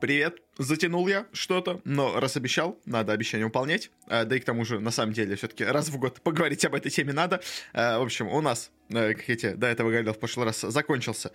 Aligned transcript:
Привет. 0.00 0.45
Затянул 0.58 1.06
я 1.06 1.26
что-то, 1.32 1.80
но 1.84 2.18
раз 2.18 2.36
обещал, 2.36 2.78
надо 2.86 3.12
обещание 3.12 3.44
выполнять. 3.44 3.90
А, 4.08 4.24
да 4.24 4.36
и 4.36 4.40
к 4.40 4.44
тому 4.44 4.64
же, 4.64 4.80
на 4.80 4.90
самом 4.90 5.12
деле, 5.12 5.36
все-таки 5.36 5.64
раз 5.64 5.88
в 5.88 5.98
год 5.98 6.20
поговорить 6.22 6.64
об 6.64 6.74
этой 6.74 6.90
теме 6.90 7.12
надо. 7.12 7.42
А, 7.74 7.98
в 7.98 8.02
общем, 8.02 8.28
у 8.28 8.40
нас, 8.40 8.70
э, 8.88 9.12
как 9.12 9.28
я 9.28 9.36
тебе 9.36 9.54
до 9.54 9.66
этого 9.66 9.90
говорил 9.90 10.14
в 10.14 10.18
прошлый 10.18 10.46
раз, 10.46 10.62
закончился 10.62 11.30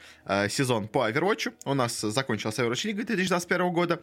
сезон 0.49 0.87
по 0.87 1.07
Overwatch. 1.07 1.53
У 1.65 1.73
нас 1.75 2.01
закончился 2.01 2.63
Overwatch 2.63 2.89
League 2.89 3.03
2021 3.03 3.71
года. 3.71 4.01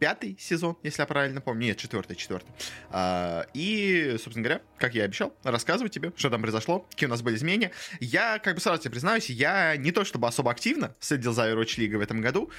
Пятый 0.00 0.36
сезон, 0.40 0.76
если 0.82 1.02
я 1.02 1.06
правильно 1.06 1.40
помню. 1.40 1.66
Нет, 1.66 1.76
четвертый, 1.76 2.16
четвертый. 2.16 2.48
И, 3.54 4.16
собственно 4.18 4.42
говоря, 4.44 4.62
как 4.78 4.94
я 4.94 5.02
и 5.02 5.04
обещал, 5.04 5.34
рассказываю 5.44 5.90
тебе, 5.90 6.12
что 6.16 6.30
там 6.30 6.42
произошло, 6.42 6.80
какие 6.90 7.06
у 7.06 7.10
нас 7.10 7.22
были 7.22 7.36
изменения. 7.36 7.70
Я, 8.00 8.38
как 8.40 8.56
бы 8.56 8.60
сразу 8.60 8.82
тебе 8.82 8.92
признаюсь, 8.92 9.30
я 9.30 9.76
не 9.76 9.92
то 9.92 10.04
чтобы 10.04 10.26
особо 10.26 10.50
активно 10.50 10.94
следил 10.98 11.32
за 11.32 11.50
Overwatch 11.50 11.78
League 11.78 11.96
в 11.96 12.00
этом 12.00 12.20
году, 12.20 12.50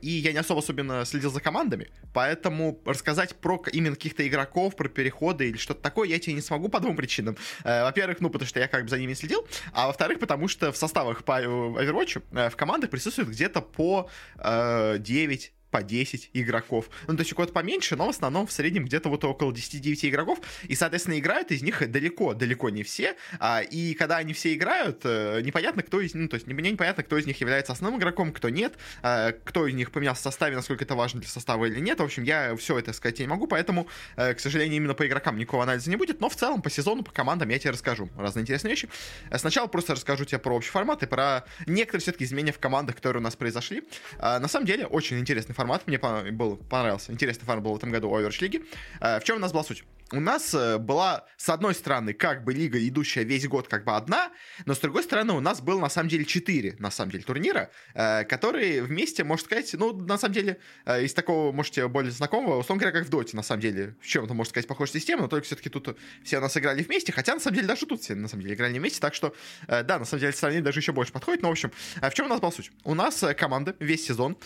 и 0.00 0.10
я 0.10 0.32
не 0.32 0.38
особо 0.38 0.60
особенно 0.60 1.04
следил 1.04 1.19
за 1.28 1.40
командами, 1.40 1.88
поэтому 2.12 2.80
рассказать 2.84 3.34
про 3.36 3.62
именно 3.72 3.94
каких-то 3.94 4.26
игроков, 4.26 4.76
про 4.76 4.88
переходы 4.88 5.48
или 5.48 5.56
что-то 5.56 5.82
такое 5.82 6.08
я 6.08 6.18
тебе 6.18 6.34
не 6.34 6.40
смогу 6.40 6.68
по 6.68 6.80
двум 6.80 6.96
причинам. 6.96 7.36
Э, 7.64 7.82
во-первых, 7.82 8.20
ну, 8.20 8.30
потому 8.30 8.48
что 8.48 8.60
я 8.60 8.68
как 8.68 8.84
бы 8.84 8.88
за 8.88 8.98
ними 8.98 9.14
следил, 9.14 9.46
а 9.72 9.88
во-вторых, 9.88 10.18
потому 10.18 10.48
что 10.48 10.72
в 10.72 10.76
составах 10.76 11.24
по 11.24 11.42
Overwatch 11.42 12.22
э, 12.32 12.50
в 12.50 12.56
командах 12.56 12.90
присутствует 12.90 13.28
где-то 13.28 13.60
по 13.60 14.08
9 14.38 15.52
по 15.70 15.82
10 15.82 16.30
игроков. 16.34 16.90
Ну, 17.06 17.16
то 17.16 17.20
есть 17.20 17.32
у 17.32 17.36
кого-то 17.36 17.52
поменьше, 17.52 17.96
но 17.96 18.06
в 18.06 18.10
основном 18.10 18.46
в 18.46 18.52
среднем 18.52 18.84
где-то 18.84 19.08
вот 19.08 19.24
около 19.24 19.52
10-9 19.52 20.08
игроков. 20.08 20.40
И, 20.64 20.74
соответственно, 20.74 21.18
играют 21.18 21.50
из 21.50 21.62
них 21.62 21.90
далеко, 21.90 22.34
далеко 22.34 22.70
не 22.70 22.82
все. 22.82 23.16
А, 23.38 23.60
и 23.60 23.94
когда 23.94 24.18
они 24.18 24.32
все 24.32 24.54
играют, 24.54 25.00
э, 25.04 25.40
непонятно, 25.42 25.82
кто 25.82 26.00
из 26.00 26.14
них, 26.14 26.22
ну, 26.22 26.28
то 26.28 26.34
есть 26.34 26.46
мне 26.46 26.70
непонятно, 26.70 27.02
кто 27.02 27.18
из 27.18 27.26
них 27.26 27.40
является 27.40 27.72
основным 27.72 28.00
игроком, 28.00 28.32
кто 28.32 28.48
нет, 28.48 28.74
а, 29.02 29.32
кто 29.32 29.66
из 29.66 29.74
них 29.74 29.90
поменялся 29.92 30.20
в 30.20 30.24
составе, 30.24 30.56
насколько 30.56 30.84
это 30.84 30.94
важно 30.94 31.20
для 31.20 31.28
состава 31.28 31.64
или 31.66 31.80
нет. 31.80 32.00
В 32.00 32.04
общем, 32.04 32.22
я 32.22 32.56
все 32.56 32.78
это 32.78 32.92
сказать 32.92 33.18
не 33.18 33.26
могу, 33.26 33.46
поэтому, 33.46 33.86
э, 34.16 34.34
к 34.34 34.40
сожалению, 34.40 34.76
именно 34.76 34.94
по 34.94 35.06
игрокам 35.06 35.38
никакого 35.38 35.62
анализа 35.62 35.90
не 35.90 35.96
будет. 35.96 36.20
Но 36.20 36.28
в 36.28 36.36
целом 36.36 36.62
по 36.62 36.70
сезону, 36.70 37.02
по 37.02 37.12
командам 37.12 37.48
я 37.48 37.58
тебе 37.58 37.70
расскажу 37.70 38.08
разные 38.16 38.42
интересные 38.42 38.70
вещи. 38.70 38.88
Э, 39.30 39.38
сначала 39.38 39.66
просто 39.66 39.94
расскажу 39.94 40.24
тебе 40.24 40.38
про 40.38 40.54
общий 40.54 40.70
формат 40.70 41.02
и 41.02 41.06
про 41.06 41.44
некоторые 41.66 42.02
все-таки 42.02 42.24
изменения 42.24 42.52
в 42.52 42.58
командах, 42.58 42.96
которые 42.96 43.20
у 43.20 43.24
нас 43.24 43.36
произошли. 43.36 43.82
А, 44.18 44.38
на 44.38 44.48
самом 44.48 44.66
деле, 44.66 44.86
очень 44.86 45.18
интересный 45.18 45.54
формат. 45.60 45.86
Мне 45.86 45.98
был, 46.32 46.56
понравился. 46.56 47.12
Интересный 47.12 47.44
формат 47.44 47.64
был 47.64 47.74
в 47.74 47.76
этом 47.76 47.90
году 47.90 48.08
Overwatch 48.08 48.40
лиги. 48.40 48.62
В 49.00 49.20
чем 49.24 49.36
у 49.36 49.38
нас 49.40 49.52
была 49.52 49.62
суть? 49.62 49.84
У 50.12 50.20
нас 50.20 50.54
э, 50.54 50.78
была, 50.78 51.26
с 51.36 51.48
одной 51.48 51.74
стороны, 51.74 52.12
как 52.12 52.44
бы 52.44 52.52
лига, 52.52 52.78
идущая 52.78 53.22
весь 53.22 53.46
год 53.46 53.68
как 53.68 53.84
бы 53.84 53.94
одна, 53.94 54.30
но 54.66 54.74
с 54.74 54.78
другой 54.78 55.02
стороны, 55.02 55.32
у 55.34 55.40
нас 55.40 55.60
было, 55.60 55.80
на 55.80 55.88
самом 55.88 56.08
деле, 56.08 56.24
четыре, 56.24 56.74
на 56.78 56.90
самом 56.90 57.12
деле, 57.12 57.24
турнира, 57.24 57.70
э, 57.94 58.24
которые 58.24 58.82
вместе, 58.82 59.24
можно 59.24 59.44
сказать, 59.44 59.72
ну, 59.74 59.92
на 59.92 60.18
самом 60.18 60.34
деле, 60.34 60.58
э, 60.84 61.04
из 61.04 61.14
такого, 61.14 61.52
можете, 61.52 61.86
более 61.88 62.10
знакомого, 62.10 62.58
условно 62.58 62.80
говоря, 62.80 62.98
как 62.98 63.06
в 63.06 63.10
Доте, 63.10 63.36
на 63.36 63.42
самом 63.42 63.60
деле, 63.60 63.94
в 64.00 64.06
чем-то, 64.06 64.34
можно 64.34 64.50
сказать, 64.50 64.66
похожая 64.66 65.00
система, 65.00 65.22
но 65.22 65.28
только 65.28 65.46
все-таки 65.46 65.68
тут 65.68 65.96
все 66.24 66.38
у 66.38 66.40
нас 66.40 66.56
играли 66.56 66.82
вместе, 66.82 67.12
хотя, 67.12 67.34
на 67.34 67.40
самом 67.40 67.56
деле, 67.56 67.68
даже 67.68 67.86
тут 67.86 68.02
все, 68.02 68.14
на 68.14 68.28
самом 68.28 68.42
деле, 68.42 68.54
играли 68.54 68.78
вместе, 68.78 69.00
так 69.00 69.14
что, 69.14 69.34
да, 69.66 69.98
на 69.98 70.04
самом 70.04 70.20
деле, 70.20 70.32
сравнение 70.32 70.64
даже 70.64 70.80
еще 70.80 70.92
больше 70.92 71.12
подходит, 71.12 71.42
но, 71.42 71.48
в 71.48 71.52
общем, 71.52 71.72
в 72.00 72.10
чем 72.12 72.26
у 72.26 72.28
нас 72.28 72.40
была 72.40 72.52
суть? 72.52 72.70
У 72.84 72.94
нас 72.94 73.24
команды 73.36 73.74
весь 73.78 74.04
сезон 74.06 74.36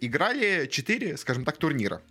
играли 0.00 0.66
четыре, 0.70 1.16
скажем 1.16 1.44
так, 1.44 1.56
турнира. 1.58 2.02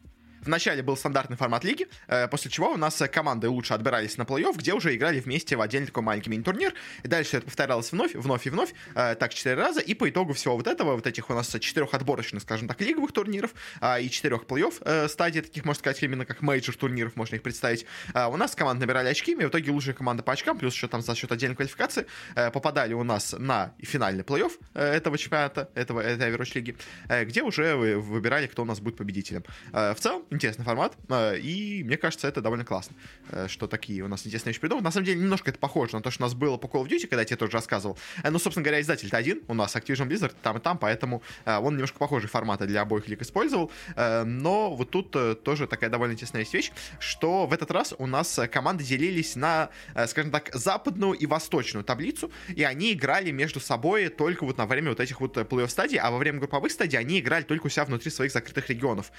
Вначале 0.41 0.81
был 0.81 0.97
стандартный 0.97 1.37
формат 1.37 1.63
лиги, 1.63 1.87
э, 2.07 2.27
после 2.27 2.49
чего 2.51 2.71
у 2.71 2.77
нас 2.77 3.01
команды 3.11 3.49
лучше 3.49 3.73
отбирались 3.73 4.17
на 4.17 4.23
плей-офф, 4.23 4.57
где 4.57 4.73
уже 4.73 4.95
играли 4.95 5.19
вместе 5.19 5.55
в 5.55 5.61
отдельный 5.61 5.87
такой 5.87 6.03
маленький 6.03 6.29
мини-турнир. 6.29 6.73
И 7.03 7.07
дальше 7.07 7.37
это 7.37 7.45
повторялось 7.45 7.91
вновь, 7.91 8.15
вновь 8.15 8.47
и 8.47 8.49
вновь, 8.49 8.73
э, 8.95 9.15
так 9.15 9.33
четыре 9.33 9.55
раза. 9.55 9.81
И 9.81 9.93
по 9.93 10.09
итогу 10.09 10.33
всего 10.33 10.55
вот 10.55 10.67
этого, 10.67 10.95
вот 10.95 11.07
этих 11.07 11.29
у 11.29 11.33
нас 11.33 11.55
четырех 11.59 11.93
отборочных, 11.93 12.43
скажем 12.43 12.67
так, 12.67 12.79
лиговых 12.81 13.11
турниров 13.11 13.51
а, 13.81 13.99
и 13.99 14.09
четырех 14.09 14.43
плей-офф 14.43 14.73
э, 14.81 15.07
стадий, 15.07 15.41
таких, 15.41 15.65
можно 15.65 15.79
сказать, 15.79 16.01
именно 16.03 16.25
как 16.25 16.41
мейджор 16.41 16.75
турниров, 16.75 17.15
можно 17.15 17.35
их 17.35 17.41
представить. 17.41 17.85
У 18.13 18.37
нас 18.37 18.55
команды 18.55 18.85
набирали 18.85 19.09
очки, 19.09 19.31
и 19.31 19.35
в 19.35 19.49
итоге 19.49 19.71
лучшая 19.71 19.93
команда 19.93 20.23
по 20.23 20.33
очкам, 20.33 20.57
плюс 20.57 20.73
еще 20.73 20.87
там 20.87 21.01
за 21.01 21.15
счет 21.15 21.31
отдельной 21.31 21.55
квалификации, 21.55 22.05
попадали 22.53 22.93
у 22.93 23.03
нас 23.03 23.35
на 23.37 23.73
финальный 23.79 24.23
плей-офф 24.23 24.51
этого 24.73 25.17
чемпионата, 25.17 25.69
этого, 25.75 26.01
этой 26.01 26.31
Overwatch 26.31 26.51
Лиги, 26.55 26.75
где 27.23 27.41
уже 27.43 27.75
выбирали, 27.75 28.47
кто 28.47 28.63
у 28.63 28.65
нас 28.65 28.79
будет 28.79 28.97
победителем. 28.97 29.43
В 29.71 29.95
целом, 29.99 30.23
интересный 30.29 30.65
формат. 30.65 30.97
Э, 31.09 31.37
и 31.37 31.83
мне 31.83 31.97
кажется, 31.97 32.27
это 32.27 32.41
довольно 32.41 32.65
классно, 32.65 32.95
э, 33.29 33.47
что 33.47 33.67
такие 33.67 34.03
у 34.03 34.07
нас 34.07 34.25
интересные 34.25 34.51
вещи 34.51 34.61
придуманы. 34.61 34.83
На 34.83 34.91
самом 34.91 35.05
деле, 35.05 35.19
немножко 35.19 35.49
это 35.49 35.59
похоже 35.59 35.95
на 35.95 36.01
то, 36.01 36.11
что 36.11 36.23
у 36.23 36.25
нас 36.25 36.33
было 36.33 36.57
по 36.57 36.67
Call 36.67 36.83
of 36.83 36.87
Duty, 36.87 37.07
когда 37.07 37.21
я 37.21 37.25
тебе 37.25 37.37
тоже 37.37 37.53
рассказывал. 37.53 37.97
Э, 38.23 38.29
ну, 38.29 38.39
собственно 38.39 38.63
говоря, 38.63 38.81
издатель-то 38.81 39.17
один, 39.17 39.41
у 39.47 39.53
нас 39.53 39.75
Activision 39.75 40.07
Blizzard 40.07 40.33
там 40.41 40.57
и 40.57 40.59
там, 40.59 40.77
поэтому 40.77 41.21
он 41.45 41.73
немножко 41.73 41.97
похожие 41.97 42.29
форматы 42.29 42.65
для 42.65 42.81
обоих 42.81 43.07
лиг 43.07 43.21
использовал. 43.21 43.71
Но 43.95 44.75
вот 44.75 44.91
тут 44.91 45.43
тоже 45.43 45.67
такая 45.67 45.89
довольно 45.89 46.13
интересная 46.13 46.45
вещь, 46.51 46.71
что 46.99 47.45
в 47.45 47.53
этот 47.53 47.71
раз 47.71 47.93
у 47.97 48.07
нас 48.07 48.39
команды 48.51 48.83
делились 48.83 49.35
на, 49.35 49.69
скажем 50.07 50.31
так, 50.31 50.49
западную 50.53 51.13
и 51.13 51.25
восточную 51.25 51.83
таблицу, 51.83 52.31
и 52.55 52.63
они 52.63 52.93
играли 52.93 53.31
между 53.31 53.59
собой 53.59 54.09
только 54.09 54.45
вот 54.45 54.57
на 54.57 54.65
время 54.65 54.89
вот 54.89 54.99
этих 54.99 55.21
вот 55.21 55.37
плей-офф 55.37 55.69
стадий, 55.69 55.97
а 55.97 56.11
во 56.11 56.17
время 56.17 56.39
групповых 56.39 56.71
стадий 56.71 56.97
они 56.97 57.19
играли 57.19 57.43
только 57.43 57.67
у 57.67 57.69
себя 57.69 57.85
внутри 57.85 58.11
своих 58.11 58.31
закрытых 58.31 58.69
регионов. 58.69 59.11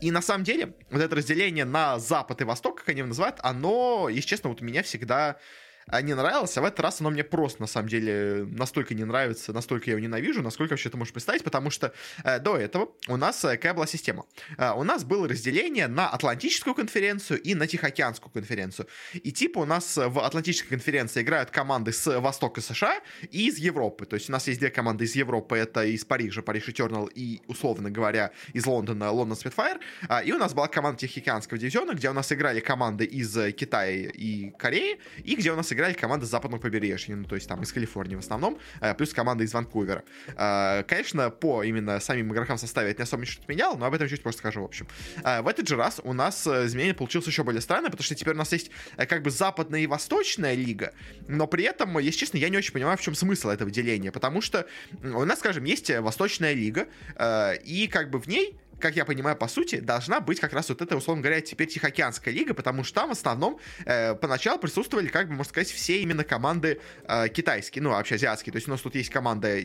И 0.00 0.10
на 0.10 0.22
самом 0.22 0.44
деле, 0.44 0.57
вот 0.90 1.00
это 1.00 1.16
разделение 1.16 1.64
на 1.64 1.98
запад 1.98 2.40
и 2.40 2.44
восток, 2.44 2.78
как 2.78 2.88
они 2.88 2.98
его 2.98 3.08
называют, 3.08 3.36
оно, 3.42 4.08
если 4.08 4.28
честно, 4.28 4.50
вот 4.50 4.60
меня 4.60 4.82
всегда 4.82 5.36
а, 5.88 6.02
не 6.02 6.14
нравилось, 6.14 6.56
а 6.56 6.62
в 6.62 6.64
этот 6.64 6.80
раз 6.80 7.00
оно 7.00 7.10
мне 7.10 7.24
просто, 7.24 7.62
на 7.62 7.66
самом 7.66 7.88
деле, 7.88 8.46
настолько 8.50 8.94
не 8.94 9.04
нравится, 9.04 9.52
настолько 9.52 9.86
я 9.86 9.92
его 9.92 10.00
ненавижу, 10.00 10.42
насколько 10.42 10.72
вообще 10.72 10.90
ты 10.90 10.96
можешь 10.96 11.12
представить, 11.12 11.44
потому 11.44 11.70
что 11.70 11.92
э, 12.24 12.38
до 12.40 12.56
этого 12.56 12.90
у 13.08 13.16
нас 13.16 13.44
э, 13.44 13.56
какая 13.56 13.74
была 13.74 13.86
система? 13.86 14.24
Э, 14.58 14.72
у 14.72 14.84
нас 14.84 15.04
было 15.04 15.28
разделение 15.28 15.88
на 15.88 16.08
Атлантическую 16.08 16.74
конференцию 16.74 17.40
и 17.40 17.54
на 17.54 17.66
Тихоокеанскую 17.66 18.32
конференцию. 18.32 18.86
И 19.14 19.32
типа 19.32 19.60
у 19.60 19.64
нас 19.64 19.96
в 19.96 20.24
Атлантической 20.24 20.70
конференции 20.70 21.22
играют 21.22 21.50
команды 21.50 21.92
с 21.92 22.20
Востока 22.20 22.60
США 22.60 23.00
и 23.30 23.48
из 23.48 23.58
Европы. 23.58 24.06
То 24.06 24.14
есть 24.14 24.28
у 24.28 24.32
нас 24.32 24.46
есть 24.46 24.60
две 24.60 24.70
команды 24.70 25.04
из 25.04 25.14
Европы, 25.16 25.56
это 25.56 25.84
из 25.84 26.04
Парижа, 26.04 26.42
Париж 26.42 26.68
Eternal 26.68 27.10
и, 27.14 27.40
условно 27.46 27.90
говоря, 27.90 28.32
из 28.52 28.66
Лондона, 28.66 29.10
Лондон 29.10 29.38
Spitfire. 29.38 29.80
А, 30.08 30.22
и 30.22 30.32
у 30.32 30.38
нас 30.38 30.54
была 30.54 30.68
команда 30.68 31.00
Тихоокеанского 31.00 31.58
дивизиона, 31.58 31.92
где 31.94 32.10
у 32.10 32.12
нас 32.12 32.30
играли 32.32 32.60
команды 32.60 33.04
из 33.04 33.32
Китая 33.54 34.10
и 34.10 34.50
Кореи, 34.50 34.98
и 35.24 35.34
где 35.34 35.52
у 35.52 35.56
нас 35.56 35.72
играли 35.72 35.77
команды 35.96 36.26
с 36.26 36.28
западного 36.28 36.60
побережья, 36.60 37.16
ну, 37.16 37.24
то 37.24 37.34
есть 37.34 37.48
там 37.48 37.62
из 37.62 37.72
Калифорнии 37.72 38.16
в 38.16 38.20
основном, 38.20 38.58
э, 38.80 38.94
плюс 38.94 39.12
команда 39.12 39.44
из 39.44 39.52
Ванкувера. 39.52 40.04
Э, 40.36 40.82
конечно, 40.84 41.30
по 41.30 41.62
именно 41.62 42.00
самим 42.00 42.32
игрокам 42.32 42.58
составе 42.58 42.90
это 42.90 43.00
не 43.00 43.04
особо 43.04 43.22
ничего 43.22 43.44
меняло, 43.48 43.76
но 43.76 43.86
об 43.86 43.94
этом 43.94 44.08
чуть 44.08 44.22
позже 44.22 44.38
скажу, 44.38 44.62
в 44.62 44.64
общем. 44.64 44.86
Э, 45.24 45.42
в 45.42 45.48
этот 45.48 45.68
же 45.68 45.76
раз 45.76 46.00
у 46.02 46.12
нас 46.12 46.46
изменение 46.46 46.94
получилось 46.94 47.26
еще 47.26 47.44
более 47.44 47.60
странное, 47.60 47.90
потому 47.90 48.04
что 48.04 48.14
теперь 48.14 48.34
у 48.34 48.38
нас 48.38 48.52
есть 48.52 48.70
как 48.96 49.22
бы 49.22 49.30
западная 49.30 49.80
и 49.80 49.86
восточная 49.86 50.54
лига, 50.54 50.92
но 51.26 51.46
при 51.46 51.64
этом, 51.64 51.98
если 51.98 52.20
честно, 52.20 52.38
я 52.38 52.48
не 52.48 52.56
очень 52.56 52.72
понимаю, 52.72 52.96
в 52.96 53.00
чем 53.00 53.14
смысл 53.14 53.48
этого 53.48 53.70
деления, 53.70 54.12
потому 54.12 54.40
что 54.40 54.66
у 55.02 55.24
нас, 55.24 55.38
скажем, 55.38 55.64
есть 55.64 55.90
восточная 55.90 56.52
лига, 56.52 56.88
и 57.64 57.88
как 57.90 58.10
бы 58.10 58.18
в 58.18 58.26
ней 58.26 58.58
как 58.80 58.96
я 58.96 59.04
понимаю, 59.04 59.36
по 59.36 59.48
сути, 59.48 59.80
должна 59.80 60.20
быть 60.20 60.40
как 60.40 60.52
раз 60.52 60.68
вот 60.68 60.82
эта, 60.82 60.96
условно 60.96 61.22
говоря, 61.22 61.40
теперь 61.40 61.68
Тихоокеанская 61.68 62.32
лига, 62.32 62.54
потому 62.54 62.84
что 62.84 63.00
там 63.00 63.08
в 63.08 63.12
основном 63.12 63.58
э, 63.84 64.14
поначалу 64.14 64.58
присутствовали, 64.58 65.08
как 65.08 65.28
бы, 65.28 65.34
можно 65.34 65.50
сказать, 65.50 65.70
все 65.70 66.00
именно 66.00 66.24
команды 66.24 66.80
э, 67.04 67.28
китайские, 67.28 67.82
ну, 67.82 67.90
вообще 67.90 68.16
азиатские. 68.16 68.52
То 68.52 68.56
есть 68.56 68.68
у 68.68 68.70
нас 68.70 68.80
тут 68.80 68.94
есть 68.94 69.10
команда, 69.10 69.58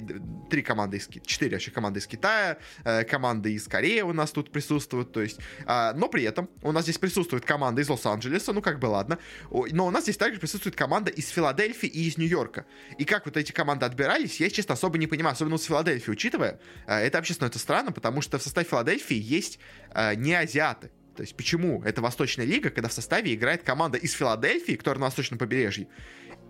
три 0.49 0.61
команды 0.61 0.97
из 0.97 1.07
четыре 1.25 1.55
вообще 1.55 1.71
команды 1.71 1.99
из 1.99 2.07
Китая, 2.07 2.57
э, 2.83 3.03
команды 3.03 3.53
из 3.53 3.67
Кореи 3.67 4.01
у 4.01 4.13
нас 4.13 4.31
тут 4.31 4.51
присутствуют, 4.51 5.11
то 5.11 5.21
есть, 5.21 5.39
э, 5.65 5.93
но 5.95 6.09
при 6.09 6.23
этом 6.23 6.49
у 6.61 6.71
нас 6.71 6.83
здесь 6.83 6.97
присутствует 6.97 7.45
команда 7.45 7.81
из 7.81 7.89
Лос-Анджелеса, 7.89 8.53
ну, 8.53 8.61
как 8.61 8.79
бы, 8.79 8.87
ладно, 8.87 9.19
но 9.51 9.87
у 9.87 9.91
нас 9.91 10.03
здесь 10.03 10.17
также 10.17 10.39
присутствует 10.39 10.75
команда 10.75 11.11
из 11.11 11.29
Филадельфии 11.29 11.87
и 11.87 12.07
из 12.07 12.17
Нью-Йорка. 12.17 12.65
И 12.97 13.05
как 13.05 13.25
вот 13.25 13.37
эти 13.37 13.51
команды 13.51 13.85
отбирались, 13.85 14.39
я, 14.39 14.49
честно, 14.49 14.73
особо 14.73 14.97
не 14.97 15.07
понимаю, 15.07 15.33
особенно 15.33 15.57
с 15.57 15.65
Филадельфии, 15.65 16.11
учитывая, 16.11 16.59
э, 16.87 16.95
это 16.95 17.17
вообще 17.17 17.33
становится 17.33 17.59
странно, 17.59 17.91
потому 17.91 18.21
что 18.21 18.37
в 18.37 18.43
составе 18.43 18.67
Филадельфии 18.67 19.02
Филадельфии 19.03 19.15
есть 19.15 19.59
э, 19.93 20.15
не 20.15 20.33
азиаты. 20.33 20.91
То 21.15 21.21
есть 21.21 21.35
почему? 21.35 21.83
Это 21.83 22.01
Восточная 22.01 22.45
лига, 22.45 22.69
когда 22.69 22.89
в 22.89 22.93
составе 22.93 23.33
играет 23.33 23.63
команда 23.63 23.97
из 23.97 24.13
Филадельфии, 24.13 24.73
которая 24.73 24.99
на 24.99 25.05
восточном 25.05 25.37
побережье, 25.37 25.87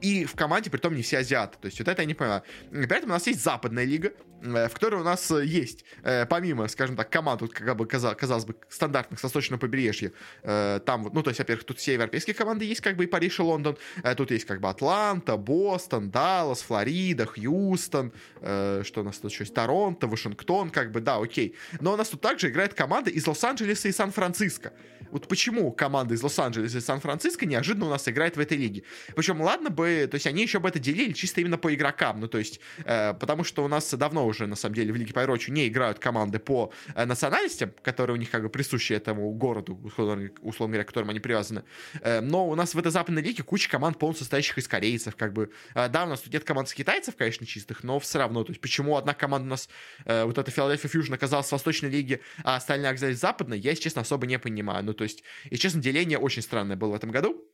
и 0.03 0.25
в 0.25 0.35
команде, 0.35 0.69
при 0.69 0.79
том, 0.79 0.95
не 0.95 1.01
все 1.01 1.19
азиаты. 1.19 1.57
То 1.61 1.67
есть 1.67 1.79
вот 1.79 1.87
это 1.87 2.01
я 2.01 2.05
не 2.05 2.13
понимаю. 2.13 2.43
При 2.69 2.97
этом 2.97 3.09
у 3.09 3.13
нас 3.13 3.25
есть 3.25 3.41
западная 3.41 3.85
лига, 3.85 4.11
э, 4.41 4.67
в 4.67 4.73
которой 4.73 4.99
у 4.99 5.03
нас 5.03 5.31
э, 5.31 5.45
есть, 5.45 5.85
э, 6.03 6.25
помимо, 6.25 6.67
скажем 6.67 6.97
так, 6.97 7.09
команд, 7.09 7.41
вот, 7.41 7.53
как 7.53 7.75
бы, 7.77 7.87
казалось 7.87 8.43
бы, 8.43 8.55
стандартных 8.67 9.19
с 9.21 9.23
восточного 9.23 9.61
побережья, 9.61 10.11
там 10.43 11.03
вот, 11.03 11.13
ну, 11.13 11.23
то 11.23 11.29
есть, 11.29 11.39
во-первых, 11.39 11.63
тут 11.65 11.79
все 11.79 11.93
европейские 11.93 12.33
команды 12.33 12.65
есть, 12.65 12.81
как 12.81 12.97
бы 12.97 13.05
и 13.05 13.07
Париж, 13.07 13.39
и 13.39 13.41
Лондон, 13.41 13.77
тут 14.17 14.31
есть 14.31 14.45
как 14.45 14.59
бы 14.59 14.67
Атланта, 14.67 15.37
Бостон, 15.37 16.11
Даллас, 16.11 16.61
Флорида, 16.63 17.25
Хьюстон, 17.25 18.11
что 18.41 18.93
у 18.97 19.03
нас 19.03 19.17
тут 19.19 19.31
еще 19.31 19.43
есть, 19.43 19.53
Торонто, 19.53 20.07
Вашингтон, 20.07 20.69
как 20.69 20.91
бы, 20.91 20.99
да, 20.99 21.17
окей. 21.17 21.55
Но 21.79 21.93
у 21.93 21.95
нас 21.95 22.09
тут 22.09 22.19
также 22.19 22.49
играет 22.49 22.73
команда 22.73 23.09
из 23.09 23.25
Лос-Анджелеса 23.25 23.87
и 23.87 23.91
Сан-Франциско. 23.93 24.73
Вот 25.11 25.27
почему 25.27 25.71
команда 25.71 26.15
из 26.15 26.23
Лос-Анджелеса 26.23 26.79
и 26.79 26.81
Сан-Франциско 26.81 27.45
неожиданно 27.45 27.85
у 27.85 27.89
нас 27.89 28.07
играет 28.07 28.35
в 28.35 28.39
этой 28.39 28.57
лиге? 28.57 28.83
Причем, 29.15 29.41
ладно 29.41 29.69
бы 29.69 29.92
то 30.07 30.15
есть 30.15 30.27
они 30.27 30.43
еще 30.43 30.59
бы 30.59 30.69
это 30.69 30.79
делили 30.79 31.13
чисто 31.13 31.41
именно 31.41 31.57
по 31.57 31.73
игрокам, 31.73 32.19
ну, 32.19 32.27
то 32.27 32.37
есть, 32.37 32.59
э, 32.85 33.13
потому 33.13 33.43
что 33.43 33.63
у 33.63 33.67
нас 33.67 33.93
давно 33.93 34.25
уже, 34.25 34.47
на 34.47 34.55
самом 34.55 34.75
деле, 34.75 34.93
в 34.93 34.95
Лиге 34.95 35.11
Overwatch 35.11 35.51
не 35.51 35.67
играют 35.67 35.99
команды 35.99 36.39
по 36.39 36.71
э, 36.95 37.05
национальностям, 37.05 37.71
которые 37.81 38.15
у 38.15 38.19
них 38.19 38.29
как 38.29 38.43
бы 38.43 38.49
присущи 38.49 38.93
этому 38.93 39.31
городу, 39.31 39.79
условно, 39.83 40.29
условно 40.41 40.73
говоря, 40.73 40.83
к 40.83 40.87
которым 40.87 41.09
они 41.09 41.19
привязаны. 41.19 41.63
Э, 42.01 42.21
но 42.21 42.47
у 42.47 42.55
нас 42.55 42.73
в 42.73 42.79
этой 42.79 42.91
западной 42.91 43.21
лиге 43.21 43.43
куча 43.43 43.69
команд 43.69 43.99
полностью 43.99 44.25
состоящих 44.25 44.57
из 44.57 44.67
корейцев, 44.67 45.15
как 45.15 45.33
бы. 45.33 45.51
Э, 45.75 45.89
да, 45.89 46.05
у 46.05 46.07
нас 46.07 46.21
тут 46.21 46.33
нет 46.33 46.43
команд 46.43 46.69
с 46.69 46.73
китайцев, 46.73 47.15
конечно, 47.15 47.45
чистых, 47.45 47.83
но 47.83 47.99
все 47.99 48.19
равно, 48.19 48.43
то 48.43 48.51
есть, 48.51 48.61
почему 48.61 48.97
одна 48.97 49.13
команда 49.13 49.47
у 49.47 49.49
нас, 49.49 49.69
э, 50.05 50.23
вот 50.23 50.37
эта 50.37 50.51
Philadelphia 50.51 50.91
Fusion 50.91 51.13
оказалась 51.13 51.47
в 51.47 51.51
Восточной 51.51 51.89
лиге, 51.89 52.21
а 52.43 52.55
остальные 52.55 52.89
оказались 52.89 53.17
в 53.17 53.21
Западной, 53.21 53.59
я, 53.59 53.71
если 53.71 53.83
честно, 53.83 54.01
особо 54.01 54.25
не 54.27 54.39
понимаю. 54.39 54.83
Ну, 54.83 54.93
то 54.93 55.03
есть, 55.03 55.23
и 55.49 55.57
честно, 55.57 55.81
деление 55.81 56.17
очень 56.17 56.41
странное 56.41 56.75
было 56.75 56.91
в 56.91 56.95
этом 56.95 57.11
году. 57.11 57.52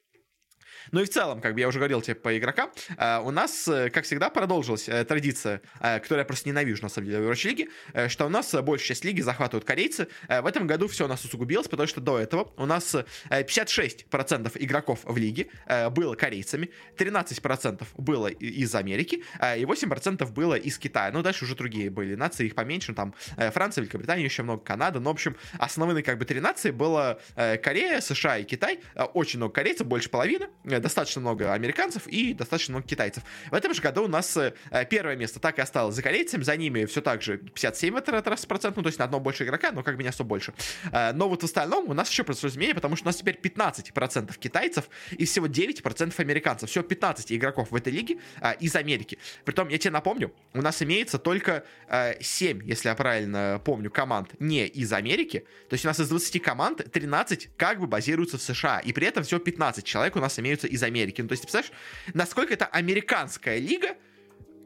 Ну 0.92 1.02
и 1.02 1.06
в 1.06 1.10
целом, 1.10 1.42
как 1.42 1.54
бы 1.54 1.60
я 1.60 1.68
уже 1.68 1.80
говорил 1.80 2.02
тебе 2.02 2.16
по 2.16 2.38
игрокам, 2.38 2.72
э, 2.98 3.20
у 3.20 3.32
нас, 3.32 3.68
э, 3.68 3.90
как 3.90 4.06
всегда, 4.06 4.30
продолжилась 4.30 4.90
э, 4.90 5.04
традиция, 5.06 5.62
которую 5.80 6.20
я 6.20 6.26
просто 6.26 6.50
ненавижу, 6.50 6.84
на 6.84 6.90
самом 6.90 7.08
деле, 7.08 7.22
в 7.22 7.30
Overwatch 7.30 7.48
лиге, 7.48 7.68
что 8.08 8.26
у 8.26 8.30
нас 8.30 8.54
большая 8.54 8.90
часть 8.90 9.06
лиги 9.06 9.22
захватывают 9.22 9.66
корейцы. 9.66 10.08
В 10.28 10.46
этом 10.46 10.68
году 10.68 10.88
все 10.88 11.06
у 11.06 11.08
нас 11.08 11.24
усугубилось, 11.24 11.68
потому 11.68 11.88
что 11.88 12.02
до 12.02 12.20
этого 12.20 12.52
у 12.58 12.66
нас 12.66 12.96
56% 13.30 14.52
игроков 14.60 15.00
в 15.04 15.18
лиге 15.18 15.48
было 15.92 16.16
корейцами, 16.16 16.70
13% 16.98 17.88
было 17.98 18.28
из 18.28 18.74
Америки, 18.76 19.24
и 19.36 19.64
8% 19.64 20.32
было 20.32 20.56
из 20.56 20.78
Китая. 20.78 21.12
Ну, 21.12 21.22
дальше 21.22 21.46
уже 21.46 21.56
другие 21.56 21.90
были 21.90 22.16
нации, 22.16 22.48
их 22.48 22.56
поменьше, 22.56 22.94
там 22.94 23.14
Франция, 23.36 23.82
Великобритания, 23.82 24.24
еще 24.24 24.44
много 24.44 24.64
Канада, 24.64 25.00
но, 25.00 25.10
в 25.10 25.14
общем, 25.14 25.36
основные 25.58 26.04
как 26.04 26.18
бы 26.18 26.26
три 26.26 26.40
нации 26.40 26.72
было 26.72 27.20
Корея, 27.36 28.02
США 28.02 28.38
и 28.38 28.44
Китай, 28.44 28.80
очень 29.14 29.40
много 29.40 29.54
корейцев, 29.54 29.88
больше 29.88 30.10
половины, 30.10 30.48
достаточно 30.78 31.22
много 31.22 31.54
американцев 31.54 32.06
и 32.08 32.34
достаточно 32.34 32.74
много 32.74 32.88
китайцев. 32.88 33.24
В 33.50 33.54
этом 33.54 33.74
же 33.74 33.82
году 33.82 34.04
у 34.04 34.08
нас 34.08 34.38
э, 34.38 34.54
первое 34.90 35.16
место 35.16 35.40
так 35.40 35.58
и 35.58 35.62
осталось 35.62 35.96
за 35.96 36.02
корейцами, 36.02 36.44
за 36.44 36.56
ними 36.56 36.86
все 36.86 37.02
так 37.02 37.22
же 37.22 37.38
57 37.38 37.98
это 37.98 38.22
раз 38.30 38.46
процент, 38.46 38.76
ну 38.76 38.84
то 38.84 38.88
есть 38.88 39.00
на 39.00 39.06
одного 39.06 39.24
больше 39.24 39.44
игрока, 39.44 39.72
но 39.72 39.84
как 39.84 39.98
бы 39.98 40.04
не 40.04 40.10
особо 40.10 40.30
больше. 40.30 40.54
Э, 40.92 41.12
но 41.14 41.28
вот 41.28 41.42
в 41.42 41.46
остальном 41.46 41.90
у 41.90 41.94
нас 41.94 42.10
еще 42.10 42.24
произошло 42.24 42.50
изменение, 42.50 42.76
потому 42.76 42.96
что 42.96 43.06
у 43.06 43.08
нас 43.08 43.16
теперь 43.16 43.40
15% 43.42 44.38
китайцев 44.38 44.90
и 45.12 45.26
всего 45.26 45.48
9% 45.48 46.14
американцев. 46.18 46.70
Всего 46.70 46.84
15 46.84 47.32
игроков 47.32 47.72
в 47.72 47.76
этой 47.76 47.92
лиге 47.92 48.18
э, 48.42 48.54
из 48.60 48.76
Америки. 48.76 49.18
Притом, 49.46 49.70
я 49.70 49.78
тебе 49.78 49.92
напомню, 49.92 50.32
у 50.54 50.62
нас 50.62 50.82
имеется 50.82 51.18
только 51.18 51.64
7, 52.20 52.64
если 52.66 52.90
я 52.90 52.96
правильно 52.96 53.62
помню, 53.64 53.90
команд 53.90 54.40
не 54.40 54.68
из 54.68 54.92
Америки. 54.94 55.46
То 55.70 55.74
есть 55.74 55.86
у 55.86 55.88
нас 55.88 56.00
из 56.00 56.10
20 56.10 56.42
команд 56.42 56.92
13 56.92 57.50
как 57.58 57.80
бы 57.80 57.88
базируются 57.88 58.38
в 58.38 58.42
США. 58.42 58.80
И 58.80 58.94
при 58.94 59.08
этом 59.08 59.24
всего 59.24 59.40
15 59.40 59.86
человек 59.86 60.16
у 60.16 60.20
нас 60.20 60.40
имеются 60.40 60.59
из 60.68 60.84
Америки. 60.84 61.22
Ну, 61.22 61.28
то 61.28 61.34
есть, 61.34 61.44
ты 61.44 61.48
представляешь, 61.48 61.74
насколько 62.14 62.54
это 62.54 62.66
американская 62.66 63.58
лига, 63.58 63.96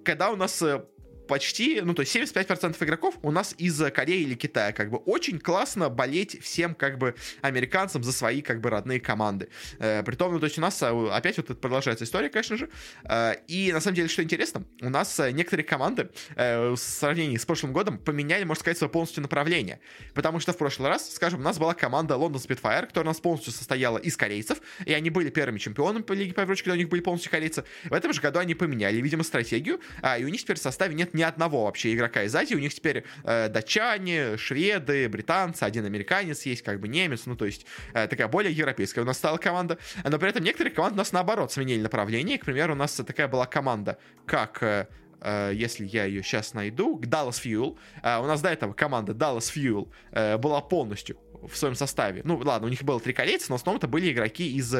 когда 0.03 0.31
у 0.31 0.35
нас 0.35 0.61
э, 0.61 0.85
почти, 1.27 1.81
ну, 1.81 1.93
то 1.93 2.01
есть 2.01 2.15
75% 2.15 2.83
игроков 2.83 3.15
у 3.21 3.31
нас 3.31 3.55
из 3.57 3.79
Кореи 3.91 4.21
или 4.21 4.35
Китая, 4.35 4.71
как 4.71 4.89
бы 4.89 4.97
очень 4.97 5.39
классно 5.39 5.89
болеть 5.89 6.41
всем, 6.41 6.75
как 6.75 6.97
бы, 6.97 7.15
американцам 7.41 8.03
за 8.03 8.11
свои, 8.11 8.41
как 8.41 8.61
бы, 8.61 8.69
родные 8.69 8.99
команды. 8.99 9.49
Э, 9.79 10.03
притом, 10.03 10.33
ну, 10.33 10.39
то 10.39 10.45
есть 10.45 10.57
у 10.57 10.61
нас 10.61 10.81
э, 10.81 11.09
опять 11.11 11.37
вот 11.37 11.59
продолжается 11.59 12.05
история, 12.05 12.29
конечно 12.29 12.57
же, 12.57 12.69
э, 13.05 13.35
и 13.47 13.71
на 13.71 13.81
самом 13.81 13.95
деле, 13.95 14.07
что 14.07 14.23
интересно, 14.23 14.63
у 14.81 14.89
нас 14.89 15.19
э, 15.19 15.31
некоторые 15.31 15.65
команды 15.65 16.09
э, 16.35 16.69
в 16.69 16.77
сравнении 16.77 17.37
с 17.37 17.45
прошлым 17.45 17.73
годом 17.73 17.97
поменяли, 17.97 18.43
можно 18.43 18.61
сказать, 18.61 18.77
свое 18.77 18.91
полностью 18.91 19.21
направление, 19.21 19.79
потому 20.13 20.39
что 20.39 20.53
в 20.53 20.57
прошлый 20.57 20.89
раз, 20.89 21.13
скажем, 21.13 21.39
у 21.39 21.43
нас 21.43 21.57
была 21.57 21.73
команда 21.73 22.15
London 22.15 22.45
Spitfire, 22.45 22.87
которая 22.87 23.05
у 23.05 23.09
нас 23.09 23.19
полностью 23.19 23.53
состояла 23.53 23.97
из 23.97 24.17
корейцев, 24.17 24.59
и 24.85 24.93
они 24.93 25.09
были 25.09 25.29
первыми 25.29 25.57
чемпионами 25.57 26.03
по 26.03 26.13
Лиге 26.13 26.33
Европе, 26.37 26.63
когда 26.63 26.73
у 26.73 26.77
них 26.77 26.89
были 26.89 27.01
полностью 27.01 27.31
корейцы. 27.31 27.63
В 27.85 27.93
этом 27.93 28.13
же 28.13 28.21
году 28.21 28.39
они 28.39 28.55
поменяли, 28.55 28.97
видимо, 28.97 29.23
стратегию, 29.23 29.79
а, 30.01 30.17
и 30.17 30.23
у 30.23 30.27
них 30.27 30.41
теперь 30.41 30.57
в 30.57 30.61
составе 30.61 30.95
нет 30.95 31.12
ни 31.13 31.21
одного 31.21 31.65
вообще 31.65 31.93
игрока 31.93 32.23
из 32.23 32.35
Азии. 32.35 32.55
У 32.55 32.59
них 32.59 32.73
теперь 32.73 33.03
э, 33.23 33.49
датчане, 33.49 34.37
шведы, 34.37 35.07
британцы, 35.09 35.63
один 35.63 35.85
американец 35.85 36.45
есть, 36.45 36.63
как 36.63 36.79
бы 36.79 36.87
немец. 36.87 37.25
Ну, 37.25 37.35
то 37.35 37.45
есть 37.45 37.65
э, 37.93 38.07
такая 38.07 38.27
более 38.27 38.51
европейская 38.51 39.01
у 39.01 39.05
нас 39.05 39.17
стала 39.17 39.37
команда. 39.37 39.77
Но 40.03 40.17
при 40.17 40.29
этом 40.29 40.43
некоторые 40.43 40.73
команды 40.73 40.95
у 40.95 40.97
нас 40.97 41.11
наоборот 41.11 41.51
сменили 41.51 41.81
направление. 41.81 42.37
К 42.37 42.45
примеру, 42.45 42.73
у 42.73 42.77
нас 42.77 42.93
такая 42.95 43.27
была 43.27 43.45
команда, 43.45 43.97
как 44.25 44.61
э, 44.63 44.87
э 45.21 45.51
если 45.53 45.85
я 45.85 46.05
ее 46.05 46.23
сейчас 46.23 46.53
найду, 46.53 46.99
Dallas 46.99 47.41
Fuel. 47.43 47.77
Э, 48.01 48.19
у 48.19 48.25
нас 48.25 48.41
до 48.41 48.49
этого 48.49 48.73
команда 48.73 49.13
Dallas 49.13 49.53
Fuel 49.53 49.89
э, 50.11 50.37
была 50.37 50.61
полностью 50.61 51.17
в 51.47 51.55
своем 51.55 51.75
составе. 51.75 52.21
Ну, 52.23 52.37
ладно, 52.37 52.67
у 52.67 52.69
них 52.69 52.83
было 52.83 52.99
три 52.99 53.13
корейца, 53.13 53.47
но 53.49 53.57
в 53.57 53.61
основном 53.61 53.77
это 53.79 53.87
были 53.87 54.11
игроки 54.11 54.55
из 54.55 54.75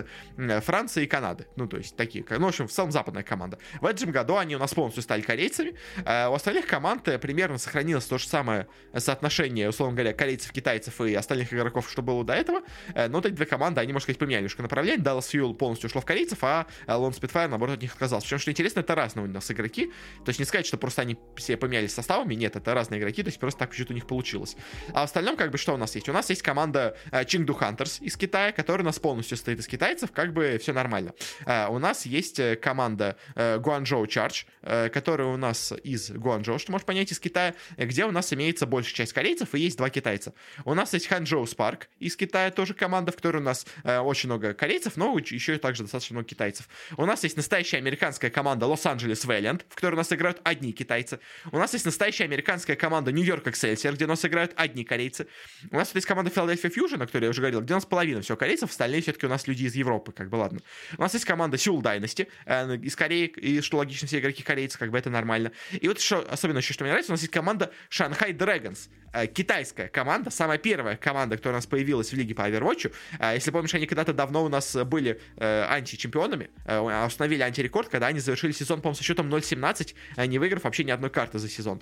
Франции 0.63 1.03
и 1.03 1.07
Канады. 1.07 1.47
Ну, 1.55 1.67
то 1.67 1.77
есть 1.77 1.95
такие, 1.95 2.25
ну, 2.29 2.45
в 2.45 2.49
общем, 2.49 2.67
в 2.67 2.71
целом 2.71 2.91
западная 2.91 3.23
команда. 3.23 3.57
В 3.81 3.85
этом 3.85 4.11
году 4.11 4.37
они 4.37 4.55
у 4.55 4.59
нас 4.59 4.73
полностью 4.73 5.03
стали 5.03 5.21
корейцами. 5.21 5.75
А 6.05 6.29
у 6.29 6.33
остальных 6.33 6.67
команд 6.67 7.07
э, 7.07 7.19
примерно 7.19 7.57
сохранилось 7.57 8.05
то 8.05 8.17
же 8.17 8.27
самое 8.27 8.67
соотношение, 8.95 9.69
условно 9.69 9.95
говоря, 9.95 10.13
корейцев, 10.13 10.51
китайцев 10.51 11.01
и 11.01 11.13
остальных 11.13 11.53
игроков, 11.53 11.89
что 11.89 12.01
было 12.01 12.23
до 12.23 12.33
этого. 12.33 12.61
Э, 12.95 13.07
но 13.07 13.17
вот 13.17 13.25
эти 13.25 13.33
две 13.33 13.45
команды, 13.45 13.81
они, 13.81 13.93
можно 13.93 14.03
сказать, 14.03 14.19
поменяли 14.19 14.41
немножко 14.41 14.61
направление. 14.61 15.03
Dallas 15.03 15.29
Fuel 15.31 15.53
полностью 15.53 15.87
ушло 15.89 16.01
в 16.01 16.05
корейцев, 16.05 16.39
а 16.41 16.67
Lone 16.87 17.17
Spitfire, 17.19 17.47
наоборот, 17.47 17.75
от 17.75 17.81
них 17.81 17.93
отказался. 17.93 18.25
Причем, 18.25 18.39
что 18.39 18.51
интересно, 18.51 18.79
это 18.79 18.95
разные 18.95 19.25
у 19.25 19.29
нас 19.29 19.49
игроки. 19.51 19.91
То 20.23 20.29
есть 20.29 20.39
не 20.39 20.45
сказать, 20.45 20.65
что 20.65 20.77
просто 20.77 21.01
они 21.01 21.17
все 21.35 21.57
поменялись 21.57 21.93
составами. 21.93 22.35
Нет, 22.35 22.55
это 22.55 22.73
разные 22.73 22.99
игроки, 22.99 23.23
то 23.23 23.29
есть 23.29 23.39
просто 23.39 23.59
так 23.59 23.73
чуть 23.73 23.89
у 23.89 23.93
них 23.93 24.07
получилось. 24.07 24.55
А 24.93 25.01
в 25.01 25.03
остальном, 25.03 25.35
как 25.35 25.51
бы, 25.51 25.57
что 25.57 25.73
у 25.73 25.77
нас 25.77 25.95
есть? 25.95 26.09
У 26.09 26.13
нас 26.13 26.29
есть 26.29 26.41
команда 26.41 26.52
Chengdu 26.53 27.55
э, 27.55 27.59
Hunters 27.59 28.01
из 28.01 28.17
Китая, 28.17 28.51
которая 28.51 28.83
у 28.83 28.85
нас 28.85 28.99
полностью 28.99 29.37
состоит 29.37 29.59
из 29.59 29.67
китайцев, 29.67 30.11
как 30.11 30.33
бы 30.33 30.57
все 30.61 30.73
нормально. 30.73 31.13
Э, 31.45 31.67
у 31.67 31.79
нас 31.79 32.05
есть 32.05 32.39
э, 32.39 32.55
команда 32.55 33.17
Guangzhou 33.35 34.05
Charge, 34.05 34.89
которая 34.89 35.27
у 35.27 35.37
нас 35.37 35.73
из 35.83 36.11
Guangzhou, 36.11 36.59
что 36.59 36.71
можешь 36.71 36.85
понять, 36.85 37.11
из 37.11 37.19
Китая, 37.19 37.55
где 37.77 38.05
у 38.05 38.11
нас 38.11 38.33
имеется 38.33 38.65
большая 38.65 38.93
часть 38.93 39.13
корейцев 39.13 39.53
и 39.55 39.59
есть 39.59 39.77
два 39.77 39.89
китайца. 39.89 40.33
У 40.65 40.73
нас 40.73 40.93
есть 40.93 41.07
Ханчжоу 41.07 41.43
Spark 41.43 41.83
из 41.99 42.15
Китая, 42.15 42.51
тоже 42.51 42.73
команда, 42.73 43.11
в 43.11 43.15
которой 43.15 43.37
у 43.37 43.41
нас 43.41 43.65
очень 43.83 44.29
много 44.29 44.53
корейцев, 44.53 44.97
но 44.97 45.17
еще 45.17 45.55
и 45.55 45.57
также 45.57 45.83
достаточно 45.83 46.15
много 46.15 46.27
китайцев. 46.27 46.67
У 46.97 47.05
нас 47.05 47.23
есть 47.23 47.37
настоящая 47.37 47.77
американская 47.77 48.29
команда 48.29 48.67
Лос-Анджелес 48.67 49.25
Valiant, 49.25 49.63
в 49.69 49.75
которой 49.75 49.93
у 49.95 49.97
нас 49.97 50.11
играют 50.11 50.39
одни 50.43 50.71
китайцы. 50.71 51.19
У 51.51 51.57
нас 51.57 51.73
есть 51.73 51.85
настоящая 51.85 52.25
американская 52.25 52.75
команда 52.75 53.11
Нью-Йорк 53.11 53.47
Excelsior, 53.47 53.93
где 53.93 54.05
у 54.05 54.07
нас 54.07 54.23
играют 54.25 54.53
одни 54.55 54.83
корейцы. 54.83 55.27
У 55.71 55.75
нас 55.75 55.93
есть 55.93 56.07
команда 56.07 56.31
Philadelphia 56.43 56.73
Fusion, 56.73 57.03
о 57.03 57.05
которой 57.05 57.25
я 57.25 57.29
уже 57.29 57.41
говорил, 57.41 57.61
где 57.61 57.73
у 57.73 57.77
нас 57.77 57.85
половина 57.85 58.21
всего 58.21 58.37
корейцев, 58.37 58.69
остальные 58.69 59.01
все-таки 59.01 59.25
у 59.25 59.29
нас 59.29 59.47
люди 59.47 59.63
из 59.63 59.75
Европы, 59.75 60.11
как 60.11 60.29
бы, 60.29 60.35
ладно. 60.35 60.59
У 60.97 61.01
нас 61.01 61.13
есть 61.13 61.25
команда 61.25 61.57
Seoul 61.57 61.81
Dynasty, 61.81 62.27
э, 62.45 62.77
из 62.77 62.95
Кореи, 62.95 63.27
и 63.27 63.61
что 63.61 63.77
логично, 63.77 64.07
все 64.07 64.19
игроки 64.19 64.43
корейцы, 64.43 64.77
как 64.77 64.91
бы 64.91 64.97
это 64.97 65.09
нормально. 65.09 65.51
И 65.71 65.87
вот 65.87 65.99
что, 65.99 66.19
особенно 66.29 66.59
еще, 66.59 66.73
что 66.73 66.83
мне 66.83 66.91
нравится, 66.91 67.11
у 67.11 67.13
нас 67.13 67.21
есть 67.21 67.33
команда 67.33 67.71
Shanghai 67.89 68.31
Dragons, 68.35 68.89
э, 69.13 69.27
китайская 69.27 69.87
команда, 69.87 70.29
самая 70.29 70.57
первая 70.57 70.97
команда, 70.97 71.37
которая 71.37 71.55
у 71.55 71.57
нас 71.57 71.65
появилась 71.65 72.11
в 72.11 72.13
лиге 72.13 72.35
по 72.35 72.41
Overwatch. 72.41 72.93
Э, 73.19 73.33
если 73.35 73.51
помнишь, 73.51 73.73
они 73.73 73.85
когда-то 73.85 74.13
давно 74.13 74.43
у 74.43 74.49
нас 74.49 74.75
были 74.85 75.19
э, 75.37 75.65
античемпионами, 75.69 76.49
э, 76.65 77.05
установили 77.05 77.41
антирекорд, 77.41 77.89
когда 77.89 78.07
они 78.07 78.19
завершили 78.19 78.51
сезон, 78.51 78.81
по-моему, 78.81 78.95
со 78.95 79.03
счетом 79.03 79.29
0-17, 79.29 79.95
э, 80.17 80.25
не 80.25 80.39
выиграв 80.39 80.63
вообще 80.63 80.83
ни 80.83 80.91
одной 80.91 81.09
карты 81.09 81.39
за 81.39 81.49
сезон. 81.49 81.81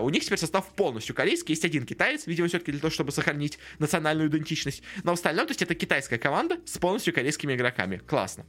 У 0.00 0.08
них 0.10 0.24
теперь 0.24 0.38
состав 0.38 0.66
полностью 0.74 1.14
корейский, 1.14 1.52
есть 1.52 1.64
один 1.64 1.86
китаец, 1.86 2.26
видимо, 2.26 2.48
все-таки 2.48 2.72
для 2.72 2.80
того, 2.80 2.90
чтобы 2.90 3.12
сохранить 3.12 3.58
национальную 4.02 4.28
идентичность. 4.28 4.82
Но 5.04 5.12
в 5.12 5.14
остальном, 5.14 5.46
то 5.46 5.52
есть 5.52 5.62
это 5.62 5.74
китайская 5.74 6.18
команда 6.18 6.58
с 6.66 6.78
полностью 6.78 7.14
корейскими 7.14 7.54
игроками. 7.54 7.98
Классно. 7.98 8.44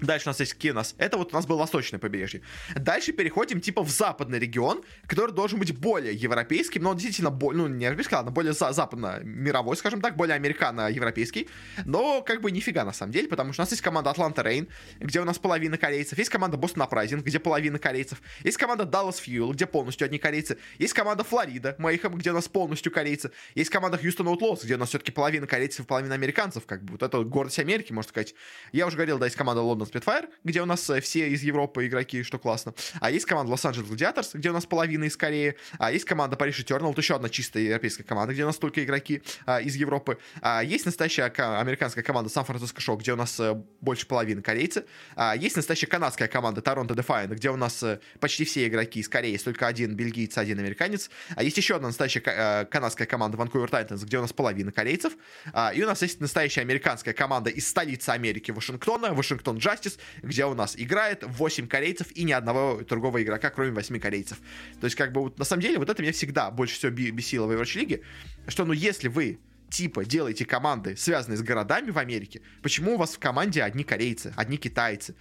Дальше 0.00 0.28
у 0.28 0.30
нас 0.30 0.40
есть 0.40 0.54
Кинос. 0.56 0.94
Это 0.98 1.18
вот 1.18 1.32
у 1.32 1.36
нас 1.36 1.46
было 1.46 1.58
восточное 1.58 2.00
побережье. 2.00 2.42
Дальше 2.74 3.12
переходим 3.12 3.60
типа 3.60 3.82
в 3.82 3.90
западный 3.90 4.38
регион, 4.38 4.82
который 5.06 5.32
должен 5.32 5.58
быть 5.58 5.76
более 5.76 6.14
европейским, 6.14 6.82
но 6.82 6.90
он 6.90 6.96
действительно, 6.96 7.30
более, 7.30 7.62
ну 7.62 7.68
не 7.68 7.84
европейский, 7.84 8.14
ладно, 8.14 8.30
более 8.30 8.52
за 8.52 8.72
западно-мировой, 8.72 9.76
скажем 9.76 10.00
так, 10.00 10.16
более 10.16 10.36
американо-европейский. 10.36 11.48
Но 11.84 12.22
как 12.22 12.40
бы 12.40 12.50
нифига 12.50 12.84
на 12.84 12.92
самом 12.92 13.12
деле, 13.12 13.28
потому 13.28 13.52
что 13.52 13.62
у 13.62 13.64
нас 13.64 13.70
есть 13.70 13.82
команда 13.82 14.10
Атланта 14.10 14.42
Рейн, 14.42 14.68
где 14.98 15.20
у 15.20 15.24
нас 15.24 15.38
половина 15.38 15.76
корейцев, 15.76 16.18
есть 16.18 16.30
команда 16.30 16.56
Бостон 16.56 16.82
Апрайзинг, 16.82 17.24
где 17.24 17.38
половина 17.38 17.78
корейцев, 17.78 18.22
есть 18.42 18.56
команда 18.56 18.84
Dallas 18.84 19.22
Fuel, 19.24 19.52
где 19.52 19.66
полностью 19.66 20.06
одни 20.06 20.18
корейцы, 20.18 20.58
есть 20.78 20.94
команда 20.94 21.24
Флорида, 21.24 21.76
Мэйхэм, 21.78 22.14
где 22.14 22.30
у 22.30 22.34
нас 22.34 22.48
полностью 22.48 22.92
корейцы, 22.92 23.30
есть 23.54 23.70
команда 23.70 23.98
Хьюстон 23.98 24.28
Outlaws, 24.28 24.60
где 24.64 24.74
у 24.76 24.78
нас 24.78 24.90
все-таки 24.90 25.12
половина 25.12 25.46
корейцев 25.46 25.86
половина 25.86 26.14
американцев, 26.14 26.66
как 26.66 26.82
бы 26.82 26.92
вот 26.92 27.02
это 27.02 27.22
гордость 27.22 27.58
Америки, 27.58 27.92
можно 27.92 28.08
сказать. 28.08 28.34
Я 28.72 28.86
уже 28.86 28.96
говорил, 28.96 29.18
да, 29.18 29.26
есть 29.26 29.36
команда 29.36 29.62
Лондон 29.62 29.86
Spitfire, 29.90 30.28
где 30.44 30.62
у 30.62 30.66
нас 30.66 30.88
э, 30.90 31.00
все 31.00 31.28
из 31.28 31.42
Европы 31.42 31.86
игроки, 31.86 32.22
что 32.22 32.38
классно. 32.38 32.74
А 33.00 33.10
есть 33.10 33.26
команда 33.26 33.52
Los-Angeles 33.52 33.88
Gladiators, 33.88 34.30
где 34.34 34.50
у 34.50 34.52
нас 34.52 34.66
половина 34.66 35.04
из 35.04 35.16
Кореи. 35.16 35.56
А 35.78 35.92
есть 35.92 36.04
команда 36.04 36.36
Paris 36.36 36.64
Eternal, 36.64 36.86
вот 36.86 36.98
еще 36.98 37.16
одна 37.16 37.28
чистая 37.28 37.62
европейская 37.64 38.04
команда, 38.04 38.32
где 38.32 38.44
у 38.44 38.46
нас 38.46 38.56
только 38.56 38.84
игроки 38.84 39.22
а, 39.46 39.60
из 39.60 39.74
Европы. 39.76 40.18
А 40.40 40.62
есть 40.62 40.86
настоящая 40.86 41.24
американская 41.24 42.04
команда 42.04 42.30
Francisco 42.30 42.78
Show, 42.78 42.96
где 42.96 43.12
у 43.12 43.16
нас 43.16 43.38
а, 43.40 43.54
больше 43.80 44.06
половины 44.06 44.42
корейцы. 44.42 44.84
А 45.16 45.34
есть 45.36 45.56
настоящая 45.56 45.86
канадская 45.86 46.28
команда 46.28 46.60
Toronto 46.60 46.94
Defiant, 46.94 47.34
где 47.34 47.50
у 47.50 47.56
нас 47.56 47.82
а, 47.82 48.00
почти 48.20 48.44
все 48.44 48.66
игроки 48.66 49.00
из 49.00 49.08
Кореи, 49.08 49.32
есть 49.32 49.44
только 49.44 49.66
один 49.66 49.94
бельгиец, 49.94 50.36
один 50.38 50.58
американец. 50.58 51.10
А 51.34 51.42
есть 51.42 51.56
еще 51.56 51.76
одна 51.76 51.88
настоящая 51.88 52.64
канадская 52.66 53.06
команда 53.06 53.36
Vancouver 53.36 53.70
Titans, 53.70 54.04
где 54.04 54.18
у 54.18 54.22
нас 54.22 54.32
половина 54.32 54.72
корейцев. 54.72 55.14
А, 55.52 55.72
и 55.74 55.82
у 55.82 55.86
нас 55.86 56.02
есть 56.02 56.20
настоящая 56.20 56.62
американская 56.62 57.14
команда 57.14 57.50
из 57.50 57.68
столицы 57.68 58.10
Америки, 58.10 58.50
Вашингтона, 58.50 59.12
Вашингтон 59.14 59.58
Джаз, 59.58 59.79
Justice, 59.80 59.98
где 60.22 60.44
у 60.44 60.54
нас 60.54 60.74
играет 60.76 61.24
8 61.26 61.66
корейцев 61.66 62.10
и 62.12 62.24
ни 62.24 62.32
одного 62.32 62.82
другого 62.82 63.22
игрока, 63.22 63.50
кроме 63.50 63.72
8 63.72 63.98
корейцев. 63.98 64.38
То 64.80 64.86
есть, 64.86 64.96
как 64.96 65.12
бы, 65.12 65.22
вот, 65.22 65.38
на 65.38 65.44
самом 65.44 65.62
деле, 65.62 65.78
вот 65.78 65.88
это 65.88 66.02
меня 66.02 66.12
всегда 66.12 66.50
больше 66.50 66.74
всего 66.74 66.90
бесило 66.92 67.46
в 67.46 67.50
Overwatch 67.50 67.78
лиге, 67.78 68.02
что, 68.48 68.64
ну, 68.64 68.72
если 68.72 69.08
вы 69.08 69.38
типа 69.70 70.04
делаете 70.04 70.44
команды, 70.44 70.96
связанные 70.96 71.36
с 71.36 71.42
городами 71.42 71.90
в 71.90 71.98
Америке, 71.98 72.42
почему 72.62 72.94
у 72.94 72.96
вас 72.98 73.14
в 73.14 73.18
команде 73.18 73.62
одни 73.62 73.84
корейцы, 73.84 74.32
одни 74.36 74.56
китайцы? 74.56 75.14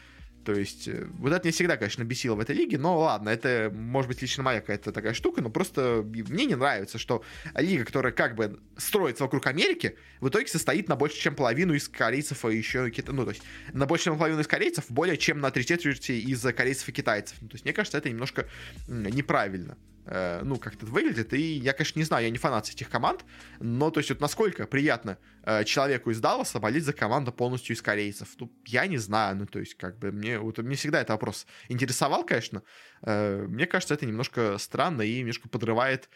То 0.45 0.53
есть, 0.53 0.87
э, 0.87 1.05
вот 1.17 1.33
это 1.33 1.47
не 1.47 1.51
всегда, 1.51 1.77
конечно, 1.77 2.03
бесило 2.03 2.35
в 2.35 2.39
этой 2.39 2.55
лиге, 2.55 2.77
но 2.77 2.97
ладно, 2.97 3.29
это, 3.29 3.71
может 3.73 4.07
быть, 4.07 4.21
лично 4.21 4.43
моя 4.43 4.61
какая-то 4.61 4.91
такая 4.91 5.13
штука, 5.13 5.41
но 5.41 5.49
просто 5.49 6.03
мне 6.05 6.45
не 6.45 6.55
нравится, 6.55 6.97
что 6.97 7.23
лига, 7.55 7.85
которая 7.85 8.13
как 8.13 8.35
бы 8.35 8.59
строится 8.77 9.23
вокруг 9.23 9.45
Америки, 9.47 9.97
в 10.19 10.29
итоге 10.29 10.47
состоит 10.47 10.87
на 10.87 10.95
больше, 10.95 11.17
чем 11.17 11.35
половину 11.35 11.73
из 11.73 11.89
корейцев 11.89 12.45
и 12.45 12.55
еще 12.55 12.85
какие-то, 12.85 13.11
ну, 13.11 13.25
то 13.25 13.31
есть, 13.31 13.43
на 13.73 13.85
больше, 13.85 14.05
чем 14.05 14.17
половину 14.17 14.41
из 14.41 14.47
корейцев, 14.47 14.85
более 14.89 15.17
чем 15.17 15.39
на 15.39 15.51
три 15.51 15.65
четверти 15.65 16.13
из 16.13 16.41
корейцев 16.41 16.87
и 16.89 16.91
китайцев. 16.91 17.37
Ну, 17.41 17.49
то 17.49 17.55
есть, 17.55 17.65
мне 17.65 17.73
кажется, 17.73 17.97
это 17.97 18.09
немножко 18.09 18.47
неправильно. 18.87 19.77
Э, 20.11 20.41
ну, 20.43 20.57
как 20.57 20.73
это 20.73 20.85
выглядит. 20.87 21.33
И 21.33 21.57
я, 21.57 21.73
конечно, 21.73 21.99
не 21.99 22.05
знаю, 22.05 22.25
я 22.25 22.31
не 22.31 22.39
фанат 22.39 22.67
этих 22.67 22.89
команд, 22.89 23.25
но, 23.59 23.91
то 23.91 23.99
есть, 23.99 24.09
вот 24.09 24.21
насколько 24.21 24.65
приятно 24.65 25.19
э, 25.38 25.38
человеку 25.65 26.11
из 26.11 26.19
Далласа 26.19 26.59
болеть 26.59 26.85
за 26.85 26.93
команду 26.93 27.31
полностью 27.31 27.75
из 27.75 27.81
корейцев. 27.81 28.29
Ну, 28.39 28.51
я 28.65 28.87
не 28.87 28.97
знаю, 28.97 29.35
ну, 29.35 29.45
то 29.45 29.59
есть, 29.59 29.75
как 29.75 29.99
бы, 29.99 30.11
мне, 30.11 30.39
вот, 30.39 30.57
мне 30.59 30.75
всегда 30.75 30.99
этот 30.99 31.11
вопрос 31.11 31.45
интересовал, 31.67 32.25
конечно. 32.25 32.63
Э, 33.01 33.45
мне 33.47 33.65
кажется, 33.65 33.93
это 33.93 34.05
немножко 34.05 34.57
странно 34.57 35.01
и 35.01 35.19
немножко 35.19 35.49
подрывает, 35.49 36.09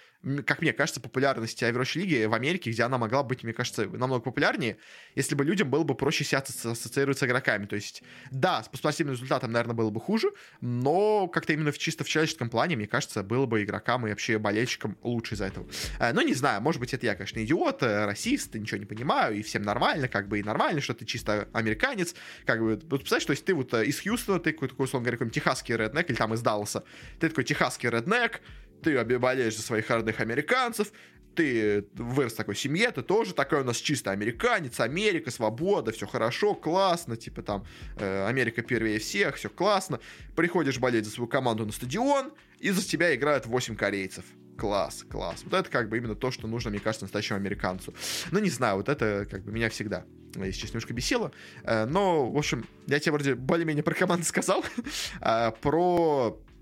как 0.46 0.62
мне 0.62 0.74
кажется, 0.74 1.02
популярность 1.02 1.62
Overwatch 1.62 2.00
лиги 2.00 2.25
в 2.25 2.34
Америке, 2.34 2.72
где 2.72 2.84
она 2.84 2.98
могла 2.98 3.24
быть, 3.24 3.44
мне 3.44 3.54
кажется, 3.54 3.86
намного 3.88 4.24
популярнее, 4.24 4.78
если 5.16 5.36
бы 5.36 5.44
людям 5.44 5.70
было 5.70 5.84
бы 5.84 5.96
проще 5.96 6.24
себя 6.24 6.40
ассоциировать 6.40 7.18
с 7.18 7.24
игроками. 7.24 7.66
То 7.66 7.75
есть, 7.75 8.04
да, 8.32 8.63
с 8.63 8.68
спортивным 8.78 9.16
результатом, 9.16 9.52
наверное, 9.52 9.75
было 9.75 9.90
бы 9.90 10.00
хуже, 10.00 10.32
но 10.62 11.28
как-то 11.28 11.54
именно 11.54 11.72
в 11.72 11.78
чисто 11.78 12.04
в 12.04 12.08
человеческом 12.08 12.50
плане, 12.50 12.75
мне 12.75 12.88
кажется, 12.88 13.24
было 13.24 13.46
бы 13.46 13.62
игрок 13.63 13.74
игрокам 13.74 14.06
и 14.06 14.10
вообще 14.10 14.38
болельщикам 14.38 14.98
лучше 15.02 15.36
из-за 15.36 15.46
этого. 15.46 15.68
Э, 16.00 16.13
но 16.13 16.22
не 16.22 16.34
знаю, 16.34 16.62
может 16.62 16.80
быть, 16.80 16.94
это 16.94 17.06
я, 17.06 17.16
конечно, 17.16 17.44
идиот, 17.44 17.84
э, 17.84 18.06
расист, 18.06 18.56
ничего 18.56 18.78
не 18.78 18.86
понимаю, 18.86 19.23
и 19.32 19.42
всем 19.42 19.63
нормально, 19.63 20.08
как 20.08 20.27
бы 20.27 20.39
и 20.39 20.44
нормально, 20.44 20.82
что 20.82 20.94
ты 20.94 21.06
чисто 21.06 21.48
американец, 21.53 22.15
как 22.46 22.60
бы, 22.60 22.80
вот 22.89 23.01
представляешь, 23.01 23.25
то 23.25 23.32
есть 23.32 23.46
ты 23.46 23.53
вот 23.53 23.74
э, 23.74 23.86
из 23.86 24.01
Хьюстона, 24.01 24.39
ты 24.39 24.53
какой-то, 24.53 24.75
условно 24.77 25.06
говоря, 25.06 25.18
какой-нибудь 25.18 25.36
техасский 25.36 25.75
реднек, 25.75 26.10
или 26.10 26.18
там 26.18 26.34
из 26.34 26.42
Далласа, 26.42 26.84
ты 27.20 27.30
такой 27.30 27.44
техасский 27.44 27.89
реднек, 27.89 28.42
ты 28.84 29.03
болеешь 29.03 29.56
за 29.56 29.62
своих 29.62 29.89
родных 29.89 30.20
американцев, 30.20 30.92
ты 31.36 31.86
вырос 31.94 32.34
в 32.34 32.38
такой 32.38 32.56
семье, 32.56 32.92
ты 32.92 33.01
тоже 33.01 33.34
такой 33.34 33.62
у 33.62 33.63
нас 33.63 33.77
чисто 33.77 34.12
американец, 34.12 34.80
Америка, 34.80 35.32
свобода, 35.32 35.92
все 35.92 36.06
хорошо, 36.06 36.53
классно, 36.53 37.15
типа 37.15 37.42
там 37.42 37.65
э, 37.98 38.27
Америка 38.27 38.62
первее 38.62 39.00
всех, 39.00 39.36
все 39.36 39.50
классно. 39.50 40.00
Приходишь 40.36 40.80
болеть 40.80 41.06
за 41.06 41.12
свою 41.12 41.27
команду 41.27 41.65
на 41.65 41.72
стадион, 41.72 42.34
и 42.60 42.70
за 42.70 42.82
тебя 42.82 43.13
играют 43.15 43.46
8 43.46 43.75
корейцев. 43.75 44.25
Класс, 44.58 45.06
класс. 45.10 45.44
Вот 45.44 45.54
это 45.54 45.70
как 45.70 45.90
бы 45.90 45.98
именно 45.98 46.16
то, 46.16 46.32
что 46.32 46.48
нужно, 46.48 46.70
мне 46.70 46.80
кажется, 46.80 47.06
настоящему 47.06 47.38
американцу. 47.38 47.94
Ну, 48.32 48.40
не 48.40 48.50
знаю, 48.50 48.78
вот 48.78 48.90
это 48.90 49.28
как 49.30 49.44
бы 49.44 49.52
меня 49.52 49.70
всегда, 49.70 50.06
если 50.36 50.52
честно, 50.52 50.76
немножко 50.76 50.94
бесило. 50.94 51.32
Э, 51.64 51.86
но, 51.86 52.30
в 52.30 52.38
общем, 52.38 52.66
я 52.88 53.00
тебе 53.00 53.14
вроде 53.14 53.36
более-менее 53.36 53.84
про 53.84 53.94
команду 53.94 54.26
сказал. 54.26 54.64
Э, 55.22 55.52
про 55.62 56.38
Э, 56.38 56.53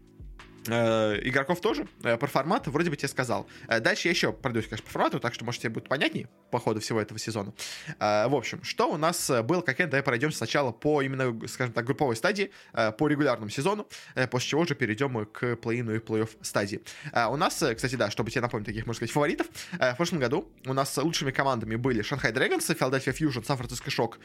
игроков 0.68 1.62
тоже. 1.62 1.88
Э, 2.04 2.18
про 2.18 2.28
формат 2.28 2.68
вроде 2.68 2.90
бы 2.90 2.96
тебе 2.96 3.08
сказал. 3.08 3.48
Э, 3.68 3.80
дальше 3.80 4.08
я 4.08 4.12
еще 4.12 4.32
пройдусь, 4.32 4.68
конечно, 4.68 4.86
по 4.86 4.92
формату, 4.92 5.20
так 5.20 5.34
что, 5.34 5.46
может, 5.46 5.62
тебе 5.62 5.72
будет 5.72 5.90
понятнее 5.90 6.30
по 6.52 6.60
ходу 6.60 6.80
всего 6.80 7.02
этого 7.02 7.20
сезона. 7.20 7.54
В 7.98 8.36
общем, 8.36 8.62
что 8.64 8.92
у 8.92 8.98
нас 8.98 9.32
было, 9.44 9.62
как 9.62 9.78
давай 9.78 10.04
пройдем 10.04 10.32
сначала 10.32 10.72
по 10.72 11.02
именно, 11.02 11.48
скажем 11.48 11.74
так, 11.74 11.86
групповой 11.86 12.16
стадии, 12.16 12.52
по 12.74 13.08
регулярному 13.08 13.50
сезону, 13.50 13.88
после 14.30 14.50
чего 14.50 14.62
уже 14.62 14.76
перейдем 14.76 15.26
к 15.26 15.44
плей-ину 15.54 15.96
и 15.96 16.00
плей-офф 16.00 16.30
стадии. 16.42 16.82
У 17.30 17.38
нас, 17.38 17.54
кстати, 17.54 17.96
да, 17.96 18.12
чтобы 18.12 18.32
тебе 18.32 18.42
напомнить 18.42 18.68
таких, 18.68 18.86
можно 18.86 18.98
сказать, 18.98 19.12
фаворитов, 19.12 19.48
в 19.72 19.96
прошлом 19.96 20.20
году 20.20 20.52
у 20.66 20.74
нас 20.74 20.98
лучшими 20.98 21.32
командами 21.32 21.78
были 21.78 22.02
Шанхай 22.02 22.34
Dragons, 22.34 22.76
Филадельфия 22.76 23.14
Фьюжн, 23.14 23.44
Сан-Франциско 23.44 23.90
Шок 23.90 24.20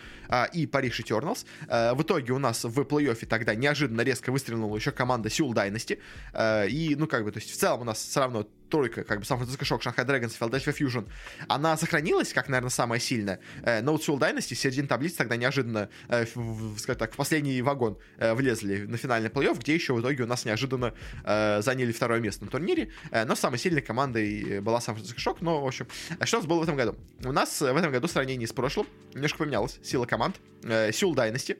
и 0.52 0.66
Париж 0.66 0.98
Eternals. 1.00 1.46
В 1.94 2.02
итоге 2.02 2.32
у 2.32 2.38
нас 2.38 2.64
в 2.64 2.80
плей-оффе 2.80 3.26
тогда 3.26 3.54
неожиданно 3.54 4.00
резко 4.00 4.32
выстрелила 4.32 4.74
еще 4.74 4.90
команда 4.90 5.30
Сеул 5.30 5.54
Э, 5.54 6.00
и, 6.34 6.94
ну, 6.98 7.06
как 7.06 7.24
бы, 7.24 7.32
то 7.32 7.38
есть 7.38 7.50
в 7.50 7.56
целом 7.56 7.82
у 7.82 7.84
нас 7.84 7.98
все 7.98 8.20
равно 8.20 8.46
только 8.68 9.04
как 9.04 9.20
бы 9.20 9.24
Сан-Франциско 9.24 9.64
Шок, 9.64 9.82
Шанхай 9.82 10.04
Драгонс, 10.04 10.34
Филадельфия 10.34 10.72
Фьюжн, 10.72 11.02
она 11.46 11.76
сохранилась 11.76 12.32
как, 12.32 12.48
наверное, 12.48 12.70
самая 12.70 12.98
сильная. 12.98 13.38
Но 13.82 13.92
вот 13.92 14.02
Soul 14.02 14.18
Dynasty, 14.18 14.54
середина 14.54 14.88
таблицы 14.88 15.16
тогда 15.16 15.36
неожиданно, 15.36 15.88
э, 16.08 16.26
в, 16.34 16.76
скажем 16.78 16.98
так, 16.98 17.12
в 17.12 17.16
последний 17.16 17.62
вагон 17.62 17.96
э, 18.18 18.34
влезли 18.34 18.86
на 18.86 18.96
финальный 18.96 19.30
плей-офф, 19.30 19.60
где 19.60 19.74
еще 19.74 19.94
в 19.94 20.00
итоге 20.00 20.24
у 20.24 20.26
нас 20.26 20.44
неожиданно 20.44 20.94
заняли 21.24 21.92
второе 21.92 22.20
место 22.20 22.44
на 22.44 22.50
турнире. 22.50 22.90
Но 23.12 23.34
самой 23.36 23.58
сильной 23.58 23.82
командой 23.82 24.60
была 24.60 24.80
Сан-Франциско 24.80 25.20
Шок. 25.20 25.40
Но, 25.40 25.62
в 25.62 25.66
общем, 25.66 25.86
что 26.24 26.38
у 26.38 26.40
нас 26.40 26.48
было 26.48 26.60
в 26.60 26.62
этом 26.64 26.76
году? 26.76 26.96
У 27.24 27.32
нас 27.32 27.60
в 27.60 27.64
этом 27.64 27.92
году 27.92 28.08
в 28.08 28.10
сравнении 28.10 28.46
с 28.46 28.52
прошлым 28.52 28.86
немножко 29.14 29.38
поменялась 29.38 29.78
сила 29.82 30.06
команд. 30.06 30.36
Soul 30.62 31.14
Dynasty 31.14 31.58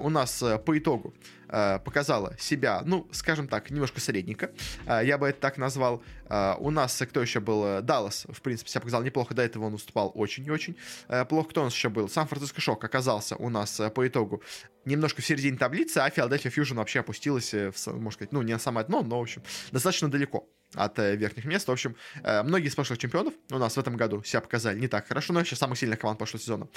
у 0.00 0.08
нас 0.08 0.42
по 0.64 0.78
итогу 0.78 1.14
Э, 1.50 1.78
показала 1.78 2.36
себя, 2.38 2.82
ну, 2.84 3.08
скажем 3.10 3.48
так, 3.48 3.70
немножко 3.70 4.00
средненько. 4.00 4.50
Э, 4.86 5.00
я 5.02 5.16
бы 5.16 5.28
это 5.28 5.40
так 5.40 5.56
назвал. 5.56 6.02
Э, 6.28 6.54
у 6.58 6.70
нас 6.70 7.02
кто 7.08 7.22
еще 7.22 7.40
был? 7.40 7.80
Даллас, 7.80 8.26
в 8.28 8.42
принципе, 8.42 8.70
себя 8.70 8.82
показал 8.82 9.02
неплохо. 9.02 9.34
До 9.34 9.42
этого 9.42 9.64
он 9.64 9.74
уступал 9.74 10.12
очень 10.14 10.44
и 10.44 10.50
очень 10.50 10.76
плохо. 11.28 11.48
Кто 11.48 11.62
у 11.62 11.64
нас 11.64 11.72
еще 11.72 11.88
был? 11.88 12.08
Сан-Франциско 12.08 12.60
Шок 12.60 12.84
оказался 12.84 13.36
у 13.36 13.48
нас 13.48 13.80
по 13.94 14.06
итогу 14.06 14.42
немножко 14.84 15.22
в 15.22 15.26
середине 15.26 15.56
таблицы, 15.56 15.98
а 15.98 16.10
Филадельфия 16.10 16.50
Фьюжн 16.50 16.76
вообще 16.76 17.00
опустилась, 17.00 17.52
в, 17.52 17.74
можно 17.88 18.10
сказать, 18.10 18.32
ну, 18.32 18.40
не 18.42 18.54
на 18.54 18.58
самое 18.58 18.86
дно, 18.86 19.02
но, 19.02 19.18
в 19.18 19.22
общем, 19.22 19.42
достаточно 19.70 20.10
далеко 20.10 20.48
от 20.74 20.96
верхних 20.98 21.44
мест. 21.44 21.68
В 21.68 21.72
общем, 21.72 21.94
многие 22.22 22.68
из 22.68 22.74
прошлых 22.74 22.98
чемпионов 22.98 23.34
у 23.50 23.58
нас 23.58 23.76
в 23.76 23.78
этом 23.78 23.96
году 23.96 24.22
себя 24.22 24.40
показали 24.40 24.78
не 24.78 24.88
так 24.88 25.06
хорошо, 25.06 25.34
но 25.34 25.40
еще 25.40 25.56
самых 25.56 25.78
сильных 25.78 25.98
команд 25.98 26.18
прошлого 26.18 26.42
сезона. 26.42 26.68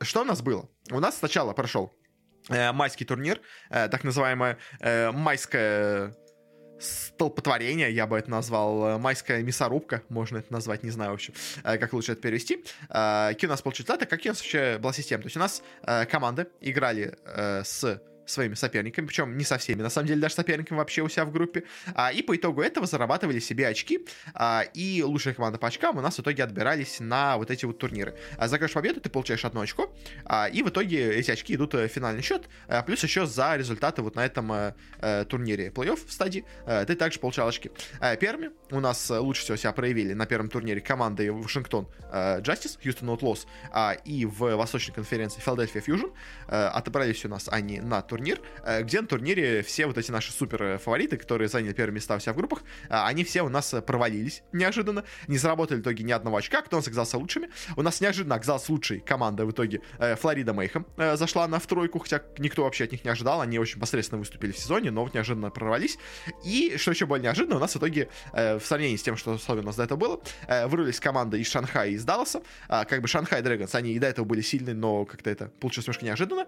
Что 0.00 0.22
у 0.22 0.24
нас 0.24 0.42
было? 0.42 0.68
У 0.90 0.98
нас 0.98 1.18
сначала 1.18 1.52
прошел 1.52 1.92
Э, 1.92 2.09
майский 2.72 3.04
турнир, 3.04 3.40
э, 3.70 3.88
так 3.88 4.04
называемое 4.04 4.58
э, 4.80 5.10
майское 5.12 6.14
столпотворение, 6.80 7.92
я 7.92 8.06
бы 8.06 8.18
это 8.18 8.30
назвал, 8.30 8.98
майская 8.98 9.42
мясорубка, 9.42 10.02
можно 10.08 10.38
это 10.38 10.50
назвать, 10.50 10.82
не 10.82 10.88
знаю, 10.90 11.10
в 11.10 11.14
общем, 11.14 11.34
как 11.62 11.92
лучше 11.92 12.12
это 12.12 12.22
перевести. 12.22 12.64
Какие 12.88 13.48
у 13.48 13.50
нас 13.50 13.60
получились 13.60 13.86
результаты, 13.86 14.06
какие 14.06 14.30
у 14.30 14.32
нас 14.32 14.38
вообще 14.38 14.78
была 14.78 14.94
система. 14.94 15.22
То 15.22 15.26
есть 15.26 15.36
у 15.36 15.40
нас 15.40 15.62
команды 16.10 16.46
играли 16.62 17.18
с 17.26 18.00
своими 18.30 18.54
соперниками, 18.54 19.06
причем 19.06 19.36
не 19.36 19.44
со 19.44 19.58
всеми, 19.58 19.82
на 19.82 19.90
самом 19.90 20.08
деле, 20.08 20.20
даже 20.20 20.34
соперниками 20.34 20.78
вообще 20.78 21.02
у 21.02 21.08
себя 21.08 21.24
в 21.24 21.32
группе, 21.32 21.64
а, 21.94 22.12
и 22.12 22.22
по 22.22 22.36
итогу 22.36 22.62
этого 22.62 22.86
зарабатывали 22.86 23.38
себе 23.40 23.68
очки, 23.68 24.06
а, 24.34 24.64
и 24.74 25.02
лучшая 25.02 25.34
команда 25.34 25.58
по 25.58 25.68
очкам 25.68 25.98
у 25.98 26.00
нас 26.00 26.16
в 26.16 26.20
итоге 26.20 26.44
отбирались 26.44 27.00
на 27.00 27.36
вот 27.36 27.50
эти 27.50 27.64
вот 27.64 27.78
турниры. 27.78 28.16
А 28.36 28.48
за 28.48 28.58
каждую 28.58 28.82
победу 28.82 29.00
ты 29.00 29.10
получаешь 29.10 29.44
одно 29.44 29.60
очко, 29.60 29.92
а, 30.24 30.46
и 30.46 30.62
в 30.62 30.68
итоге 30.68 31.12
эти 31.14 31.30
очки 31.30 31.54
идут 31.54 31.74
в 31.74 31.88
финальный 31.88 32.22
счет, 32.22 32.48
а, 32.68 32.82
плюс 32.82 33.02
еще 33.02 33.26
за 33.26 33.56
результаты 33.56 34.02
вот 34.02 34.14
на 34.14 34.24
этом 34.24 34.52
а, 34.52 34.74
а, 34.98 35.24
турнире 35.24 35.68
плей-офф 35.68 36.06
в 36.06 36.12
стадии 36.12 36.44
а, 36.66 36.84
ты 36.84 36.94
также 36.94 37.18
получал 37.18 37.48
очки. 37.48 37.70
А, 38.00 38.16
первыми 38.16 38.50
у 38.70 38.80
нас 38.80 39.10
лучше 39.10 39.42
всего 39.42 39.56
себя 39.56 39.72
проявили 39.72 40.12
на 40.12 40.26
первом 40.26 40.48
турнире 40.48 40.80
команды 40.80 41.32
Вашингтон 41.32 41.88
а, 42.10 42.40
Justice, 42.40 42.78
Houston 42.84 43.16
Outlaws, 43.16 43.46
а, 43.72 43.92
и 44.04 44.24
в 44.24 44.56
Восточной 44.56 44.94
конференции 44.94 45.42
Philadelphia 45.44 45.84
Fusion. 45.84 46.12
А, 46.48 46.70
отобрались 46.70 47.24
у 47.24 47.28
нас 47.28 47.48
они 47.50 47.80
на 47.80 48.02
турнире 48.02 48.19
турнир, 48.20 48.40
э, 48.64 48.82
где 48.82 49.00
на 49.00 49.06
турнире 49.06 49.62
все 49.62 49.86
вот 49.86 49.96
эти 49.96 50.10
наши 50.10 50.30
супер 50.32 50.78
фавориты, 50.78 51.16
которые 51.16 51.48
заняли 51.48 51.72
первые 51.72 51.94
места 51.94 52.16
у 52.16 52.20
себя 52.20 52.34
в 52.34 52.36
группах, 52.36 52.60
э, 52.60 52.64
они 52.90 53.24
все 53.24 53.42
у 53.42 53.48
нас 53.48 53.74
провалились 53.86 54.42
неожиданно, 54.52 55.04
не 55.26 55.38
заработали 55.38 55.78
в 55.78 55.82
итоге 55.82 56.04
ни 56.04 56.12
одного 56.12 56.36
очка, 56.36 56.60
кто 56.60 56.76
у 56.76 56.80
нас 56.80 56.86
оказался 56.86 57.16
лучшими. 57.16 57.48
У 57.76 57.82
нас 57.82 58.00
неожиданно 58.00 58.34
оказалась 58.34 58.68
лучшей 58.68 59.00
команда 59.00 59.46
в 59.46 59.50
итоге 59.50 59.80
э, 59.98 60.16
Флорида 60.16 60.52
Мейхем 60.52 60.86
зашла 60.96 61.48
на 61.48 61.58
в 61.58 61.66
тройку, 61.66 61.98
хотя 61.98 62.22
никто 62.38 62.64
вообще 62.64 62.84
от 62.84 62.92
них 62.92 63.04
не 63.04 63.10
ожидал, 63.10 63.40
они 63.40 63.58
очень 63.58 63.80
посредственно 63.80 64.18
выступили 64.18 64.52
в 64.52 64.58
сезоне, 64.58 64.90
но 64.90 65.04
вот 65.04 65.14
неожиданно 65.14 65.50
прорвались. 65.50 65.98
И, 66.44 66.76
что 66.76 66.90
еще 66.90 67.06
более 67.06 67.24
неожиданно, 67.24 67.56
у 67.56 67.58
нас 67.58 67.74
в 67.74 67.78
итоге, 67.78 68.08
в 68.32 68.60
сравнении 68.60 68.96
с 68.96 69.02
тем, 69.02 69.16
что 69.16 69.32
условия 69.32 69.62
у 69.62 69.66
нас 69.66 69.76
до 69.76 69.84
этого 69.84 69.98
было, 69.98 70.20
вырвались 70.66 71.00
команды 71.00 71.40
из 71.40 71.48
Шанхая 71.48 71.90
и 71.90 71.94
из 71.94 72.04
Далласа, 72.04 72.42
как 72.68 73.00
бы 73.00 73.08
Шанхай 73.08 73.42
Дрэгонс, 73.42 73.74
они 73.74 73.92
и 73.92 73.98
до 73.98 74.08
этого 74.08 74.24
были 74.24 74.40
сильны, 74.40 74.74
но 74.74 75.04
как-то 75.04 75.30
это 75.30 75.48
получилось 75.60 75.86
немножко 75.86 76.04
неожиданно, 76.04 76.46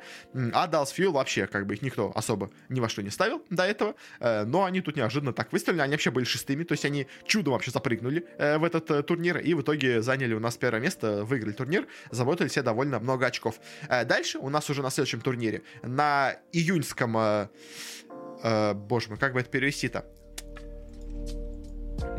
а 0.53 0.67
Даллас 0.67 0.91
Фьюл 0.91 1.13
вообще, 1.13 1.47
как 1.47 1.62
как 1.63 1.69
бы 1.69 1.75
их 1.75 1.83
никто 1.83 2.11
особо 2.17 2.51
ни 2.69 2.81
во 2.81 2.89
что 2.89 3.03
не 3.03 3.11
ставил 3.11 3.41
до 3.49 3.63
этого, 3.63 3.95
э, 4.19 4.45
но 4.45 4.65
они 4.65 4.81
тут 4.81 4.97
неожиданно 4.97 5.33
так 5.33 5.53
выстрелили, 5.53 5.81
они 5.81 5.93
вообще 5.93 6.11
были 6.11 6.25
шестыми, 6.25 6.65
то 6.65 6.73
есть 6.73 6.85
они 6.85 7.07
чудом 7.25 7.53
вообще 7.53 7.71
запрыгнули 7.71 8.27
э, 8.37 8.59
в 8.59 8.65
этот 8.65 8.91
э, 8.91 9.03
турнир, 9.05 9.39
и 9.39 9.55
в 9.55 9.61
итоге 9.61 10.03
заняли 10.03 10.35
у 10.35 10.41
нас 10.41 10.57
первое 10.57 10.81
место, 10.81 11.25
выиграли 11.25 11.53
турнир, 11.53 11.87
заработали 12.11 12.49
себе 12.49 12.63
довольно 12.63 12.99
много 12.99 13.27
очков. 13.27 13.61
Дальше 13.89 14.39
у 14.39 14.49
нас 14.49 14.69
уже 14.71 14.83
на 14.83 14.91
следующем 14.91 15.21
турнире, 15.21 15.63
на 15.83 16.35
июньском, 16.53 17.13
боже 17.13 19.09
мой, 19.09 19.19
как 19.19 19.35
бы 19.35 19.41
это 19.41 19.51
перевести-то? 19.51 20.05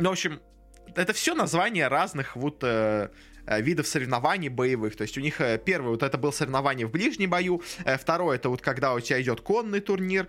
Ну, 0.00 0.08
в 0.08 0.12
общем, 0.12 0.40
это 0.94 1.12
все 1.12 1.34
названия 1.34 1.88
разных 1.88 2.34
вот 2.36 2.64
видов 3.46 3.86
соревнований 3.86 4.48
боевых. 4.48 4.96
То 4.96 5.02
есть 5.02 5.18
у 5.18 5.20
них 5.20 5.40
первый 5.64 5.90
вот 5.90 6.02
это 6.02 6.18
было 6.18 6.30
соревнование 6.30 6.86
в 6.86 6.90
ближнем 6.90 7.30
бою, 7.30 7.62
второе 7.98 8.36
это 8.36 8.48
вот 8.48 8.60
когда 8.60 8.94
у 8.94 9.00
тебя 9.00 9.20
идет 9.20 9.40
конный 9.40 9.80
турнир, 9.80 10.28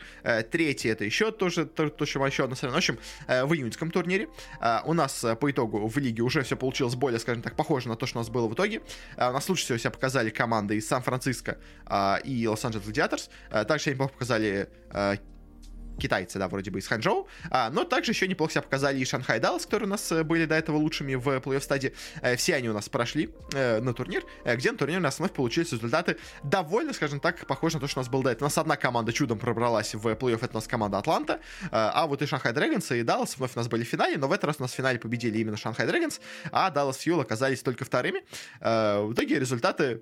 третье 0.52 0.92
это 0.92 1.06
еще 1.06 1.32
тоже, 1.32 1.66
то, 1.66 1.90
то, 1.90 2.06
что 2.06 2.26
еще 2.26 2.44
одно 2.44 2.56
соревнование. 2.56 2.76
В 2.76 2.78
общем, 2.78 3.48
в 3.48 3.54
июньском 3.54 3.92
турнире 3.92 4.28
у 4.86 4.94
нас 4.94 5.26
по 5.40 5.52
итогу 5.52 5.88
в 5.88 5.98
лиге 5.98 6.24
уже 6.24 6.42
все 6.44 6.56
получилось 6.56 6.96
более, 6.96 7.20
скажем 7.20 7.42
так, 7.42 7.56
похоже 7.56 7.90
на 7.90 7.96
то, 7.96 8.06
что 8.06 8.20
у 8.20 8.22
нас 8.22 8.30
было 8.30 8.48
в 8.48 8.54
итоге. 8.54 8.82
У 9.18 9.20
нас 9.20 9.48
лучше 9.50 9.64
всего 9.66 9.78
себя 9.78 9.92
показали 9.92 10.30
команды 10.30 10.78
из 10.78 10.88
Сан-Франциско 10.88 11.58
и 12.24 12.48
Лос-Анджелес 12.48 12.86
Гладиаторс. 12.86 13.30
Также 13.68 13.92
они 13.92 14.00
показали 14.00 14.70
китайцы, 16.00 16.40
да, 16.40 16.48
вроде 16.48 16.72
бы 16.72 16.80
из 16.80 16.88
Ханчжоу, 16.88 17.28
а, 17.50 17.70
но 17.70 17.84
также 17.84 18.12
еще 18.12 18.28
неплохо 18.28 18.54
себя 18.54 18.62
показали 18.62 19.00
и 19.00 19.06
Шанхай 19.06 19.40
Даллас, 19.40 19.66
которые 19.66 19.88
у 19.88 19.90
нас 19.90 20.12
э, 20.12 20.24
были 20.24 20.46
до 20.46 20.56
этого 20.56 20.78
лучшими 20.78 21.16
в 21.16 21.28
плей-офф 21.28 21.62
стадии. 21.62 21.94
Э, 22.22 22.36
все 22.36 22.56
они 22.56 22.70
у 22.70 22.74
нас 22.74 22.90
прошли 22.90 23.34
э, 23.54 23.80
на 23.80 23.94
турнир, 23.94 24.24
э, 24.44 24.56
где 24.56 24.72
на 24.72 24.78
турнире 24.78 25.00
у 25.00 25.04
нас 25.04 25.20
вновь 25.20 25.34
получились 25.34 25.72
результаты 25.72 26.18
довольно, 26.44 26.94
скажем 26.94 27.20
так, 27.20 27.46
похожи 27.48 27.76
на 27.76 27.82
то, 27.82 27.88
что 27.88 28.00
у 28.00 28.04
нас 28.04 28.10
был 28.10 28.24
до 28.24 28.32
этого. 28.32 28.46
У 28.46 28.48
нас 28.48 28.58
одна 28.58 28.76
команда 28.76 29.14
чудом 29.14 29.40
пробралась 29.40 29.96
в 29.96 30.08
плей-офф, 30.08 30.38
это 30.38 30.52
у 30.52 30.56
нас 30.56 30.68
команда 30.68 30.98
Атланта, 30.98 31.40
а 31.72 32.06
вот 32.08 32.22
и 32.22 32.26
Шанхай 32.26 32.54
Дрэгонс 32.54 32.92
и 32.92 33.04
Даллас 33.04 33.38
вновь 33.38 33.56
у 33.56 33.60
нас 33.60 33.68
были 33.68 33.84
в 33.84 33.88
финале, 33.88 34.18
но 34.18 34.28
в 34.28 34.32
этот 34.32 34.46
раз 34.46 34.56
у 34.60 34.64
нас 34.64 34.72
в 34.72 34.76
финале 34.76 35.00
победили 35.00 35.40
именно 35.40 35.58
Шанхай 35.58 35.88
Дрэгонс, 35.88 36.20
а 36.52 36.70
Даллас 36.70 36.98
Фьюл 36.98 37.20
оказались 37.20 37.62
только 37.62 37.86
вторыми. 37.86 38.24
В 38.60 39.14
итоге 39.14 39.40
результаты 39.40 40.00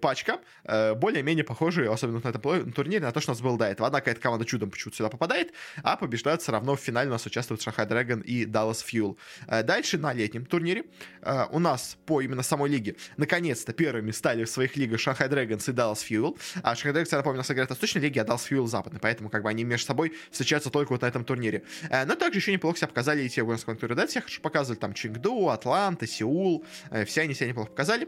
э, 0.63 0.93
более-менее 0.95 1.43
похожи, 1.43 1.87
особенно 1.87 2.21
на 2.23 2.29
этом 2.29 2.71
турнире, 2.71 3.01
на 3.01 3.11
то, 3.11 3.19
что 3.19 3.31
у 3.31 3.33
нас 3.33 3.41
было 3.41 3.57
до 3.57 3.65
этого. 3.65 3.87
Однако 3.87 4.11
эта 4.11 4.21
команда 4.21 4.45
чудом 4.45 4.69
почему-то 4.69 4.97
сюда 4.97 5.09
попадает, 5.09 5.53
а 5.83 5.97
побеждают 5.97 6.41
все 6.41 6.51
равно 6.51 6.75
в 6.75 6.79
финале 6.79 7.09
у 7.09 7.11
нас 7.11 7.25
участвуют 7.25 7.61
Шанхай 7.61 7.85
Дрэгон 7.85 8.21
и 8.21 8.45
Dallas 8.45 8.83
Fuel. 8.83 9.17
Э, 9.47 9.63
дальше 9.63 9.97
на 9.97 10.13
летнем 10.13 10.45
турнире 10.45 10.85
э, 11.21 11.45
у 11.51 11.59
нас 11.59 11.97
по 12.05 12.21
именно 12.21 12.41
самой 12.41 12.69
лиге 12.69 12.95
наконец-то 13.17 13.73
первыми 13.73 14.11
стали 14.11 14.45
в 14.45 14.49
своих 14.49 14.75
лигах 14.75 14.99
Шанхай 14.99 15.29
Дрэгонс 15.29 15.69
и 15.69 15.71
Dallas 15.71 16.03
Fuel. 16.09 16.39
А 16.63 16.75
Шанхай 16.75 16.93
Дрэгонс, 16.93 17.11
я 17.11 17.17
напомню, 17.17 17.37
у 17.37 17.41
нас 17.41 17.51
играет 17.51 17.69
Восточной 17.69 18.01
лиге, 18.01 18.21
а 18.21 18.25
Dallas 18.25 18.49
Fuel 18.49 18.65
западной, 18.65 18.99
поэтому 18.99 19.29
как 19.29 19.43
бы 19.43 19.49
они 19.49 19.63
между 19.63 19.87
собой 19.87 20.13
встречаются 20.31 20.69
только 20.69 20.93
вот 20.93 21.01
на 21.01 21.05
этом 21.05 21.25
турнире. 21.25 21.63
Э, 21.89 22.05
но 22.05 22.15
также 22.15 22.39
еще 22.39 22.51
неплохо 22.53 22.77
себя 22.77 22.87
показали 22.87 23.23
и 23.23 23.29
те 23.29 23.43
гонские 23.43 23.75
турниры. 23.75 23.95
Да, 23.95 24.07
всех 24.07 24.25
показывали 24.41 24.79
там 24.79 24.93
Чингду, 24.93 25.49
Атланта, 25.49 26.07
Сеул, 26.07 26.65
все 27.05 27.21
они 27.21 27.33
себя 27.33 27.47
неплохо 27.49 27.69
показали. 27.71 28.07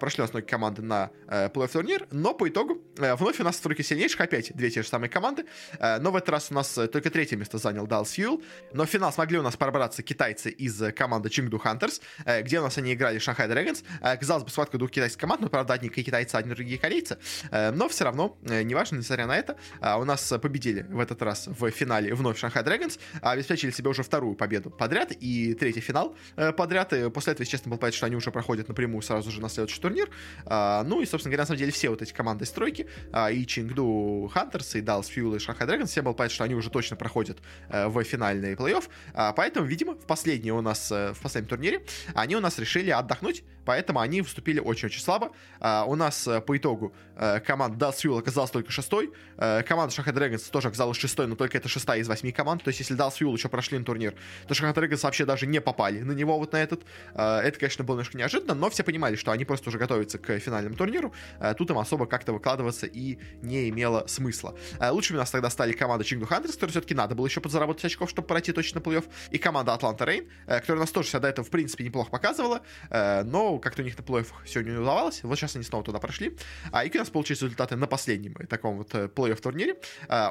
Прошли 0.00 0.22
у 0.22 0.24
нас 0.24 0.32
многие 0.32 0.46
команды 0.46 0.82
на 0.82 1.10
плей-офф 1.26 1.68
турнир, 1.68 2.06
но 2.10 2.34
по 2.34 2.48
итогу 2.48 2.80
вновь 2.96 3.40
у 3.40 3.44
нас 3.44 3.56
в 3.56 3.60
тройке 3.60 3.82
сильнейших 3.82 4.20
опять 4.20 4.54
две 4.54 4.70
те 4.70 4.82
же 4.82 4.88
самые 4.88 5.10
команды, 5.10 5.44
но 5.80 6.10
в 6.10 6.16
этот 6.16 6.28
раз 6.30 6.50
у 6.50 6.54
нас 6.54 6.72
только 6.92 7.07
третье 7.10 7.36
место 7.36 7.58
занял 7.58 7.86
Dallas 7.86 8.16
Fuel, 8.16 8.42
но 8.72 8.84
в 8.84 8.88
финал 8.88 9.12
смогли 9.12 9.38
у 9.38 9.42
нас 9.42 9.56
пробраться 9.56 10.02
китайцы 10.02 10.50
из 10.50 10.80
команды 10.94 11.28
Chengdu 11.28 11.60
Hunters, 11.62 12.00
э, 12.24 12.42
где 12.42 12.60
у 12.60 12.62
нас 12.62 12.78
они 12.78 12.94
играли 12.94 13.18
Шанхай. 13.18 13.48
Э, 13.48 14.16
казалось 14.16 14.44
бы, 14.44 14.50
схватка 14.50 14.78
двух 14.78 14.90
китайских 14.90 15.20
команд, 15.20 15.40
но, 15.40 15.48
правда, 15.48 15.74
одни 15.74 15.88
китайцы, 15.88 16.34
одни 16.34 16.54
другие 16.54 16.78
корейцы. 16.78 17.18
Э, 17.50 17.70
но 17.70 17.88
все 17.88 18.04
равно, 18.04 18.36
неважно, 18.42 18.96
несмотря 18.96 19.26
на 19.26 19.36
это, 19.36 19.56
у 19.80 20.04
нас 20.04 20.32
победили 20.42 20.82
в 20.82 21.00
этот 21.00 21.22
раз 21.22 21.46
в 21.46 21.70
финале 21.70 22.14
вновь 22.14 22.38
Шанхай 22.38 22.62
Dragons, 22.62 22.98
обеспечили 23.22 23.70
себе 23.70 23.90
уже 23.90 24.02
вторую 24.02 24.34
победу 24.36 24.70
подряд 24.70 25.12
и 25.12 25.54
третий 25.54 25.80
финал 25.80 26.16
подряд. 26.56 26.92
И 26.92 27.10
после 27.10 27.32
этого, 27.32 27.44
естественно, 27.44 27.72
был 27.72 27.78
понятно, 27.78 27.96
что 27.96 28.06
они 28.06 28.16
уже 28.16 28.30
проходят 28.30 28.68
напрямую 28.68 29.02
сразу 29.02 29.30
же 29.30 29.40
на 29.40 29.48
следующий 29.48 29.80
турнир. 29.80 30.10
Ну 30.46 31.00
и, 31.00 31.06
собственно 31.06 31.30
говоря, 31.30 31.42
на 31.42 31.46
самом 31.46 31.58
деле 31.58 31.72
все 31.72 31.88
вот 31.88 32.02
эти 32.02 32.12
команды 32.12 32.44
стройки, 32.44 32.82
и 32.82 33.44
Chengdu 33.44 34.30
Hunters, 34.32 34.78
и 34.78 34.82
Dallas 34.82 35.06
Fuel, 35.14 35.36
и 35.36 35.38
Шанхай 35.38 35.66
Dragons, 35.66 35.86
все 35.86 36.02
было 36.02 36.12
понятно, 36.12 36.34
что 36.34 36.44
они 36.44 36.54
уже 36.54 36.70
точно 36.70 36.96
проходят 36.98 37.38
в 37.68 38.02
финальные 38.02 38.54
плей-офф. 38.54 38.84
А, 39.14 39.32
поэтому, 39.32 39.66
видимо, 39.66 39.94
в 39.94 40.06
последней 40.06 40.52
у 40.52 40.60
нас, 40.60 40.90
э, 40.92 41.12
в 41.12 41.20
последнем 41.20 41.48
турнире, 41.48 41.82
они 42.14 42.36
у 42.36 42.40
нас 42.40 42.58
решили 42.58 42.90
отдохнуть, 42.90 43.44
поэтому 43.68 44.00
они 44.00 44.22
выступили 44.22 44.60
очень-очень 44.60 45.02
слабо. 45.02 45.30
А, 45.60 45.84
у 45.86 45.94
нас 45.94 46.26
э, 46.26 46.40
по 46.40 46.56
итогу 46.56 46.94
э, 47.16 47.40
команда 47.40 47.76
Dallas 47.76 47.96
Fuel 48.02 48.18
оказалась 48.18 48.50
только 48.50 48.72
шестой, 48.72 49.12
команда 49.36 49.94
Шахай 49.94 50.14
Dragons 50.14 50.50
тоже 50.50 50.68
оказалась 50.68 50.96
шестой, 50.96 51.26
но 51.26 51.36
только 51.36 51.58
это 51.58 51.68
шестая 51.68 52.00
из 52.00 52.08
восьми 52.08 52.32
команд, 52.32 52.64
то 52.64 52.68
есть 52.68 52.80
если 52.80 52.96
Dallas 52.96 53.18
Fuel 53.20 53.34
еще 53.34 53.48
прошли 53.48 53.78
на 53.78 53.84
турнир, 53.84 54.14
то 54.46 54.54
Шахай 54.54 54.72
Dragons 54.72 55.02
вообще 55.02 55.26
даже 55.26 55.46
не 55.46 55.60
попали 55.60 56.00
на 56.00 56.12
него 56.12 56.38
вот 56.38 56.52
на 56.52 56.56
этот. 56.56 56.82
Это, 57.14 57.58
конечно, 57.58 57.84
было 57.84 57.96
немножко 57.96 58.16
неожиданно, 58.16 58.54
но 58.54 58.70
все 58.70 58.82
понимали, 58.82 59.16
что 59.16 59.32
они 59.32 59.44
просто 59.44 59.68
уже 59.68 59.78
готовятся 59.78 60.18
к 60.18 60.38
финальному 60.38 60.76
турниру, 60.76 61.12
тут 61.56 61.70
им 61.70 61.78
особо 61.78 62.06
как-то 62.06 62.32
выкладываться 62.32 62.86
и 62.86 63.18
не 63.42 63.68
имело 63.68 64.06
смысла. 64.06 64.56
Лучшими 64.80 65.18
у 65.18 65.20
нас 65.20 65.30
тогда 65.30 65.50
стали 65.50 65.72
команда 65.72 66.04
Chengdu 66.04 66.28
Hunters, 66.28 66.54
которые 66.54 66.70
все-таки 66.70 66.94
надо 66.94 67.14
было 67.14 67.26
еще 67.26 67.40
подзаработать 67.40 67.84
очков, 67.84 68.10
чтобы 68.10 68.28
пройти 68.28 68.52
точно 68.52 68.78
плей-офф, 68.78 69.04
и 69.30 69.38
команда 69.38 69.78
Рейн, 70.00 70.26
э, 70.46 70.60
которая 70.60 70.80
нас 70.80 70.90
тоже 70.90 71.08
всегда 71.08 71.28
этого, 71.28 71.46
в 71.46 71.50
принципе, 71.50 71.84
неплохо 71.84 72.10
показывала, 72.10 72.62
э, 72.90 73.22
как-то 73.58 73.82
у 73.82 73.84
них 73.84 73.96
на 73.98 74.02
плей-офф 74.02 74.26
сегодня 74.46 74.72
не 74.72 74.78
удавалось, 74.78 75.22
вот 75.22 75.36
сейчас 75.38 75.56
они 75.56 75.64
снова 75.64 75.84
туда 75.84 75.98
прошли, 75.98 76.36
а 76.72 76.84
и 76.84 76.94
у 76.94 76.98
нас 76.98 77.10
получились 77.10 77.42
результаты 77.42 77.76
на 77.76 77.86
последнем 77.86 78.34
таком 78.48 78.78
вот 78.78 78.94
э, 78.94 79.06
плей-офф 79.06 79.40
турнире. 79.40 79.76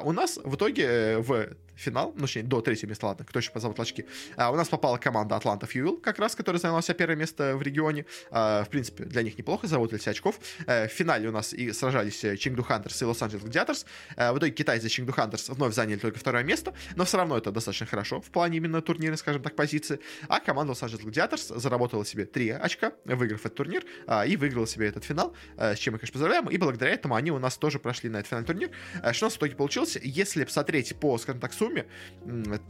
У 0.04 0.12
нас 0.12 0.38
в 0.42 0.54
итоге 0.54 1.18
в 1.18 1.48
финал, 1.74 2.12
ну, 2.16 2.22
точнее, 2.22 2.42
до 2.42 2.60
третьего 2.60 2.90
места, 2.90 3.06
ладно, 3.06 3.24
кто 3.24 3.38
еще 3.38 3.52
позовут 3.52 3.78
очки, 3.78 4.04
у 4.36 4.54
нас 4.54 4.68
попала 4.68 4.98
команда 4.98 5.36
Атланта 5.36 5.66
Фьюил, 5.66 5.96
как 5.96 6.18
раз, 6.18 6.34
которая 6.34 6.60
заняла 6.60 6.82
себя 6.82 6.94
первое 6.94 7.16
место 7.16 7.56
в 7.56 7.62
регионе. 7.62 8.04
В 8.30 8.66
принципе, 8.70 9.04
для 9.04 9.22
них 9.22 9.38
неплохо, 9.38 9.68
заработали 9.68 10.00
очков. 10.08 10.40
В 10.66 10.88
финале 10.88 11.28
у 11.28 11.32
нас 11.32 11.52
и 11.52 11.72
сражались 11.72 12.24
Чингду 12.40 12.64
Хантерс 12.64 13.00
и 13.02 13.04
Лос-Анджелес 13.04 13.42
Гладиаторс. 13.42 13.86
В 14.16 14.38
итоге 14.38 14.50
китайцы 14.50 14.88
Чингду 14.88 15.12
Хантерс 15.12 15.48
вновь 15.50 15.74
заняли 15.74 15.98
только 15.98 16.18
второе 16.18 16.42
место, 16.42 16.74
но 16.96 17.04
все 17.04 17.16
равно 17.16 17.38
это 17.38 17.52
достаточно 17.52 17.86
хорошо 17.86 18.20
в 18.20 18.30
плане 18.30 18.56
именно 18.56 18.82
турнира, 18.82 19.16
скажем 19.16 19.42
так, 19.42 19.54
позиции. 19.54 20.00
А 20.28 20.40
команда 20.40 20.72
Los-Angeles 20.72 21.04
Gladiators 21.04 21.58
заработала 21.58 22.04
себе 22.04 22.24
3 22.24 22.50
очка, 22.50 22.92
выиграв 23.18 23.40
этот 23.40 23.54
турнир, 23.54 23.84
а, 24.06 24.24
и 24.24 24.36
выиграла 24.36 24.66
себе 24.66 24.86
этот 24.86 25.04
финал, 25.04 25.34
а, 25.56 25.74
с 25.74 25.78
чем 25.78 25.92
мы, 25.92 25.98
конечно, 25.98 26.14
поздравляем. 26.14 26.46
И 26.48 26.56
благодаря 26.56 26.92
этому 26.92 27.14
они 27.14 27.30
у 27.30 27.38
нас 27.38 27.56
тоже 27.58 27.78
прошли 27.78 28.08
на 28.08 28.18
этот 28.18 28.28
финальный 28.28 28.46
турнир. 28.46 28.70
А, 29.02 29.12
что 29.12 29.26
у 29.26 29.28
нас 29.28 29.34
в 29.34 29.38
итоге 29.38 29.56
получилось? 29.56 29.98
Если 30.02 30.44
посмотреть 30.44 30.96
по, 30.96 31.18
скажем 31.18 31.40
так, 31.40 31.52
сумме, 31.52 31.86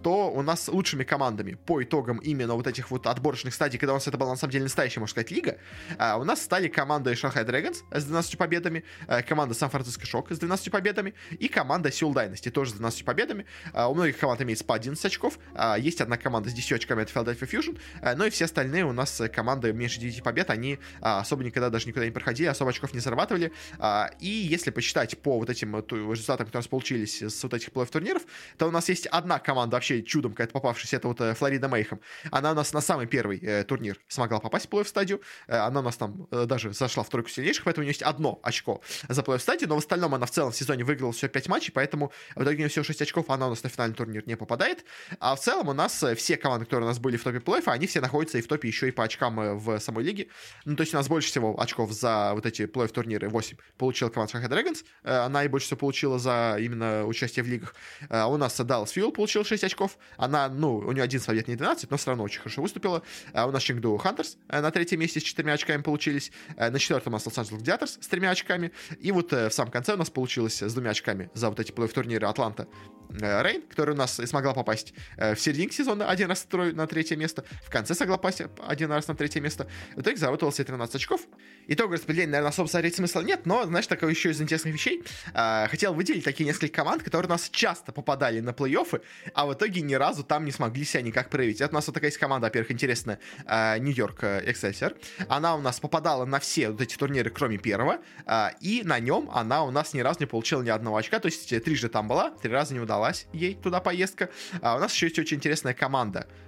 то 0.02 0.30
у 0.30 0.42
нас 0.42 0.68
лучшими 0.68 1.04
командами 1.04 1.54
по 1.54 1.82
итогам 1.82 2.18
именно 2.18 2.54
вот 2.54 2.66
этих 2.66 2.90
вот 2.90 3.06
отборочных 3.06 3.54
стадий, 3.54 3.78
когда 3.78 3.92
у 3.92 3.96
нас 3.96 4.08
это 4.08 4.18
была 4.18 4.30
на 4.30 4.37
самом 4.37 4.52
деле 4.52 4.64
настоящая, 4.64 5.00
можно 5.00 5.12
сказать, 5.12 5.30
лига, 5.30 5.58
у 5.98 6.24
нас 6.24 6.42
стали 6.42 6.68
команда 6.68 7.12
Shanghai 7.12 7.46
Dragons 7.46 7.78
с 7.90 8.04
12 8.04 8.38
победами, 8.38 8.84
команда 9.28 9.54
Сан-Франциско 9.54 10.06
Шок 10.06 10.30
с 10.32 10.38
12 10.38 10.70
победами 10.70 11.14
и 11.38 11.48
команда 11.48 11.90
Seoul 11.90 12.14
Dynasty 12.14 12.50
тоже 12.50 12.70
с 12.70 12.74
12 12.74 13.04
победами. 13.04 13.46
У 13.74 13.94
многих 13.94 14.18
команд 14.18 14.42
имеется 14.42 14.64
по 14.64 14.74
11 14.74 15.04
очков, 15.04 15.38
есть 15.78 16.00
одна 16.00 16.16
команда 16.16 16.50
с 16.50 16.52
10 16.52 16.72
очками, 16.72 17.02
это 17.02 17.12
Philadelphia 17.12 17.48
Fusion, 17.48 17.78
но 18.16 18.26
и 18.26 18.30
все 18.30 18.46
остальные 18.46 18.84
у 18.84 18.92
нас 18.92 19.20
э, 19.20 19.28
команды 19.28 19.72
меньше 19.72 20.00
9 20.00 20.22
побед, 20.22 20.38
они 20.46 20.79
а, 21.01 21.20
особо 21.20 21.44
никогда 21.44 21.70
даже 21.70 21.87
никуда 21.87 22.05
не 22.05 22.11
проходили, 22.11 22.46
особо 22.48 22.70
очков 22.70 22.92
не 22.94 23.01
зарабатывали, 23.01 23.53
а, 23.79 24.11
и 24.20 24.29
если 24.29 24.70
посчитать 24.70 25.18
по 25.18 25.38
вот 25.38 25.51
этим 25.51 25.77
результатам, 25.77 26.46
которые 26.46 26.59
у 26.59 26.62
нас 26.62 26.68
получились 26.68 27.22
с 27.22 27.42
вот 27.42 27.55
этих 27.55 27.72
плей 27.72 27.87
турниров, 27.87 28.22
то 28.57 28.66
у 28.66 28.70
нас 28.70 28.88
есть 28.88 29.07
одна 29.07 29.38
команда 29.38 29.77
вообще 29.77 30.03
чудом 30.03 30.33
какая-то 30.33 30.53
попавшаяся, 30.53 30.96
это 30.96 31.09
вот 31.09 31.20
э, 31.20 31.35
Флорида 31.35 31.68
Мейхем, 31.68 32.01
она 32.31 32.53
у 32.53 32.55
нас 32.55 32.72
на 32.72 32.81
самый 32.81 33.07
первый 33.07 33.38
э, 33.38 33.64
турнир 33.64 33.98
смогла 34.09 34.40
попасть 34.40 34.66
в 34.66 34.68
плей 34.68 34.85
стадию, 34.85 35.20
она 35.46 35.81
у 35.81 35.83
нас 35.83 35.96
там 35.96 36.27
э, 36.31 36.44
даже 36.46 36.72
зашла 36.72 37.03
в 37.03 37.09
тройку 37.09 37.29
сильнейших, 37.29 37.64
поэтому 37.64 37.83
у 37.83 37.85
нее 37.85 37.90
есть 37.90 38.03
одно 38.03 38.40
очко 38.42 38.83
за 39.09 39.22
плей 39.22 39.38
стадию, 39.38 39.68
но 39.68 39.77
в 39.77 39.79
остальном 39.79 40.14
она 40.14 40.27
в 40.27 40.31
целом 40.31 40.53
в 40.53 40.57
сезоне 40.57 40.85
выиграла 40.85 41.12
всего 41.12 41.29
5 41.29 41.48
матчей, 41.48 41.72
поэтому 41.72 42.12
в 42.35 42.42
итоге 42.42 42.57
у 42.57 42.59
нее 42.59 42.68
всего 42.68 42.85
6 42.85 43.03
очков, 43.03 43.31
она 43.31 43.46
у 43.46 43.51
нас 43.51 43.62
на 43.62 43.68
финальный 43.68 43.96
турнир 43.96 44.27
не 44.27 44.37
попадает, 44.37 44.85
а 45.20 45.35
в 45.37 45.40
целом 45.40 45.68
у 45.68 45.72
нас 45.72 46.05
все 46.16 46.37
команды, 46.37 46.64
которые 46.64 46.87
у 46.87 46.88
нас 46.88 46.98
были 46.98 47.16
в 47.16 47.24
топе 47.24 47.40
плей 47.40 47.62
они 47.66 47.87
все 47.87 48.01
находятся 48.01 48.38
и 48.38 48.42
в 48.42 48.46
топе 48.46 48.68
еще 48.68 48.88
и 48.88 48.90
по 48.90 49.05
очкам 49.05 49.40
э, 49.40 49.55
в 49.55 49.79
самой 49.79 50.05
лиге. 50.05 50.17
Ну, 50.64 50.76
то 50.76 50.83
есть 50.83 50.94
у 50.94 50.96
нас 50.96 51.09
больше 51.09 51.28
всего 51.28 51.61
очков 51.61 51.92
за 51.92 52.33
вот 52.35 52.46
эти 52.46 52.66
плей 52.66 52.88
турниры 52.88 53.28
8 53.28 53.57
получила 53.76 54.09
команда 54.09 54.38
Shanghai 54.38 54.48
Dragons. 54.48 54.85
Э, 55.04 55.18
она 55.18 55.44
и 55.44 55.48
больше 55.48 55.66
всего 55.66 55.78
получила 55.78 56.18
за 56.18 56.57
именно 56.59 57.04
участие 57.04 57.44
в 57.44 57.48
лигах. 57.48 57.74
Э, 58.09 58.24
у 58.24 58.37
нас 58.37 58.59
Dallas 58.61 58.87
Fuel 58.94 59.12
получил 59.12 59.44
6 59.44 59.64
очков. 59.64 59.98
Она, 60.16 60.48
ну, 60.48 60.76
у 60.76 60.92
нее 60.92 61.02
один 61.02 61.20
побед, 61.20 61.48
не 61.48 61.57
12, 61.57 61.90
но 61.90 61.96
все 61.96 62.11
равно 62.11 62.24
очень 62.24 62.40
хорошо 62.40 62.62
выступила. 62.62 63.02
У 63.33 63.50
нас 63.50 63.62
Chengdu 63.62 63.96
Hunters 64.02 64.37
на 64.48 64.70
третьем 64.70 65.00
месте 65.00 65.20
с 65.20 65.22
четырьмя 65.22 65.54
очками 65.54 65.83
получились. 65.83 66.33
На 66.57 66.78
четвертом 66.78 67.12
у 67.12 67.16
нас 67.16 67.26
Angeles 67.26 67.50
Gladiators 67.50 68.02
с 68.02 68.09
тремя 68.09 68.31
очками. 68.31 68.72
И 68.98 69.12
вот 69.12 69.33
в 69.33 69.50
самом 69.50 69.70
конце 69.70 69.94
у 69.94 69.96
нас 69.96 70.11
получилось 70.11 70.62
с 70.62 70.72
двумя 70.72 70.90
очками 70.90 71.31
за 71.35 71.48
вот 71.50 71.61
эти 71.61 71.72
плей 71.72 71.88
турниры 71.88 72.26
Атланта 72.26 72.68
Рейн, 73.11 73.62
которая 73.62 73.94
у 73.94 73.98
нас 73.98 74.20
и 74.20 74.26
смогла 74.26 74.54
попасть 74.54 74.94
в 75.16 75.37
середине 75.37 75.72
сезона 75.72 76.09
один 76.09 76.28
раз 76.28 76.46
на 76.52 76.87
третье 76.87 77.16
место, 77.16 77.44
в 77.64 77.70
конце 77.70 77.94
смогла 77.94 78.16
попасть 78.16 78.42
один 78.66 78.90
раз 78.90 79.09
на 79.09 79.14
третье 79.14 79.40
место. 79.40 79.68
В 79.96 80.02
итоге 80.09 80.18
заработала 80.18 80.53
себе 80.53 80.64
13 80.64 80.94
очков. 80.97 81.21
Итог 81.66 81.92
распределения, 81.92 82.33
наверное, 82.33 82.51
особо 82.51 82.68
смотреть 82.68 82.97
смысла 82.97 83.21
нет, 83.21 83.44
но, 83.44 83.64
знаешь, 83.66 83.87
такое 83.87 84.11
еще 84.11 84.31
из 84.31 84.40
интересных 84.40 84.75
вещей. 84.75 85.03
Э, 85.35 85.66
хотел 85.68 85.94
выделить 85.94 86.25
такие 86.25 86.47
несколько 86.47 86.75
команд, 86.75 87.03
которые 87.03 87.29
у 87.29 87.31
нас 87.31 87.49
часто 87.51 87.92
попадали 87.92 88.40
на 88.40 88.51
плей-оффы, 88.51 89.03
а 89.35 89.47
в 89.47 89.53
итоге 89.53 89.83
ни 89.83 89.94
разу 89.94 90.25
там 90.25 90.44
не 90.44 90.53
смогли 90.53 90.85
себя 90.85 91.03
никак 91.03 91.29
проявить. 91.29 91.61
Это 91.61 91.73
у 91.73 91.75
нас 91.75 91.87
вот 91.87 91.94
такая 91.94 92.09
есть 92.09 92.18
команда, 92.18 92.47
во-первых, 92.47 92.71
интересная, 92.71 93.18
Нью-Йорк 93.47 94.25
Эксельсер. 94.25 94.97
Она 95.29 95.55
у 95.57 95.61
нас 95.61 95.81
попадала 95.81 96.25
на 96.25 96.38
все 96.40 96.71
вот 96.71 96.81
эти 96.81 96.97
турниры, 96.97 97.31
кроме 97.31 97.59
первого, 97.59 97.99
э, 98.27 98.49
и 98.61 98.83
на 98.85 98.99
нем 98.99 99.31
она 99.33 99.64
у 99.64 99.71
нас 99.71 99.94
ни 99.94 100.01
разу 100.01 100.21
не 100.21 100.27
получила 100.27 100.62
ни 100.62 100.71
одного 100.71 100.97
очка, 100.97 101.18
то 101.18 101.27
есть 101.27 101.49
трижды 101.64 101.88
там 101.88 102.09
была, 102.09 102.31
три 102.31 102.51
раза 102.51 102.75
не 102.75 102.81
удалась 102.81 103.27
ей 103.33 103.55
туда 103.55 103.81
поездка. 103.81 104.31
А 104.62 104.77
у 104.77 104.79
нас 104.81 104.94
еще 104.94 105.07
есть 105.07 105.18
очень 105.18 105.37
интересная 105.37 105.75
команда, 105.75 106.27
э, 106.29 106.47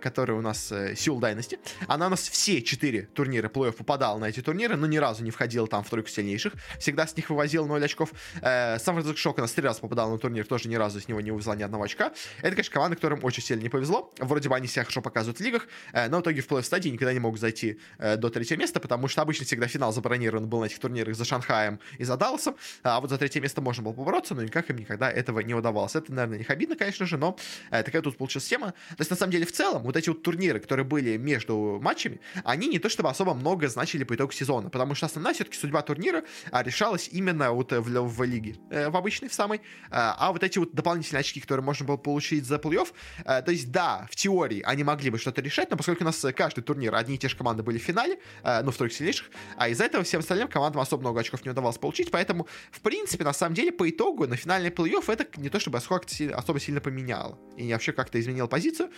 которая 0.00 0.38
у 0.38 0.40
нас 0.40 0.72
э, 0.72 0.94
Seoul 0.94 1.20
Dynasty. 1.20 1.58
Она 1.86 2.06
у 2.06 2.10
нас 2.10 2.28
все 2.28 2.62
четыре 2.62 3.02
турнира 3.02 3.48
плей-офф 3.48 3.72
попадала 3.72 4.18
на 4.18 4.26
эти 4.26 4.40
турниры, 4.40 4.76
но 4.76 4.86
ни 4.86 4.96
разу 4.96 5.24
не 5.24 5.30
входила 5.30 5.66
там 5.66 5.84
в 5.84 5.90
тройку 5.90 6.08
сильнейших. 6.08 6.54
Всегда 6.78 7.06
с 7.06 7.16
них 7.16 7.30
вывозила 7.30 7.66
0 7.66 7.84
очков. 7.84 8.12
Сан-Франциско 8.40 9.18
Шок 9.18 9.38
у 9.38 9.40
нас 9.40 9.52
три 9.52 9.64
раза 9.64 9.80
попадал 9.80 10.10
на 10.10 10.18
турнир, 10.18 10.46
тоже 10.46 10.68
ни 10.68 10.76
разу 10.76 11.00
с 11.00 11.08
него 11.08 11.20
не 11.20 11.30
вывезла 11.30 11.54
ни 11.54 11.62
одного 11.62 11.84
очка. 11.84 12.12
Это, 12.38 12.50
конечно, 12.50 12.72
команда, 12.72 12.96
которым 12.96 13.24
очень 13.24 13.42
сильно 13.42 13.62
не 13.62 13.68
повезло. 13.68 14.12
Вроде 14.18 14.48
бы 14.48 14.56
они 14.56 14.66
себя 14.66 14.84
хорошо 14.84 15.02
показывают 15.02 15.38
в 15.38 15.40
лигах, 15.42 15.66
но 15.92 16.18
в 16.18 16.22
итоге 16.22 16.40
в 16.40 16.48
плей-офф 16.48 16.62
стадии 16.62 16.88
никогда 16.88 17.12
не 17.12 17.20
могут 17.20 17.40
зайти 17.40 17.80
до 17.98 18.30
третьего 18.30 18.58
места, 18.58 18.80
потому 18.80 19.08
что 19.08 19.22
обычно 19.22 19.46
всегда 19.46 19.66
финал 19.66 19.92
забронирован 19.92 20.48
был 20.48 20.60
на 20.60 20.64
этих 20.66 20.78
турнирах 20.78 21.14
за 21.14 21.24
Шанхаем 21.24 21.80
и 21.98 22.04
за 22.04 22.16
Далласом, 22.16 22.56
а 22.82 23.00
вот 23.00 23.10
за 23.10 23.18
третье 23.18 23.40
место 23.40 23.60
можно 23.60 23.82
было 23.82 23.92
побороться, 23.92 24.34
но 24.34 24.42
никак 24.42 24.70
им 24.70 24.76
никогда 24.76 25.10
этого 25.10 25.40
не 25.40 25.54
удавалось. 25.54 25.94
Это, 25.94 26.12
наверное, 26.12 26.38
не 26.38 26.44
обидно, 26.44 26.76
конечно 26.76 27.06
же, 27.06 27.16
но 27.16 27.36
такая 27.70 28.02
тут 28.02 28.16
получилась 28.16 28.46
тема. 28.46 28.68
То 28.90 29.00
есть, 29.00 29.10
на 29.10 29.16
самом 29.16 29.32
деле, 29.32 29.46
в 29.50 29.52
целом, 29.52 29.82
вот 29.82 29.96
эти 29.96 30.08
вот 30.08 30.22
турниры, 30.22 30.60
которые 30.60 30.86
были 30.86 31.16
между 31.16 31.78
матчами, 31.82 32.20
они 32.44 32.68
не 32.68 32.78
то 32.78 32.88
чтобы 32.88 33.10
особо 33.10 33.34
много 33.34 33.68
значили 33.68 34.04
по 34.04 34.14
итогу 34.14 34.32
сезона, 34.32 34.70
потому 34.70 34.94
что 34.94 35.06
основная 35.06 35.34
все-таки 35.34 35.58
судьба 35.58 35.82
турнира 35.82 36.22
а, 36.50 36.62
решалась 36.62 37.08
именно 37.12 37.52
вот 37.52 37.72
в, 37.72 37.82
в, 37.82 38.16
в 38.16 38.22
лиге, 38.24 38.56
э, 38.70 38.88
в 38.88 38.96
обычной, 38.96 39.28
в 39.28 39.34
самой, 39.34 39.60
а, 39.90 40.16
а 40.18 40.32
вот 40.32 40.44
эти 40.44 40.58
вот 40.58 40.72
дополнительные 40.72 41.20
очки, 41.20 41.40
которые 41.40 41.64
можно 41.64 41.84
было 41.86 41.96
получить 41.96 42.44
за 42.44 42.56
плей-офф, 42.56 42.88
э, 43.24 43.42
то 43.42 43.50
есть, 43.50 43.70
да, 43.70 44.06
в 44.10 44.16
теории 44.16 44.62
они 44.64 44.84
могли 44.84 45.10
бы 45.10 45.18
что-то 45.18 45.42
решать, 45.42 45.70
но 45.70 45.76
поскольку 45.76 46.04
у 46.04 46.06
нас 46.06 46.24
каждый 46.36 46.62
турнир 46.62 46.94
одни 46.94 47.16
и 47.16 47.18
те 47.18 47.28
же 47.28 47.36
команды 47.36 47.62
были 47.62 47.78
в 47.78 47.82
финале, 47.82 48.18
э, 48.42 48.62
ну, 48.62 48.70
в 48.70 48.76
тройке 48.76 48.96
сильнейших, 48.96 49.30
а 49.56 49.68
из-за 49.68 49.84
этого 49.84 50.04
всем 50.04 50.20
остальным 50.20 50.48
командам 50.48 50.80
особо 50.80 51.00
много 51.02 51.20
очков 51.20 51.44
не 51.44 51.50
удавалось 51.50 51.78
получить, 51.78 52.10
поэтому, 52.10 52.46
в 52.70 52.80
принципе, 52.80 53.24
на 53.24 53.32
самом 53.32 53.54
деле, 53.54 53.72
по 53.72 53.88
итогу 53.88 54.26
на 54.26 54.36
финальный 54.36 54.70
плей-офф 54.70 55.12
это 55.12 55.26
не 55.40 55.48
то 55.48 55.58
чтобы 55.58 55.78
особо 55.78 56.60
сильно 56.60 56.80
поменяло, 56.80 57.38
и 57.56 57.72
вообще 57.72 57.92
как-то 57.92 58.20
изменило 58.20 58.46
позицию. 58.46 58.90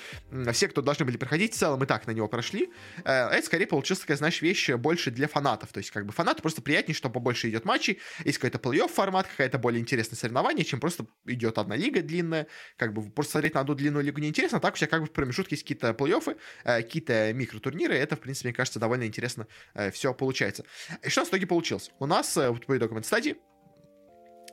Все, 0.53 0.69
кто 0.69 0.83
должны 0.83 1.05
были 1.05 1.17
проходить, 1.17 1.55
в 1.55 1.59
целом 1.59 1.83
и 1.83 1.87
так 1.87 2.07
на 2.07 2.13
него 2.13 2.29
прошли. 2.29 2.71
Э, 3.05 3.29
это 3.29 3.47
скорее 3.47 3.67
получилась 3.67 4.01
такая, 4.01 4.17
знаешь, 4.17 4.43
вещь 4.43 4.71
больше 4.71 5.11
для 5.11 5.29
фанатов. 5.29 5.73
То 5.73 5.79
есть, 5.79 5.91
как 5.91 6.07
бы 6.07 6.13
фанату 6.13 6.43
просто 6.43 6.63
приятнее, 6.63 6.95
что 6.95 7.11
побольше 7.11 7.49
идет 7.49 7.65
матчей, 7.65 8.01
есть 8.25 8.39
какой-то 8.39 8.59
плей-офф 8.59 8.89
формат, 8.89 9.27
какая-то 9.29 9.59
более 9.59 9.81
интересная 9.81 10.17
соревнование, 10.17 10.65
чем 10.65 10.81
просто 10.81 11.07
идет 11.27 11.59
одна 11.59 11.77
лига 11.77 12.03
длинная. 12.03 12.47
Как 12.77 12.93
бы 12.93 13.09
просто 13.11 13.33
смотреть 13.33 13.55
на 13.55 13.61
одну 13.61 13.75
длинную 13.75 14.05
лигу 14.05 14.21
неинтересно, 14.21 14.59
а 14.59 14.61
так 14.61 14.75
у 14.75 14.77
тебя 14.77 14.89
как 14.89 15.03
бы 15.03 15.07
в 15.07 15.13
промежутке 15.13 15.55
есть 15.55 15.63
какие-то 15.63 15.91
плей-оффы, 15.91 16.37
э, 16.65 16.83
какие-то 16.83 17.33
микротурниры. 17.33 17.95
Это, 17.95 18.17
в 18.17 18.21
принципе, 18.21 18.49
мне 18.49 18.55
кажется, 18.55 18.81
довольно 18.81 19.07
интересно 19.07 19.47
э, 19.75 19.91
все 19.91 20.15
получается. 20.15 20.65
И 21.03 21.09
что 21.09 21.25
в 21.25 21.29
итоге 21.29 21.47
получилось? 21.47 21.91
У 21.99 22.07
нас 22.07 22.33
по 22.33 22.77
итогам 22.77 22.99
этой 22.99 23.07
стадии 23.07 23.37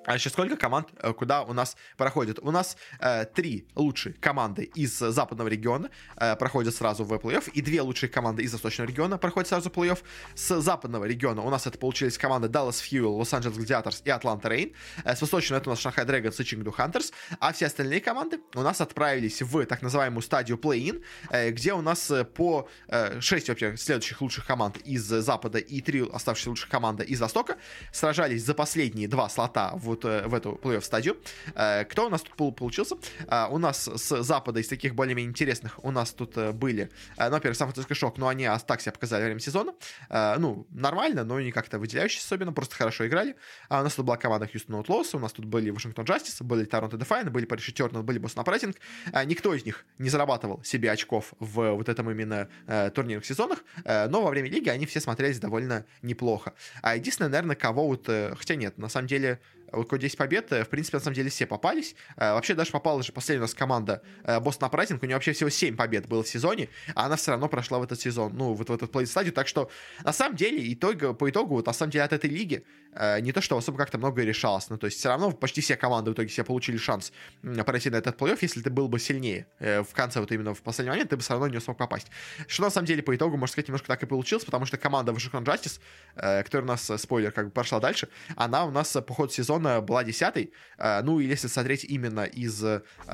а 0.10 0.18
сейчас 0.18 0.34
сколько 0.34 0.58
команд, 0.58 0.88
э, 0.98 1.14
куда 1.14 1.44
у 1.44 1.54
нас 1.54 1.78
проходят? 1.96 2.40
У 2.42 2.50
нас 2.50 2.78
э, 3.00 3.26
три 3.26 3.68
лучшие 3.76 4.14
команды 4.14 4.64
из 4.64 4.98
западного 4.98 5.48
региона 5.48 5.92
э, 6.16 6.36
проходят 6.36 6.74
сразу 6.74 7.04
в 7.04 7.14
плей-офф, 7.14 7.52
и 7.52 7.62
две 7.62 7.82
лучшие 7.82 8.10
команды 8.10 8.42
из 8.42 8.52
восточного 8.52 8.88
региона 8.90 9.20
проходят 9.20 9.50
сразу 9.50 9.70
в 9.70 9.74
плей-офф. 9.74 10.00
С 10.34 10.62
западного 10.62 11.06
региона 11.06 11.44
у 11.44 11.50
нас 11.52 11.68
это 11.68 11.78
получились 11.78 12.18
команды 12.18 12.48
Dallas 12.48 12.82
Fuel, 12.82 13.20
Los 13.20 13.40
Angeles 13.40 13.56
Gladiators 13.56 14.02
и 14.04 14.10
Atlanta 14.10 14.46
Rain. 14.46 14.74
Э, 15.04 15.16
с 15.16 15.22
восточного 15.22 15.60
это 15.60 15.70
у 15.70 15.74
нас 15.74 15.86
Shanghai 15.86 16.08
Dragons 16.08 16.42
и 16.42 16.44
Chengdu 16.44 16.76
Hunters. 16.76 17.14
А 17.40 17.54
все 17.54 17.68
остальные 17.68 18.02
команды 18.02 18.40
у 18.56 18.62
нас 18.62 18.82
отправились 18.82 19.44
в 19.44 19.64
так 19.68 19.84
называемую 19.84 20.24
стадию 20.24 20.58
play-in, 20.58 21.04
э, 21.30 21.52
где 21.52 21.74
у 21.74 21.82
нас 21.82 22.10
э, 22.10 22.26
по 22.26 22.68
э, 22.88 23.22
6 23.22 23.50
вообще 23.50 23.78
следующих 23.78 24.22
лучших 24.22 24.48
команд 24.48 24.78
из 24.78 25.04
запада 25.04 25.60
и 25.60 25.82
три 25.82 26.02
оставшихся 26.02 26.50
лучших 26.50 26.70
команды 26.70 27.04
из 27.04 27.22
востока 27.22 27.58
сражались 27.94 28.44
за 28.44 28.56
последние 28.56 29.08
два 29.08 29.30
слота 29.30 29.74
в 29.76 29.99
вот 30.00 30.06
э, 30.06 30.28
в 30.28 30.34
эту 30.34 30.60
плей-офф 30.62 30.82
стадию. 30.82 31.18
Э, 31.56 31.86
кто 31.86 32.08
у 32.08 32.10
нас 32.10 32.22
тут 32.22 32.56
получился? 32.56 32.96
Э, 33.28 33.48
у 33.50 33.58
нас 33.58 33.88
с 33.88 34.24
запада 34.24 34.60
из 34.60 34.68
таких 34.68 34.96
более-менее 34.96 35.30
интересных 35.30 35.84
у 35.84 35.92
нас 35.92 36.12
тут 36.14 36.36
были, 36.54 36.90
ну, 37.18 37.30
во-первых, 37.30 37.58
Сан-Франциско 37.58 37.96
Шок, 37.96 38.18
но 38.18 38.28
они 38.28 38.50
так 38.68 38.82
себя 38.82 38.92
показали 38.92 39.22
во 39.22 39.26
время 39.26 39.40
сезона. 39.40 39.74
Ну, 40.10 40.68
нормально, 40.70 41.24
но 41.24 41.40
не 41.40 41.52
как-то 41.52 41.80
выделяющиеся 41.80 42.26
особенно, 42.26 42.54
просто 42.54 42.76
хорошо 42.76 43.08
играли. 43.08 43.36
А 43.70 43.82
у 43.82 43.84
нас 43.84 43.96
тут 43.96 44.06
была 44.06 44.18
команда 44.18 44.48
Хьюстон 44.48 44.76
Outlaws, 44.76 45.10
у 45.14 45.20
нас 45.20 45.34
тут 45.34 45.46
были 45.46 45.70
Вашингтон 45.70 46.06
Джастис, 46.06 46.42
были 46.42 46.66
Торонто 46.66 46.98
Дефайн, 46.98 47.32
были 47.32 47.46
Париж 47.46 47.74
Тернер, 47.74 48.04
были 48.04 48.20
Бостон 48.20 48.42
Апрайтинг. 48.42 48.78
Никто 49.26 49.54
из 49.54 49.66
них 49.66 49.86
не 49.98 50.10
зарабатывал 50.10 50.64
себе 50.64 50.92
очков 50.92 51.34
в 51.40 51.72
вот 51.72 51.90
этом 51.90 52.10
именно 52.12 52.48
турнирных 52.94 53.26
сезонах, 53.26 53.60
но 53.86 54.22
во 54.22 54.30
время 54.30 54.50
лиги 54.50 54.70
они 54.70 54.86
все 54.86 55.00
смотрелись 55.00 55.40
довольно 55.40 55.86
неплохо. 56.02 56.54
А 56.82 56.96
единственное, 56.96 57.30
наверное, 57.30 57.56
кого 57.56 57.88
вот, 57.88 58.06
хотя 58.06 58.56
нет, 58.56 58.78
на 58.78 58.90
самом 58.90 59.08
деле 59.08 59.40
у 59.74 59.98
10 59.98 60.18
побед, 60.18 60.52
э, 60.52 60.64
в 60.64 60.70
принципе, 60.70 60.98
на 60.98 61.04
самом 61.04 61.16
деле 61.16 61.30
все 61.30 61.46
попались. 61.46 61.96
Э, 62.18 62.34
вообще 62.34 62.54
даже 62.54 62.72
попала 62.72 63.04
же 63.04 63.12
последняя 63.12 63.40
у 63.40 63.44
нас 63.44 63.54
команда 63.54 64.02
Бостон 64.42 64.68
Апрайтинг, 64.68 65.02
у 65.04 65.06
нее 65.06 65.16
вообще 65.16 65.34
всего 65.34 65.50
7 65.50 65.76
побед 65.76 66.08
было 66.08 66.24
в 66.24 66.28
сезоне, 66.28 66.70
а 66.96 67.06
она 67.06 67.16
все 67.16 67.32
равно 67.32 67.48
прошла 67.48 67.80
в 67.80 67.84
этот 67.84 68.00
сезон, 68.00 68.34
ну, 68.36 68.54
вот 68.54 68.70
в 68.70 68.74
этот 68.74 68.92
плей 68.92 69.06
стадию, 69.06 69.34
так 69.34 69.48
что 69.48 69.70
на 70.04 70.14
самом 70.14 70.36
деле 70.36 70.74
итог, 70.74 71.18
по 71.18 71.30
итогу, 71.30 71.56
вот 71.56 71.66
на 71.66 71.74
самом 71.74 71.92
деле 71.92 72.04
от 72.04 72.14
этой 72.14 72.30
лиги 72.30 72.64
Э, 72.89 72.89
не 73.22 73.32
то, 73.32 73.42
что 73.42 73.58
особо 73.58 73.78
как-то 73.78 73.98
многое 73.98 74.26
решалось, 74.26 74.70
ну, 74.70 74.78
то 74.78 74.86
есть 74.86 74.98
все 74.98 75.10
равно 75.10 75.32
почти 75.32 75.62
все 75.62 75.76
команды 75.76 76.12
в 76.12 76.14
итоге 76.14 76.30
себе 76.30 76.44
получили 76.44 76.78
шанс 76.78 77.14
пройти 77.66 77.90
на 77.90 77.98
этот 77.98 78.20
плей-офф, 78.20 78.38
если 78.42 78.62
ты 78.62 78.70
был 78.70 78.88
бы 78.88 79.00
сильнее 79.00 79.48
э, 79.60 79.84
в 79.84 79.94
конце, 79.94 80.20
вот 80.20 80.32
именно 80.32 80.54
в 80.54 80.62
последний 80.62 80.90
момент, 80.90 81.10
ты 81.10 81.16
бы 81.16 81.22
все 81.22 81.34
равно 81.34 81.48
не 81.48 81.60
смог 81.60 81.78
попасть. 81.78 82.08
Что 82.48 82.64
на 82.64 82.70
самом 82.70 82.88
деле 82.88 83.04
по 83.04 83.16
итогу, 83.16 83.38
можно 83.38 83.52
сказать, 83.52 83.68
немножко 83.68 83.88
так 83.88 84.02
и 84.04 84.06
получилось, 84.06 84.44
потому 84.44 84.66
что 84.66 84.78
команда 84.78 85.14
Вашингтон 85.14 85.44
Justice, 85.44 85.80
э, 86.16 86.44
которая 86.44 86.66
у 86.66 86.68
нас, 86.68 86.92
спойлер, 86.98 87.32
как 87.32 87.46
бы 87.46 87.52
прошла 87.52 87.80
дальше, 87.80 88.10
она 88.36 88.66
у 88.66 88.72
нас 88.72 88.92
по 88.92 89.14
ходу 89.14 89.32
сезона 89.32 89.82
была 89.82 90.04
десятой, 90.04 90.52
ну, 90.78 91.20
и 91.20 91.26
если 91.26 91.48
смотреть 91.48 91.84
именно 91.84 92.24
из 92.24 92.64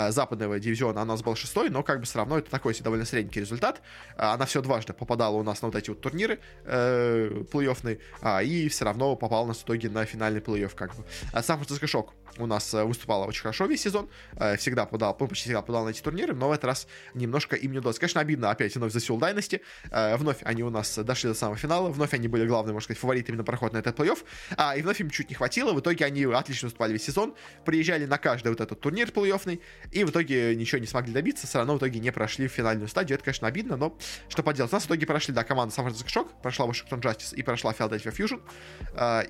западного 0.10 0.60
дивизиона, 0.60 1.02
она 1.02 1.14
у 1.14 1.16
нас 1.16 1.24
была 1.24 1.36
шестой, 1.36 1.70
но 1.70 1.84
как 1.84 2.00
бы 2.00 2.06
все 2.06 2.20
равно 2.20 2.38
это 2.38 2.50
такой 2.50 2.74
себе 2.74 2.86
довольно 2.86 3.06
средненький 3.06 3.42
результат. 3.42 3.82
Она 4.18 4.46
все 4.46 4.62
дважды 4.62 4.94
попадала 4.94 5.36
у 5.36 5.44
нас 5.44 5.62
на 5.62 5.68
вот 5.68 5.76
эти 5.76 5.90
вот 5.90 6.02
турниры 6.02 6.40
плей-оффные, 6.66 8.00
а, 8.22 8.42
и 8.44 8.70
все 8.70 8.86
равно 8.86 9.16
попала 9.16 9.46
на 9.48 9.54
итоге 9.66 9.90
на 9.90 10.06
финальный 10.06 10.40
плей-офф 10.40 10.74
как 10.76 10.96
бы. 10.96 11.04
А 11.34 11.44
Шок 11.88 12.14
у 12.38 12.48
нас 12.48 12.74
э, 12.74 12.84
выступала 12.84 13.26
очень 13.26 13.42
хорошо 13.42 13.66
весь 13.66 13.82
сезон, 13.82 14.10
э, 14.38 14.58
всегда 14.58 14.86
подал, 14.86 15.16
почти 15.16 15.46
всегда 15.46 15.62
подал 15.62 15.86
на 15.86 15.90
эти 15.90 16.02
турниры, 16.02 16.34
но 16.34 16.50
в 16.50 16.52
этот 16.52 16.66
раз 16.66 16.88
немножко 17.14 17.56
им 17.56 17.72
не 17.72 17.80
удалось. 17.80 18.00
Конечно, 18.00 18.22
обидно 18.22 18.52
опять 18.52 18.76
вновь 18.76 18.92
за 18.92 19.00
Сеул 19.00 19.20
Дайности, 19.20 19.62
вновь 19.92 20.38
они 20.44 20.64
у 20.64 20.70
нас 20.70 20.98
дошли 20.98 21.30
до 21.30 21.36
самого 21.36 21.58
финала, 21.58 21.90
вновь 21.90 22.14
они 22.14 22.28
были 22.28 22.46
главные, 22.46 22.74
можно 22.74 22.86
сказать, 22.86 23.00
фаворитами 23.00 23.38
на 23.38 23.44
проход 23.44 23.74
на 23.74 23.78
этот 23.78 23.98
плей-офф, 23.98 24.24
а, 24.58 24.76
и 24.76 24.82
вновь 24.82 25.00
им 25.02 25.10
чуть 25.10 25.30
не 25.30 25.36
хватило, 25.36 25.74
в 25.74 25.80
итоге 25.80 26.06
они 26.06 26.24
отлично 26.26 26.68
выступали 26.68 26.94
весь 26.94 27.04
сезон, 27.04 27.36
приезжали 27.66 28.06
на 28.06 28.18
каждый 28.18 28.50
вот 28.50 28.62
этот 28.62 28.80
турнир 28.80 29.10
плей-оффный, 29.10 29.62
и 29.92 30.04
в 30.04 30.10
итоге 30.10 30.56
ничего 30.56 30.80
не 30.80 30.88
смогли 30.88 31.14
добиться, 31.14 31.48
все 31.48 31.60
равно 31.60 31.76
в 31.76 31.78
итоге 31.78 32.00
не 32.00 32.12
прошли 32.12 32.48
в 32.48 32.52
финальную 32.52 32.88
стадию, 32.88 33.16
это, 33.16 33.26
конечно, 33.26 33.48
обидно, 33.48 33.78
но 33.78 33.98
что 34.28 34.44
поделать. 34.44 34.72
У 34.72 34.76
нас 34.76 34.84
в 34.84 34.88
итоге 34.88 35.06
прошли, 35.06 35.34
да, 35.34 35.44
команда 35.44 35.74
Сан-Франциско 35.74 36.10
Шок, 36.10 36.42
прошла 36.42 36.66
Вашингтон 36.66 37.00
Джастис 37.00 37.34
и 37.34 37.44
прошла 37.44 37.74
Филадельфия 37.74 38.12
Фьюжн 38.12 38.36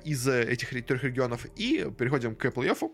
из 0.04 0.25
этих 0.34 0.86
трех 0.86 1.04
регионов, 1.04 1.46
и 1.56 1.90
переходим 1.98 2.34
к 2.34 2.44
плей-оффу. 2.46 2.90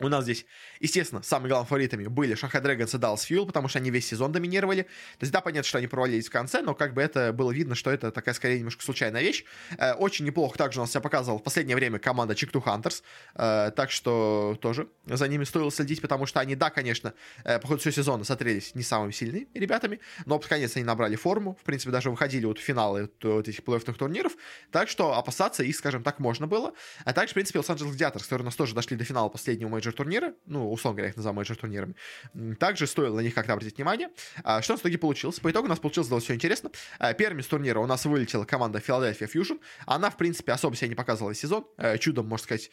У 0.00 0.08
нас 0.08 0.24
здесь, 0.24 0.46
естественно, 0.80 1.22
самыми 1.22 1.48
главными 1.48 1.68
фаворитами 1.68 2.06
были 2.06 2.34
Шанхай 2.34 2.60
Dragons 2.60 2.96
и 2.96 3.00
Dallas 3.00 3.28
Fuel, 3.28 3.46
потому 3.46 3.68
что 3.68 3.78
они 3.78 3.90
весь 3.90 4.06
сезон 4.06 4.32
доминировали. 4.32 4.82
То 4.82 5.22
есть, 5.22 5.32
да, 5.32 5.40
понятно, 5.40 5.68
что 5.68 5.78
они 5.78 5.86
провалились 5.86 6.28
в 6.28 6.32
конце, 6.32 6.62
но 6.62 6.74
как 6.74 6.94
бы 6.94 7.02
это 7.02 7.32
было 7.32 7.50
видно, 7.50 7.74
что 7.74 7.90
это 7.90 8.10
такая, 8.10 8.34
скорее, 8.34 8.58
немножко 8.58 8.82
случайная 8.82 9.20
вещь. 9.20 9.44
Э, 9.78 9.92
очень 9.92 10.24
неплохо 10.24 10.56
также 10.56 10.80
у 10.80 10.82
нас 10.82 10.90
себя 10.90 11.00
показывал 11.00 11.38
в 11.38 11.42
последнее 11.42 11.76
время 11.76 11.98
команда 11.98 12.34
Chengdu 12.34 12.62
Hunters, 12.62 13.02
так 13.72 13.90
что 13.90 14.56
тоже 14.60 14.88
за 15.06 15.28
ними 15.28 15.44
стоило 15.44 15.70
следить, 15.70 16.00
потому 16.00 16.26
что 16.26 16.40
они, 16.40 16.54
да, 16.54 16.70
конечно, 16.70 17.14
э, 17.44 17.58
по 17.58 17.68
ходу 17.68 17.80
всего 17.80 17.92
сезона 17.92 18.24
смотрелись 18.24 18.74
не 18.74 18.82
самыми 18.82 19.12
сильными 19.12 19.48
ребятами, 19.54 20.00
но 20.26 20.38
под 20.38 20.48
конец 20.48 20.76
они 20.76 20.84
набрали 20.84 21.16
форму, 21.16 21.56
в 21.60 21.64
принципе, 21.64 21.90
даже 21.90 22.10
выходили 22.10 22.46
вот 22.46 22.58
в 22.58 22.62
финалы 22.62 23.02
вот, 23.02 23.24
вот 23.24 23.48
этих 23.48 23.60
плей-оффных 23.60 23.94
турниров, 23.94 24.32
так 24.70 24.88
что 24.88 25.16
опасаться 25.16 25.62
их, 25.62 25.76
скажем 25.76 26.02
так, 26.02 26.18
можно 26.18 26.46
было. 26.46 26.72
А 27.04 27.12
также, 27.12 27.32
в 27.32 27.34
принципе, 27.34 27.58
Los 27.58 27.68
Angeles 27.68 27.92
Gladiators, 27.92 28.22
которые 28.22 28.42
у 28.42 28.46
нас 28.46 28.56
тоже 28.56 28.74
дошли 28.74 28.96
до 28.96 29.04
финала 29.04 29.28
последнего 29.28 29.68
мейджор 29.68 29.89
мейджор 29.90 29.92
турнира, 29.94 30.34
ну, 30.46 30.70
условно 30.70 30.96
говоря, 30.96 31.10
их 31.10 31.16
называем 31.16 31.36
мейджор 31.36 31.56
турнирами, 31.56 31.94
также 32.58 32.86
стоило 32.86 33.16
на 33.16 33.20
них 33.20 33.34
как-то 33.34 33.52
обратить 33.52 33.76
внимание. 33.76 34.10
А, 34.44 34.62
что 34.62 34.72
у 34.72 34.74
нас 34.74 34.80
в 34.80 34.84
итоге 34.84 34.98
получилось? 34.98 35.40
По 35.40 35.50
итогу 35.50 35.66
у 35.66 35.68
нас 35.68 35.78
получилось 35.78 36.08
довольно 36.08 36.24
все 36.24 36.34
интересно. 36.34 36.70
А, 36.98 37.12
первым 37.14 37.40
из 37.40 37.46
турнира 37.46 37.80
у 37.80 37.86
нас 37.86 38.04
вылетела 38.04 38.44
команда 38.44 38.78
Philadelphia 38.78 39.30
Fusion. 39.32 39.60
Она, 39.86 40.10
в 40.10 40.16
принципе, 40.16 40.52
особо 40.52 40.76
себя 40.76 40.88
не 40.88 40.94
показывала 40.94 41.34
сезон. 41.34 41.66
А, 41.76 41.98
чудом, 41.98 42.28
можно 42.28 42.44
сказать, 42.44 42.70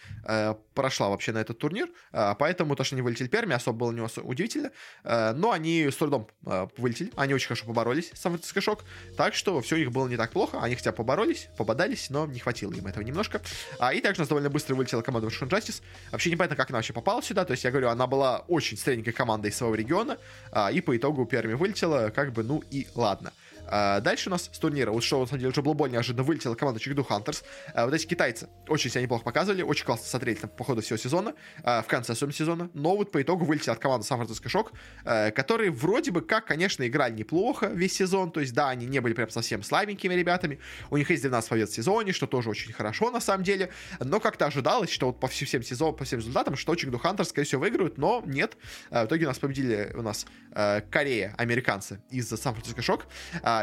прошла 0.74 1.10
вообще 1.10 1.32
на 1.32 1.40
этот 1.40 1.58
турнир. 1.58 1.90
Поэтому 2.12 2.76
то, 2.76 2.84
что 2.84 2.96
они 2.96 3.02
вылетели 3.02 3.28
первыми, 3.28 3.56
особо 3.56 3.80
было 3.80 3.92
не 3.92 4.02
удивительно. 4.22 4.72
Но 5.04 5.52
они 5.52 5.88
с 5.90 5.96
трудом 5.96 6.30
вылетели. 6.42 7.12
Они 7.16 7.34
очень 7.34 7.48
хорошо 7.48 7.66
поборолись 7.66 8.12
с 8.14 8.22
Сан-Франциско 8.22 8.62
Шок. 8.62 8.86
Так 9.16 9.34
что 9.34 9.62
все 9.62 9.78
их 9.78 9.92
было 9.92 10.08
не 10.08 10.18
так 10.18 10.32
плохо. 10.32 10.60
Они 10.62 10.76
хотя 10.76 10.92
поборолись, 10.92 11.50
пободались, 11.58 12.10
но 12.10 12.26
не 12.26 12.40
хватило 12.40 12.74
им 12.74 12.88
этого 12.88 13.04
немножко. 13.04 13.42
И 13.94 14.02
также 14.02 14.20
у 14.20 14.24
нас 14.24 14.30
довольно 14.30 14.50
быстро 14.50 14.76
вылетела 14.76 15.02
команда 15.02 15.28
Washington 15.28 15.50
Justice. 15.50 15.82
Вообще 16.12 16.32
непонятно, 16.32 16.56
как 16.56 16.70
она 16.70 16.80
вообще 16.80 16.94
попала 16.94 17.07
сюда. 17.22 17.46
То 17.46 17.52
есть, 17.52 17.64
я 17.64 17.72
говорю, 17.72 17.90
она 17.90 18.08
была 18.08 18.40
очень 18.48 18.78
средненькой 18.78 19.14
командой 19.14 19.52
своего 19.52 19.76
региона, 19.76 20.18
а, 20.52 20.72
и 20.72 20.82
по 20.82 20.96
итогу 20.96 21.26
первыми 21.26 21.56
вылетела, 21.56 22.10
как 22.10 22.34
бы, 22.34 22.44
ну 22.44 22.64
и 22.72 22.88
ладно. 22.96 23.32
А 23.70 24.00
дальше 24.00 24.30
у 24.30 24.32
нас 24.32 24.50
с 24.52 24.60
турнира, 24.60 24.92
вот 24.92 25.04
что, 25.04 25.20
на 25.20 25.26
самом 25.26 25.40
деле, 25.40 25.52
уже 25.52 25.62
было 25.62 25.74
более 25.74 25.94
неожиданно, 25.94 26.24
вылетела 26.24 26.56
команда 26.56 26.80
Чигду 26.80 27.04
Хантерс. 27.04 27.44
Вот 27.76 27.94
эти 27.94 28.06
китайцы 28.06 28.50
очень 28.68 28.90
себя 28.90 29.02
неплохо 29.02 29.24
показывали, 29.24 29.62
очень 29.62 29.86
классно 29.86 30.08
смотрели 30.08 30.36
там, 30.36 30.50
по 30.50 30.64
ходу 30.64 30.82
всего 30.82 30.98
сезона, 30.98 31.34
а, 31.64 31.82
в 31.82 31.88
конце 31.88 32.14
особенно 32.14 32.34
сезона, 32.34 32.70
но 32.74 32.96
вот 32.96 33.12
по 33.12 33.22
итогу 33.22 33.46
вылетела 33.46 33.76
от 33.76 33.82
команды 33.82 34.06
Сан-Франциско 34.06 34.50
Шок, 34.50 34.72
которые 35.04 35.72
вроде 35.72 36.12
бы 36.12 36.22
как, 36.22 36.46
конечно, 36.46 36.88
играли 36.88 37.14
неплохо 37.14 37.68
весь 37.68 37.96
сезон, 37.96 38.32
то 38.32 38.40
есть, 38.40 38.54
да, 38.54 38.70
они 38.70 38.86
не 38.86 39.00
были 39.00 39.14
прям 39.14 39.30
совсем 39.30 39.64
слабенькими 39.64 40.14
ребятами, 40.14 40.60
у 40.90 40.98
них 40.98 41.10
есть 41.10 41.22
12 41.24 41.50
побед 41.50 41.70
в 41.70 41.74
сезоне, 41.74 42.14
что 42.14 42.28
тоже 42.28 42.50
очень 42.50 42.74
хорошо 42.74 43.12
на 43.12 43.20
самом 43.20 43.44
деле, 43.44 43.72
но 44.00 44.20
как-то 44.20 44.46
ожидалось, 44.46 44.90
что 44.90 45.08
вот 45.08 45.20
по 45.20 45.28
всем 45.28 45.64
сезонам, 45.64 45.96
по 45.96 46.06
всем 46.06 46.20
результатам, 46.20 46.56
что 46.56 46.76
Чигду 46.76 46.98
Хантерс, 46.98 47.30
скорее 47.30 47.46
всего, 47.46 47.62
выиграют, 47.62 47.98
но 47.98 48.24
нет, 48.26 48.58
а, 48.90 49.04
в 49.04 49.08
итоге 49.08 49.26
у 49.26 49.30
нас 49.30 49.40
победили 49.40 49.92
у 49.96 50.02
нас 50.02 50.26
Корея, 50.90 51.36
американцы 51.38 52.02
из 52.10 52.30
Сан-Франциско 52.30 52.82
Шок, 52.82 53.06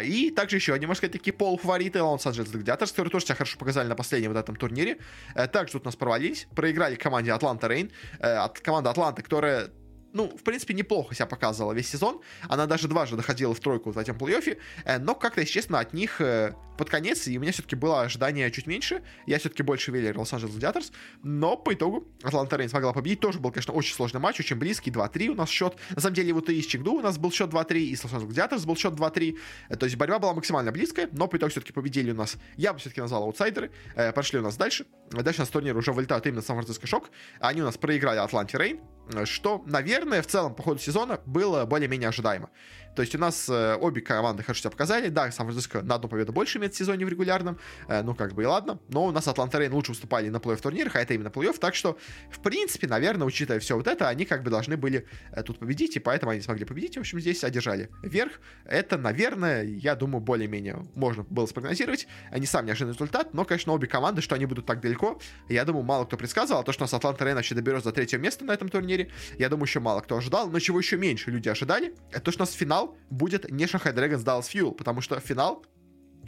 и 0.02 0.30
также 0.30 0.56
еще 0.56 0.74
они, 0.74 0.86
можно 0.86 0.98
сказать, 0.98 1.12
такие 1.12 1.32
полуфавориты, 1.32 2.02
Лос-Анджелес 2.02 2.50
Гладиаторс, 2.50 2.90
которые 2.90 3.10
тоже 3.10 3.26
себя 3.26 3.34
хорошо 3.36 3.58
показали 3.58 3.88
на 3.88 3.94
последнем 3.94 4.32
вот 4.32 4.38
этом 4.38 4.56
турнире. 4.56 4.98
Э, 5.34 5.46
также 5.46 5.74
тут 5.74 5.84
нас 5.84 5.96
провалились, 5.96 6.46
проиграли 6.54 6.96
команде 6.96 7.32
Атланта 7.32 7.68
Рейн, 7.68 7.90
э, 8.20 8.34
от 8.36 8.60
команды 8.60 8.90
Атланты, 8.90 9.22
которая 9.22 9.70
ну, 10.14 10.28
в 10.28 10.42
принципе, 10.42 10.72
неплохо 10.74 11.14
себя 11.14 11.26
показывала 11.26 11.72
весь 11.72 11.88
сезон. 11.88 12.20
Она 12.48 12.66
даже 12.66 12.88
дважды 12.88 13.16
доходила 13.16 13.52
в 13.52 13.60
тройку 13.60 13.90
в 13.90 13.98
этом 13.98 14.16
плей-оффе, 14.16 14.58
э, 14.84 14.98
но 14.98 15.14
как-то, 15.14 15.40
если 15.40 15.52
честно, 15.52 15.80
от 15.80 15.92
них 15.92 16.20
э, 16.20 16.54
под 16.78 16.88
конец, 16.88 17.26
и 17.26 17.36
у 17.36 17.40
меня 17.40 17.52
все-таки 17.52 17.74
было 17.74 18.02
ожидание 18.02 18.50
чуть 18.50 18.66
меньше, 18.66 19.02
я 19.26 19.38
все-таки 19.38 19.64
больше 19.64 19.90
верил 19.90 20.20
Лос-Анджелес 20.20 20.52
Гладиаторс, 20.52 20.92
но 21.22 21.56
по 21.56 21.74
итогу 21.74 22.06
Атланта 22.22 22.56
Рейн 22.56 22.70
смогла 22.70 22.92
победить, 22.92 23.20
тоже 23.20 23.40
был, 23.40 23.50
конечно, 23.50 23.74
очень 23.74 23.94
сложный 23.94 24.20
матч, 24.20 24.38
очень 24.38 24.56
близкий, 24.56 24.90
2-3 24.90 25.28
у 25.28 25.34
нас 25.34 25.50
счет, 25.50 25.76
на 25.90 26.00
самом 26.00 26.14
деле 26.14 26.32
вот 26.32 26.48
и 26.48 26.58
из 26.58 26.66
Чикду 26.66 26.92
у 26.92 27.00
нас 27.00 27.18
был 27.18 27.32
счет 27.32 27.50
2-3, 27.50 27.78
и 27.78 27.96
с 27.96 28.04
Лос-Анджелес 28.04 28.26
Гладиаторс 28.26 28.64
был 28.64 28.76
счет 28.76 28.94
2-3, 28.94 29.38
э, 29.68 29.76
то 29.76 29.86
есть 29.86 29.96
борьба 29.96 30.20
была 30.20 30.32
максимально 30.34 30.70
близкая, 30.70 31.08
но 31.12 31.26
по 31.26 31.36
итогу 31.36 31.50
все-таки 31.50 31.72
победили 31.72 32.12
у 32.12 32.14
нас, 32.14 32.36
я 32.56 32.72
бы 32.72 32.78
все-таки 32.78 33.00
назвал 33.00 33.24
аутсайдеры, 33.24 33.72
прошли 34.14 34.38
у 34.38 34.42
нас 34.42 34.56
дальше, 34.56 34.86
дальше 35.10 35.40
у 35.40 35.42
нас 35.42 35.48
турнир 35.48 35.76
уже 35.76 35.92
вылетают 35.92 36.26
именно 36.26 36.42
Сан-Франциско 36.42 36.86
Шок, 36.86 37.10
они 37.40 37.62
у 37.62 37.64
нас 37.64 37.76
проиграли 37.76 38.18
Атланте 38.18 38.58
Рейн, 38.58 38.80
что, 39.24 39.62
наверное, 39.66 40.22
в 40.22 40.26
целом 40.26 40.54
по 40.54 40.62
ходу 40.62 40.78
сезона 40.78 41.20
было 41.26 41.64
более-менее 41.66 42.08
ожидаемо. 42.08 42.50
То 42.94 43.02
есть 43.02 43.14
у 43.14 43.18
нас 43.18 43.48
э, 43.48 43.76
обе 43.76 44.00
команды 44.00 44.42
хорошо 44.42 44.60
себя 44.60 44.70
показали. 44.70 45.08
Да, 45.08 45.30
Сан-Франциско 45.30 45.82
на 45.82 45.96
одну 45.96 46.08
победу 46.08 46.32
больше 46.32 46.58
имеет 46.58 46.74
в 46.74 46.76
сезоне 46.76 47.04
в 47.04 47.08
регулярном. 47.08 47.58
Э, 47.88 48.02
ну, 48.02 48.14
как 48.14 48.34
бы 48.34 48.42
и 48.42 48.46
ладно. 48.46 48.78
Но 48.88 49.06
у 49.06 49.10
нас 49.10 49.26
Атланта 49.26 49.58
Рейн 49.58 49.72
лучше 49.72 49.92
выступали 49.92 50.28
на 50.28 50.36
плей-офф 50.38 50.60
турнирах, 50.60 50.96
а 50.96 51.00
это 51.00 51.14
именно 51.14 51.28
плей-офф. 51.28 51.58
Так 51.58 51.74
что, 51.74 51.98
в 52.30 52.40
принципе, 52.40 52.86
наверное, 52.86 53.26
учитывая 53.26 53.60
все 53.60 53.76
вот 53.76 53.86
это, 53.86 54.08
они 54.08 54.24
как 54.24 54.42
бы 54.42 54.50
должны 54.50 54.76
были 54.76 55.06
э, 55.32 55.42
тут 55.42 55.58
победить, 55.58 55.96
и 55.96 56.00
поэтому 56.00 56.32
они 56.32 56.40
смогли 56.40 56.64
победить. 56.64 56.96
В 56.96 57.00
общем, 57.00 57.20
здесь 57.20 57.42
одержали 57.42 57.90
верх. 58.02 58.40
Это, 58.64 58.96
наверное, 58.96 59.64
я 59.64 59.94
думаю, 59.94 60.20
более-менее 60.20 60.86
можно 60.94 61.24
было 61.24 61.46
спрогнозировать. 61.46 62.06
Не 62.36 62.46
сам 62.46 62.66
неожиданный 62.66 62.94
результат, 62.94 63.34
но, 63.34 63.44
конечно, 63.44 63.72
обе 63.72 63.86
команды, 63.86 64.22
что 64.22 64.34
они 64.34 64.46
будут 64.46 64.66
так 64.66 64.80
далеко, 64.80 65.20
я 65.48 65.64
думаю, 65.64 65.84
мало 65.84 66.04
кто 66.04 66.16
предсказывал. 66.16 66.60
А 66.60 66.62
то, 66.62 66.72
что 66.72 66.82
нас 66.84 66.94
Атланта 66.94 67.24
Рейн 67.24 67.36
вообще 67.36 67.54
доберется 67.54 67.88
до 67.88 67.94
третьего 67.94 68.20
места 68.20 68.44
на 68.44 68.52
этом 68.52 68.68
турнире, 68.68 69.10
я 69.38 69.48
думаю, 69.48 69.66
еще 69.66 69.80
мало 69.80 70.00
кто 70.00 70.16
ожидал. 70.16 70.48
Но 70.48 70.58
чего 70.60 70.78
еще 70.78 70.96
меньше 70.96 71.30
люди 71.30 71.48
ожидали, 71.48 71.94
это 72.10 72.20
то, 72.20 72.30
что 72.30 72.42
у 72.42 72.46
нас 72.46 72.52
финал 72.52 72.83
будет 73.10 73.50
не 73.50 73.64
Shanghai 73.64 73.94
Dragons 73.94 74.24
Dallas 74.24 74.50
Fuel, 74.52 74.72
потому 74.72 75.00
что 75.00 75.18
финал 75.20 75.64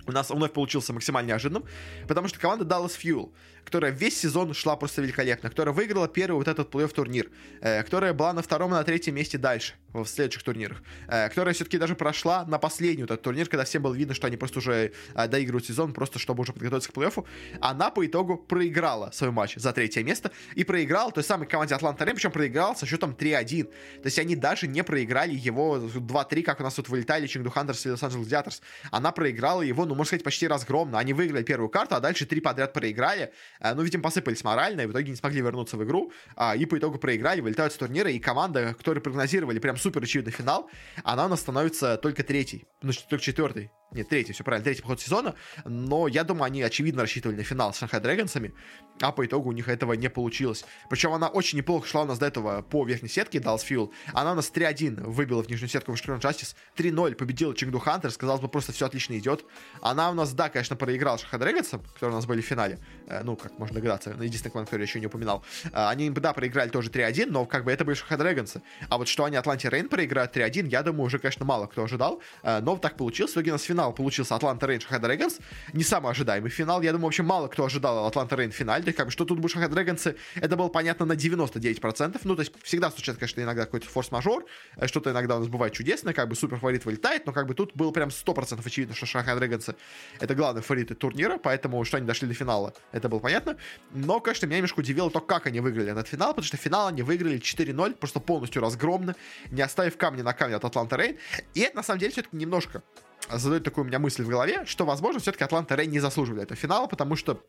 у 0.07 0.13
нас 0.13 0.31
вновь 0.31 0.53
получился 0.53 0.93
максимально 0.93 1.29
неожиданным, 1.29 1.65
потому 2.07 2.29
что 2.29 2.39
команда 2.39 2.65
Dallas 2.65 2.97
Fuel 3.03 3.33
которая 3.67 3.91
весь 3.91 4.19
сезон 4.19 4.55
шла 4.55 4.77
просто 4.77 5.03
великолепно, 5.03 5.51
которая 5.51 5.75
выиграла 5.75 6.07
первый 6.07 6.37
вот 6.37 6.49
этот 6.49 6.73
плей-офф 6.73 6.95
турнир, 6.95 7.29
э, 7.61 7.83
которая 7.83 8.15
была 8.15 8.33
на 8.33 8.41
втором 8.41 8.71
и 8.71 8.75
на 8.75 8.85
третьем 8.85 9.17
месте 9.17 9.39
дальше, 9.39 9.75
в 9.93 10.07
следующих 10.07 10.45
турнирах, 10.45 10.83
э, 11.09 11.29
которая 11.29 11.53
все-таки 11.53 11.77
даже 11.77 11.97
прошла 11.97 12.45
на 12.45 12.59
последний 12.59 13.03
вот 13.03 13.11
этот 13.11 13.23
турнир, 13.23 13.49
когда 13.49 13.65
всем 13.65 13.83
было 13.83 13.93
видно, 13.93 14.15
что 14.15 14.29
они 14.29 14.37
просто 14.37 14.61
уже 14.61 14.93
э, 15.15 15.29
доигрывают 15.29 15.67
сезон, 15.67 15.93
просто 15.93 16.21
чтобы 16.21 16.43
уже 16.43 16.53
подготовиться 16.53 16.93
к 16.93 16.95
плей-оффу, 16.95 17.27
она 17.61 17.91
по 17.91 18.07
итогу 18.07 18.37
проиграла 18.37 19.11
свой 19.13 19.33
матч 19.33 19.57
за 19.57 19.73
третье 19.73 20.05
место 20.05 20.31
и 20.55 20.63
проиграла 20.63 21.11
той 21.11 21.25
самой 21.25 21.49
команде 21.49 21.75
Атланта 21.75 22.05
Рэм, 22.05 22.15
причем 22.15 22.31
проиграла 22.31 22.75
со 22.75 22.87
счетом 22.87 23.17
3-1. 23.19 23.65
То 23.65 23.71
есть 24.05 24.19
они 24.21 24.37
даже 24.37 24.69
не 24.69 24.85
проиграли 24.85 25.35
его 25.35 25.79
2-3, 25.79 26.43
как 26.43 26.61
у 26.61 26.63
нас 26.63 26.75
тут 26.75 26.89
вылетали 26.89 27.27
Чингду 27.27 27.51
Хантерс 27.51 27.87
и 27.87 27.91
Лос-Анджелес 27.91 28.29
Диаторс. 28.29 28.63
Она 28.93 29.11
проиграла 29.11 29.63
его, 29.63 29.85
ну, 29.87 29.95
можно 29.95 30.07
сказать, 30.07 30.25
почти 30.25 30.47
разгромно. 30.47 30.99
Они 30.99 31.13
выиграли 31.13 31.43
первую 31.43 31.69
карту, 31.69 31.97
а 31.97 32.01
дальше 32.01 32.27
три 32.27 32.41
подряд 32.41 32.73
проиграли. 32.73 33.33
Э, 33.61 33.75
ну, 33.75 33.83
видимо, 33.83 34.03
посыпались 34.03 34.45
морально, 34.45 34.83
и 34.83 34.87
в 34.87 34.93
итоге 34.93 35.11
не 35.11 35.17
смогли 35.17 35.41
вернуться 35.41 35.77
в 35.77 35.85
игру, 35.85 36.13
а, 36.37 36.57
и 36.57 36.67
по 36.67 36.79
итогу 36.79 36.99
проиграли, 36.99 37.41
вылетают 37.41 37.73
с 37.73 37.77
турнира, 37.77 38.11
и 38.11 38.19
команда, 38.19 38.75
которую 38.75 39.03
прогнозировали 39.03 39.59
прям 39.59 39.77
супер 39.77 40.03
очевидный 40.03 40.33
финал, 40.33 40.71
она 41.05 41.27
у 41.27 41.29
нас 41.29 41.41
становится 41.41 41.97
только 41.97 42.23
третьей, 42.23 42.67
ну, 42.83 42.93
только 43.09 43.25
четвертой. 43.25 43.71
Нет, 43.93 44.09
третий, 44.09 44.33
все 44.33 44.43
правильно, 44.43 44.65
третий 44.65 44.83
поход 44.83 45.01
сезона. 45.01 45.35
Но 45.65 46.09
я 46.09 46.25
думаю, 46.25 46.45
они 46.45 46.61
очевидно 46.63 47.03
рассчитывали 47.03 47.37
на 47.37 47.45
финал 47.45 47.73
с 47.73 47.79
Шанхай 47.79 48.01
Дрэгонсами, 48.01 48.53
а 49.01 49.13
по 49.13 49.25
итогу 49.25 49.51
у 49.51 49.53
них 49.53 49.69
этого 49.69 49.93
не 49.93 50.11
получилось. 50.11 50.65
Причем 50.91 51.13
она 51.13 51.29
очень 51.29 51.59
неплохо 51.59 51.87
шла 51.87 52.03
у 52.03 52.05
нас 52.05 52.19
до 52.19 52.27
этого 52.27 52.63
по 52.63 52.85
верхней 52.85 53.09
сетке, 53.09 53.39
Dallas 53.39 53.61
Fuel. 53.69 53.93
Она 54.13 54.33
у 54.33 54.35
нас 54.35 54.51
3-1 54.53 55.05
выбила 55.05 55.43
в 55.43 55.49
нижнюю 55.49 55.69
сетку 55.69 55.93
Washington 55.93 56.19
Justice, 56.19 56.57
3-0 56.77 57.15
победила 57.15 57.55
Chengdu 57.55 57.79
Hunters, 57.79 58.11
казалось 58.11 58.41
бы, 58.41 58.49
просто 58.49 58.73
все 58.73 58.87
отлично 58.87 59.17
идет. 59.17 59.45
Она 59.81 60.11
у 60.11 60.15
нас, 60.15 60.33
да, 60.33 60.49
конечно, 60.49 60.75
проиграла 60.75 61.19
Shanghai 61.19 61.39
Dragons 61.39 61.70
ам, 61.70 61.83
которые 61.95 62.15
у 62.15 62.17
нас 62.17 62.27
были 62.27 62.41
в 62.41 62.45
финале. 62.45 62.81
Э, 63.07 63.23
ну, 63.23 63.37
как 63.37 63.57
можно 63.59 63.77
догадаться, 63.77 64.11
единственный 64.11 64.51
команда, 64.51 64.71
который 64.71 64.83
я 64.83 64.87
еще 64.87 64.99
не 64.99 65.07
упоминал. 65.07 65.45
Э, 65.67 65.89
они, 65.89 66.11
да, 66.11 66.33
проиграли 66.33 66.71
тоже 66.71 66.91
3-1, 66.91 67.27
но 67.31 67.47
как 67.47 67.65
бы 67.65 67.71
это 67.71 67.85
были 67.85 67.95
Shanghai 67.95 68.19
Dragons 68.19 68.53
ы. 68.53 68.63
А 68.89 68.99
вот 68.99 69.07
что 69.07 69.25
они 69.25 69.37
Atlanta 69.37 69.69
Reign 69.69 69.89
проиграют 69.89 70.37
3-1, 70.37 70.69
я 70.69 70.83
думаю, 70.83 71.07
уже, 71.07 71.19
конечно, 71.21 71.45
мало 71.45 71.67
кто 71.67 71.85
ожидал. 71.85 72.21
Э, 72.43 72.61
но 72.61 72.77
так 72.77 72.97
получилось. 72.97 73.33
В 73.33 73.35
итоге 73.37 73.53
у 73.53 73.55
нас 73.55 73.63
финал 73.63 73.76
получился 73.93 74.35
Atlanta 74.35 74.57
Atlanta 74.57 74.67
Reign 74.67 74.81
Shanghai 74.81 74.99
Dragons. 75.01 75.39
Не 75.73 75.85
самый 75.85 76.11
ожидаемый 76.11 76.51
финал. 76.51 76.83
Я 76.83 76.93
думаю, 76.93 77.07
вообще 77.07 77.23
мало 77.23 77.49
кто 77.49 77.65
ожидал 77.65 78.07
Atlanta 78.07 78.37
Reign 78.37 78.51
в 78.51 78.55
финале. 78.55 78.83
То 78.83 78.89
есть, 78.89 78.97
как 78.97 79.07
бы, 79.07 79.13
что 79.13 79.25
тут 79.25 79.39
будут 79.39 79.53
Shanghai 79.53 79.69
Dragons 79.69 80.06
ы, 80.06 80.17
это 80.35 80.57
было 80.57 80.69
понятно 80.69 81.07
на 81.07 81.13
99%. 81.13 82.21
Ну, 82.25 82.37
то 82.37 82.43
есть, 82.43 82.53
всегда 82.63 82.91
случается, 82.91 83.21
конечно, 83.21 83.41
иногда 83.41 83.65
какой-то 83.65 83.87
форс-мажор. 83.89 84.47
Э, 84.77 84.87
что-то 84.87 85.11
иногда 85.11 85.37
у 85.37 85.41
нас 85.41 85.49
бывает 85.49 85.73
чудесное, 85.73 86.15
как 86.15 86.29
бы 86.29 86.35
супер 86.35 86.59
фаворит 86.59 86.85
вылетает, 86.85 87.27
но 87.27 87.33
как 87.33 87.47
бы 87.47 87.55
тут 87.55 87.75
было 87.75 87.91
прям 87.91 88.09
100% 88.09 88.61
очевидно, 88.65 88.95
что 88.95 89.07
Шахай 89.07 89.37
Дрэгонсы 89.37 89.75
это 90.21 90.35
главные 90.35 90.63
фавориты 90.63 90.95
турнира, 90.95 91.39
поэтому 91.39 91.85
что 91.85 91.99
они 91.99 92.07
дошли 92.07 92.29
до 92.29 92.35
финала, 92.35 92.73
это 92.93 93.09
было 93.09 93.19
понятно. 93.19 93.57
Но, 93.93 94.21
конечно, 94.21 94.47
меня 94.47 94.59
немножко 94.59 94.81
удивило 94.81 95.11
то, 95.11 95.21
как 95.21 95.47
они 95.47 95.61
выиграли 95.61 95.93
этот 95.93 96.09
финал, 96.09 96.31
потому 96.31 96.45
что 96.45 96.57
финал 96.57 96.89
они 96.89 97.03
выиграли 97.03 97.39
4-0, 97.39 97.95
просто 97.95 98.21
полностью 98.21 98.63
разгромно, 98.63 99.15
не 99.51 99.63
оставив 99.63 99.97
камни 99.97 100.23
на 100.23 100.33
камне 100.33 100.57
от 100.57 100.65
Атланта 100.65 100.97
Рейн. 100.97 101.19
И 101.55 101.61
это, 101.61 101.77
на 101.77 101.83
самом 101.83 102.01
деле, 102.01 102.13
все-таки 102.13 102.37
немножко 102.37 102.83
задает 103.31 103.65
такую 103.65 103.85
у 103.85 103.89
меня 103.89 103.99
мысль 103.99 104.23
в 104.23 104.29
голове, 104.29 104.65
что, 104.67 104.85
возможно, 104.85 105.21
все-таки 105.21 105.45
Атланта 105.45 105.75
Рей 105.75 105.87
не 105.87 106.01
заслуживали 106.01 106.43
этого 106.43 106.57
финала, 106.57 106.87
потому 106.87 107.17
что 107.17 107.43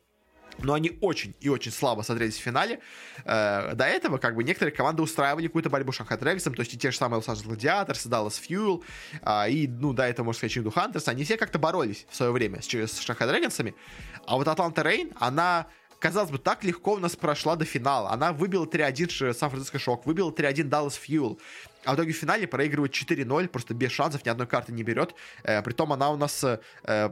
но 0.60 0.74
они 0.74 0.98
очень 1.00 1.34
и 1.40 1.48
очень 1.48 1.70
слабо 1.70 2.02
смотрелись 2.02 2.36
в 2.36 2.40
финале. 2.40 2.80
Э, 3.24 3.74
до 3.74 3.84
этого, 3.84 4.18
как 4.18 4.34
бы, 4.34 4.44
некоторые 4.44 4.74
команды 4.74 5.02
устраивали 5.02 5.46
какую-то 5.46 5.70
борьбу 5.70 5.92
с 5.92 5.96
Шанхай 5.96 6.18
Дрэгсом, 6.18 6.54
то 6.54 6.60
есть 6.60 6.74
и 6.74 6.78
те 6.78 6.90
же 6.90 6.96
самые 6.96 7.18
Лос-Анджелес 7.18 7.46
Гладиаторс, 7.46 8.06
Даллас 8.06 8.36
Фьюл, 8.36 8.84
э, 9.22 9.50
и, 9.50 9.68
ну, 9.68 9.92
до 9.92 10.02
этого, 10.04 10.26
можно 10.26 10.38
сказать, 10.38 10.52
Чинду 10.52 10.70
Хантерс, 10.70 11.08
они 11.08 11.24
все 11.24 11.36
как-то 11.36 11.58
боролись 11.58 12.06
в 12.10 12.16
свое 12.16 12.32
время 12.32 12.60
с, 12.60 12.66
с 12.66 12.98
Шанхай 13.00 13.28
Дрэгонсами. 13.28 13.74
А 14.26 14.36
вот 14.36 14.48
Атланта 14.48 14.82
Рейн, 14.82 15.12
она 15.20 15.66
казалось 15.98 16.30
бы, 16.30 16.38
так 16.38 16.64
легко 16.64 16.94
у 16.94 16.98
нас 16.98 17.16
прошла 17.16 17.56
до 17.56 17.64
финала. 17.64 18.10
Она 18.10 18.32
выбила 18.32 18.66
3-1 18.66 19.34
Сан-Франциско 19.34 19.78
Шок, 19.78 20.06
выбила 20.06 20.30
3-1 20.30 20.68
Dallas 20.68 20.98
Fuel. 21.06 21.38
А 21.84 21.92
в 21.92 21.96
итоге 21.96 22.12
в 22.12 22.16
финале 22.16 22.46
проигрывает 22.46 22.92
4-0, 22.92 23.48
просто 23.48 23.74
без 23.74 23.92
шансов, 23.92 24.24
ни 24.24 24.28
одной 24.28 24.46
карты 24.46 24.72
не 24.72 24.82
берет. 24.82 25.14
Э, 25.44 25.62
притом 25.62 25.92
она 25.92 26.10
у 26.10 26.16
нас, 26.16 26.42
э, 26.42 26.58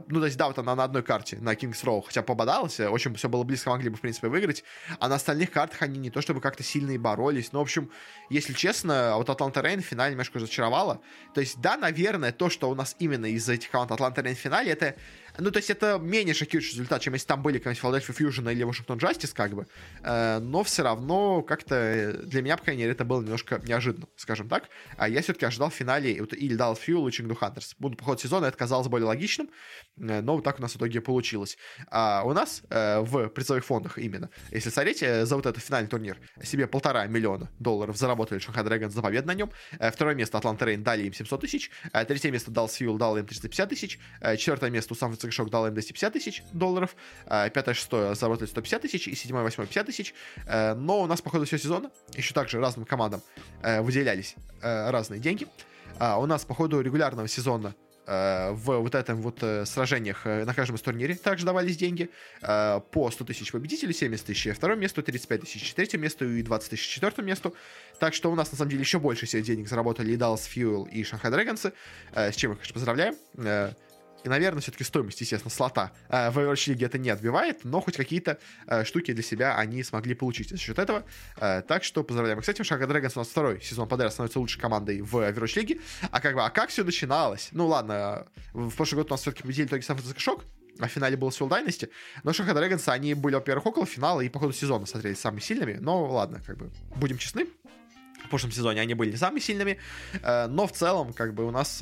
ну, 0.07 0.19
то 0.19 0.25
есть, 0.25 0.37
да, 0.37 0.47
вот 0.47 0.59
она 0.59 0.75
на 0.75 0.83
одной 0.83 1.03
карте, 1.03 1.37
на 1.39 1.53
Kings 1.53 1.83
Row, 1.83 2.03
хотя 2.05 2.21
пободалась, 2.21 2.79
э, 2.79 2.89
очень 2.89 3.15
все 3.15 3.29
было 3.29 3.43
близко, 3.43 3.69
могли 3.69 3.89
бы, 3.89 3.97
в 3.97 4.01
принципе, 4.01 4.27
выиграть. 4.27 4.63
А 4.99 5.07
на 5.07 5.15
остальных 5.15 5.51
картах 5.51 5.81
они 5.81 5.99
не 5.99 6.09
то 6.09 6.21
чтобы 6.21 6.41
как-то 6.41 6.63
сильно 6.63 6.91
и 6.91 6.97
боролись. 6.97 7.53
Ну, 7.53 7.59
в 7.59 7.61
общем, 7.63 7.89
если 8.29 8.53
честно, 8.53 9.13
вот 9.15 9.29
Атланта 9.29 9.61
Рейн 9.61 9.81
в 9.81 9.85
финале 9.85 10.11
немножко 10.11 10.39
разочаровала. 10.39 11.01
То 11.33 11.41
есть, 11.41 11.61
да, 11.61 11.77
наверное, 11.77 12.31
то, 12.31 12.49
что 12.49 12.69
у 12.69 12.75
нас 12.75 12.95
именно 12.99 13.25
из 13.25 13.47
этих 13.47 13.71
команд 13.71 13.91
Атланта 13.91 14.21
Рейн 14.21 14.35
в 14.35 14.39
финале, 14.39 14.71
это 14.71 14.95
ну, 15.39 15.51
то 15.51 15.57
есть 15.57 15.69
это 15.69 15.99
менее 15.99 16.33
шокирующий 16.33 16.73
результат, 16.73 17.01
чем 17.01 17.13
если 17.13 17.27
там 17.27 17.41
были 17.41 17.59
какая-нибудь 17.59 17.83
Philadelphia 17.83 18.15
Fusion 18.15 18.51
или 18.51 18.65
Washington 18.65 18.97
Justice, 18.97 19.33
как 19.33 19.53
бы. 19.53 19.67
Э, 20.03 20.39
но 20.39 20.63
все 20.63 20.83
равно 20.83 21.41
как-то 21.41 22.19
для 22.23 22.41
меня, 22.41 22.57
по 22.57 22.63
крайней 22.63 22.83
мере, 22.83 22.93
это 22.93 23.05
было 23.05 23.21
немножко 23.21 23.61
неожиданно, 23.65 24.07
скажем 24.15 24.49
так. 24.49 24.69
А 24.97 25.07
я 25.07 25.21
все-таки 25.21 25.45
ожидал 25.45 25.69
в 25.69 25.73
финале 25.73 26.19
вот, 26.19 26.33
или 26.33 26.57
Dallas 26.57 26.79
Fuel, 26.85 27.07
или 27.07 27.11
Chengdu 27.11 27.37
Hunters. 27.37 27.75
Буду 27.77 27.97
по 27.97 28.05
ходу 28.05 28.19
сезона 28.19 28.45
это 28.47 28.57
казалось 28.57 28.87
более 28.87 29.07
логичным, 29.07 29.49
э, 29.97 30.21
но 30.21 30.35
вот 30.35 30.43
так 30.43 30.59
у 30.59 30.61
нас 30.61 30.73
в 30.73 30.77
итоге 30.77 31.01
получилось. 31.01 31.57
А 31.89 32.23
у 32.25 32.33
нас 32.33 32.63
э, 32.69 32.99
в 33.01 33.27
призовых 33.29 33.65
фондах 33.65 33.97
именно, 33.97 34.29
если 34.51 34.69
смотреть, 34.69 34.99
за 34.99 35.35
вот 35.35 35.45
этот 35.45 35.63
финальный 35.63 35.89
турнир 35.89 36.17
себе 36.43 36.67
полтора 36.67 37.05
миллиона 37.05 37.49
долларов 37.59 37.97
заработали 37.97 38.41
Shanghai 38.41 38.65
Dragons 38.65 38.89
за 38.89 39.01
победу 39.01 39.27
на 39.27 39.33
нем. 39.33 39.51
Второе 39.91 40.15
место 40.15 40.37
Атланта 40.37 40.65
Рейн 40.65 40.83
дали 40.83 41.03
им 41.03 41.13
700 41.13 41.41
тысяч. 41.41 41.71
Третье 42.07 42.31
место 42.31 42.51
Dallas 42.51 42.71
Fuel 42.79 42.97
дал 42.97 43.17
им 43.17 43.25
350 43.25 43.69
тысяч. 43.69 43.99
Четвертое 44.37 44.69
место 44.69 44.93
у 44.93 44.97
Сан 44.97 45.11
Франциско 45.27 45.31
Шок 45.31 45.49
дал 45.49 45.67
им 45.67 45.73
250 45.73 46.13
тысяч 46.13 46.43
долларов, 46.53 46.95
а, 47.25 47.49
пятое, 47.49 47.75
шестое 47.75 48.15
заработали 48.15 48.47
150 48.47 48.81
тысяч, 48.81 49.07
и 49.07 49.15
седьмое, 49.15 49.43
восьмое 49.43 49.67
50 49.67 49.85
тысяч. 49.85 50.13
Э, 50.45 50.73
но 50.73 51.01
у 51.01 51.07
нас 51.07 51.21
по 51.21 51.29
ходу 51.29 51.45
всего 51.45 51.57
сезона 51.57 51.91
еще 52.15 52.33
также 52.33 52.59
разным 52.59 52.85
командам 52.85 53.21
э, 53.61 53.81
выделялись 53.81 54.35
э, 54.61 54.89
разные 54.89 55.19
деньги. 55.19 55.47
А, 55.99 56.19
у 56.19 56.25
нас 56.25 56.45
по 56.45 56.53
ходу 56.53 56.81
регулярного 56.81 57.27
сезона 57.27 57.73
в 58.09 58.79
вот 58.79 58.95
этом 58.95 59.21
вот 59.21 59.43
сражениях 59.65 60.23
на 60.23 60.53
каждом 60.53 60.77
из 60.77 60.81
турнире 60.81 61.15
также 61.15 61.45
давались 61.45 61.75
деньги. 61.75 62.09
По 62.39 63.11
100 63.11 63.25
тысяч 63.25 63.51
победителю, 63.51 63.91
70 63.91 64.25
тысяч 64.25 64.55
второму 64.55 64.79
месту, 64.79 65.03
35 65.03 65.41
тысяч 65.41 65.73
третьему 65.73 66.03
месту 66.03 66.23
и 66.25 66.41
20 66.41 66.69
тысяч 66.69 66.87
четвертому 66.87 67.27
месту. 67.27 67.53
Так 67.99 68.13
что 68.13 68.31
у 68.31 68.35
нас, 68.35 68.49
на 68.49 68.57
самом 68.57 68.71
деле, 68.71 68.83
еще 68.83 68.99
больше 68.99 69.25
всех 69.25 69.43
денег 69.43 69.67
заработали 69.67 70.13
и 70.13 70.15
Dallas 70.15 70.47
Fuel, 70.55 70.89
и 70.89 71.03
Shanghai 71.03 71.33
Dragons, 71.33 71.73
с 72.15 72.35
чем 72.35 72.51
мы, 72.51 72.55
конечно, 72.55 72.73
поздравляем. 72.75 73.15
Э, 74.27 74.27
и, 74.27 74.29
наверное, 74.29 74.61
все-таки 74.61 74.83
стоимость, 74.83 75.21
естественно, 75.21 75.49
слота 75.49 75.91
э, 76.09 76.29
в 76.31 76.37
Overwatch 76.37 76.73
League 76.73 76.85
это 76.85 76.97
не 76.97 77.09
отбивает, 77.09 77.63
но 77.63 77.79
хоть 77.79 77.95
какие-то 77.95 78.37
э, 78.67 78.83
штуки 78.83 79.13
для 79.13 79.23
себя 79.23 79.57
они 79.57 79.83
смогли 79.83 80.15
получить 80.15 80.49
за 80.49 80.57
счет 80.57 80.77
этого. 80.79 81.05
Э, 81.37 81.61
так 81.65 81.83
что 81.83 82.03
поздравляем. 82.03 82.41
Кстати, 82.41 82.61
Шага 82.63 82.85
Dragons 82.85 83.13
у 83.15 83.19
нас 83.19 83.29
второй 83.29 83.61
сезон 83.61 83.87
подряд 83.87 84.11
становится 84.11 84.39
лучшей 84.39 84.59
командой 84.59 85.01
в 85.01 85.15
Overwatch 85.15 85.55
League. 85.55 85.81
А 86.11 86.19
как 86.19 86.35
бы, 86.35 86.43
а 86.43 86.49
как 86.49 86.69
все 86.69 86.83
начиналось? 86.83 87.49
Ну 87.53 87.67
ладно, 87.67 88.27
в 88.53 88.75
прошлый 88.75 89.01
год 89.01 89.11
у 89.11 89.13
нас 89.13 89.21
все-таки 89.21 89.43
победили 89.43 89.67
только 89.67 89.85
Сан-Франциско 89.85 90.19
Шок, 90.19 90.43
а 90.79 90.87
в 90.87 90.91
финале 90.91 91.15
был 91.15 91.29
Soul 91.29 91.47
Dynasty. 91.49 91.89
Но 92.23 92.33
Шаха 92.33 92.51
Dragons, 92.51 92.89
они 92.91 93.13
были, 93.13 93.35
во-первых, 93.35 93.65
около 93.65 93.85
финала 93.85 94.19
и 94.21 94.29
по 94.29 94.39
ходу 94.39 94.51
сезона 94.51 94.85
смотрелись 94.85 95.19
самыми 95.19 95.39
сильными. 95.39 95.77
Но 95.79 96.05
ладно, 96.05 96.41
как 96.45 96.57
бы, 96.57 96.69
будем 96.97 97.17
честны. 97.17 97.47
В 98.25 98.29
прошлом 98.29 98.51
сезоне 98.51 98.81
они 98.81 98.93
были 98.93 99.15
самыми 99.15 99.39
сильными. 99.39 99.77
Э, 100.21 100.47
но 100.47 100.67
в 100.67 100.73
целом, 100.73 101.13
как 101.13 101.33
бы, 101.33 101.45
у 101.45 101.51
нас 101.51 101.81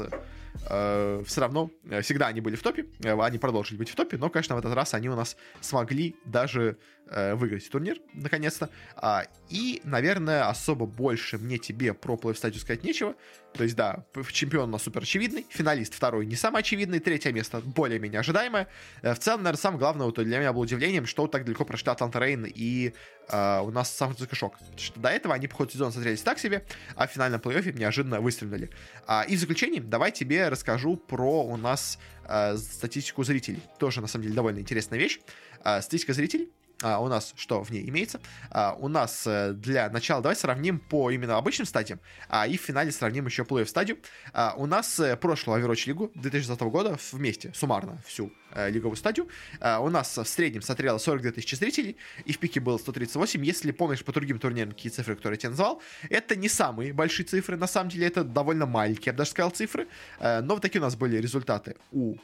э, 0.69 1.23
все 1.25 1.41
равно 1.41 1.69
э, 1.89 2.01
всегда 2.01 2.27
они 2.27 2.41
были 2.41 2.55
в 2.55 2.63
топе, 2.63 2.85
э, 3.03 3.19
они 3.19 3.37
продолжили 3.37 3.77
быть 3.77 3.89
в 3.89 3.95
топе, 3.95 4.17
но, 4.17 4.29
конечно, 4.29 4.55
в 4.55 4.59
этот 4.59 4.73
раз 4.73 4.93
они 4.93 5.09
у 5.09 5.15
нас 5.15 5.37
смогли 5.61 6.15
даже 6.25 6.77
выиграть 7.09 7.69
турнир, 7.69 7.97
наконец-то. 8.13 8.69
А, 8.95 9.25
и, 9.49 9.81
наверное, 9.83 10.47
особо 10.47 10.85
больше 10.85 11.37
мне 11.37 11.57
тебе 11.57 11.93
про 11.93 12.17
плей 12.17 12.35
стадию 12.35 12.61
сказать 12.61 12.83
нечего. 12.83 13.15
То 13.53 13.63
есть, 13.63 13.75
да, 13.75 14.05
чемпион 14.31 14.69
у 14.69 14.71
нас 14.73 14.83
супер 14.83 15.03
очевидный, 15.03 15.45
финалист 15.49 15.93
второй 15.93 16.25
не 16.25 16.35
самый 16.35 16.59
очевидный, 16.59 16.99
третье 16.99 17.31
место 17.31 17.61
более-менее 17.61 18.19
ожидаемое. 18.19 18.67
Э, 19.01 19.13
в 19.13 19.19
целом, 19.19 19.43
наверное, 19.43 19.61
самое 19.61 19.79
главное 19.79 20.05
вот 20.05 20.15
для 20.15 20.39
меня 20.39 20.51
было 20.51 20.63
удивлением, 20.63 21.05
что 21.05 21.27
так 21.27 21.45
далеко 21.45 21.63
прошли 21.63 21.91
Атланта 21.91 22.19
Рейн 22.19 22.45
и 22.45 22.93
э, 23.29 23.59
у 23.59 23.71
нас 23.71 23.95
сам 23.95 24.09
Франциско 24.09 24.35
Шок. 24.35 24.57
Потому 24.57 24.77
что 24.77 24.99
до 24.99 25.09
этого 25.09 25.33
они 25.33 25.47
по 25.47 25.55
ходу 25.55 25.71
сезона 25.71 25.91
смотрелись 25.91 26.21
так 26.21 26.39
себе, 26.39 26.65
а 26.95 27.07
в 27.07 27.11
финальном 27.11 27.39
плей-оффе 27.39 27.77
неожиданно 27.77 28.19
выстрелили. 28.19 28.69
А, 29.07 29.23
и 29.27 29.35
в 29.35 29.39
заключение 29.39 29.81
давай 29.81 30.11
тебе 30.11 30.49
расскажу 30.49 30.97
про 30.97 31.45
у 31.45 31.55
нас 31.55 31.97
э, 32.27 32.57
статистику 32.57 33.23
зрителей. 33.23 33.61
Тоже, 33.79 34.01
на 34.01 34.07
самом 34.07 34.23
деле, 34.23 34.35
довольно 34.35 34.59
интересная 34.59 34.99
вещь. 34.99 35.19
Э, 35.63 35.81
статистика 35.81 36.13
зрителей 36.13 36.51
а, 36.81 36.99
у 36.99 37.07
нас 37.07 37.33
что 37.37 37.63
в 37.63 37.71
ней 37.71 37.87
имеется? 37.89 38.19
А, 38.51 38.75
у 38.77 38.87
нас 38.87 39.25
э, 39.25 39.53
для 39.53 39.89
начала 39.89 40.21
давай 40.21 40.35
сравним 40.35 40.79
по 40.79 41.09
именно 41.09 41.37
обычным 41.37 41.65
стадиям, 41.65 41.99
а 42.29 42.47
и 42.47 42.57
в 42.57 42.61
финале 42.61 42.91
сравним 42.91 43.25
еще 43.25 43.43
плей-офф 43.43 43.65
стадию. 43.65 43.97
А, 44.33 44.53
у 44.57 44.65
нас 44.65 44.99
э, 44.99 45.15
прошлую 45.15 45.61
Overwatch 45.61 45.87
лигу 45.87 46.11
2020 46.15 46.61
года 46.63 46.97
вместе, 47.11 47.51
суммарно, 47.53 47.97
всю 48.05 48.31
э, 48.51 48.69
лиговую 48.69 48.97
стадию. 48.97 49.29
А, 49.61 49.79
у 49.79 49.89
нас 49.89 50.17
в 50.17 50.25
среднем 50.25 50.61
смотрело 50.61 50.97
42 50.97 51.31
тысячи 51.31 51.55
зрителей, 51.55 51.95
и 52.25 52.33
в 52.33 52.39
пике 52.39 52.59
было 52.59 52.77
138. 52.77 53.43
Если 53.45 53.71
помнишь 53.71 54.03
по 54.03 54.11
другим 54.11 54.39
турнирам 54.39 54.71
какие 54.71 54.91
цифры, 54.91 55.15
которые 55.15 55.37
я 55.37 55.39
тебе 55.39 55.49
назвал, 55.51 55.81
это 56.09 56.35
не 56.35 56.49
самые 56.49 56.91
большие 56.91 57.25
цифры, 57.25 57.55
на 57.55 57.67
самом 57.67 57.89
деле 57.89 58.07
это 58.07 58.23
довольно 58.23 58.65
маленькие, 58.65 59.07
я 59.07 59.13
бы 59.13 59.19
даже 59.19 59.31
сказал, 59.31 59.51
цифры. 59.51 59.87
Но 60.19 60.55
вот 60.55 60.61
такие 60.61 60.81
у 60.81 60.83
нас 60.83 60.95
были 60.95 61.17
результаты 61.17 61.75
у 61.91 62.17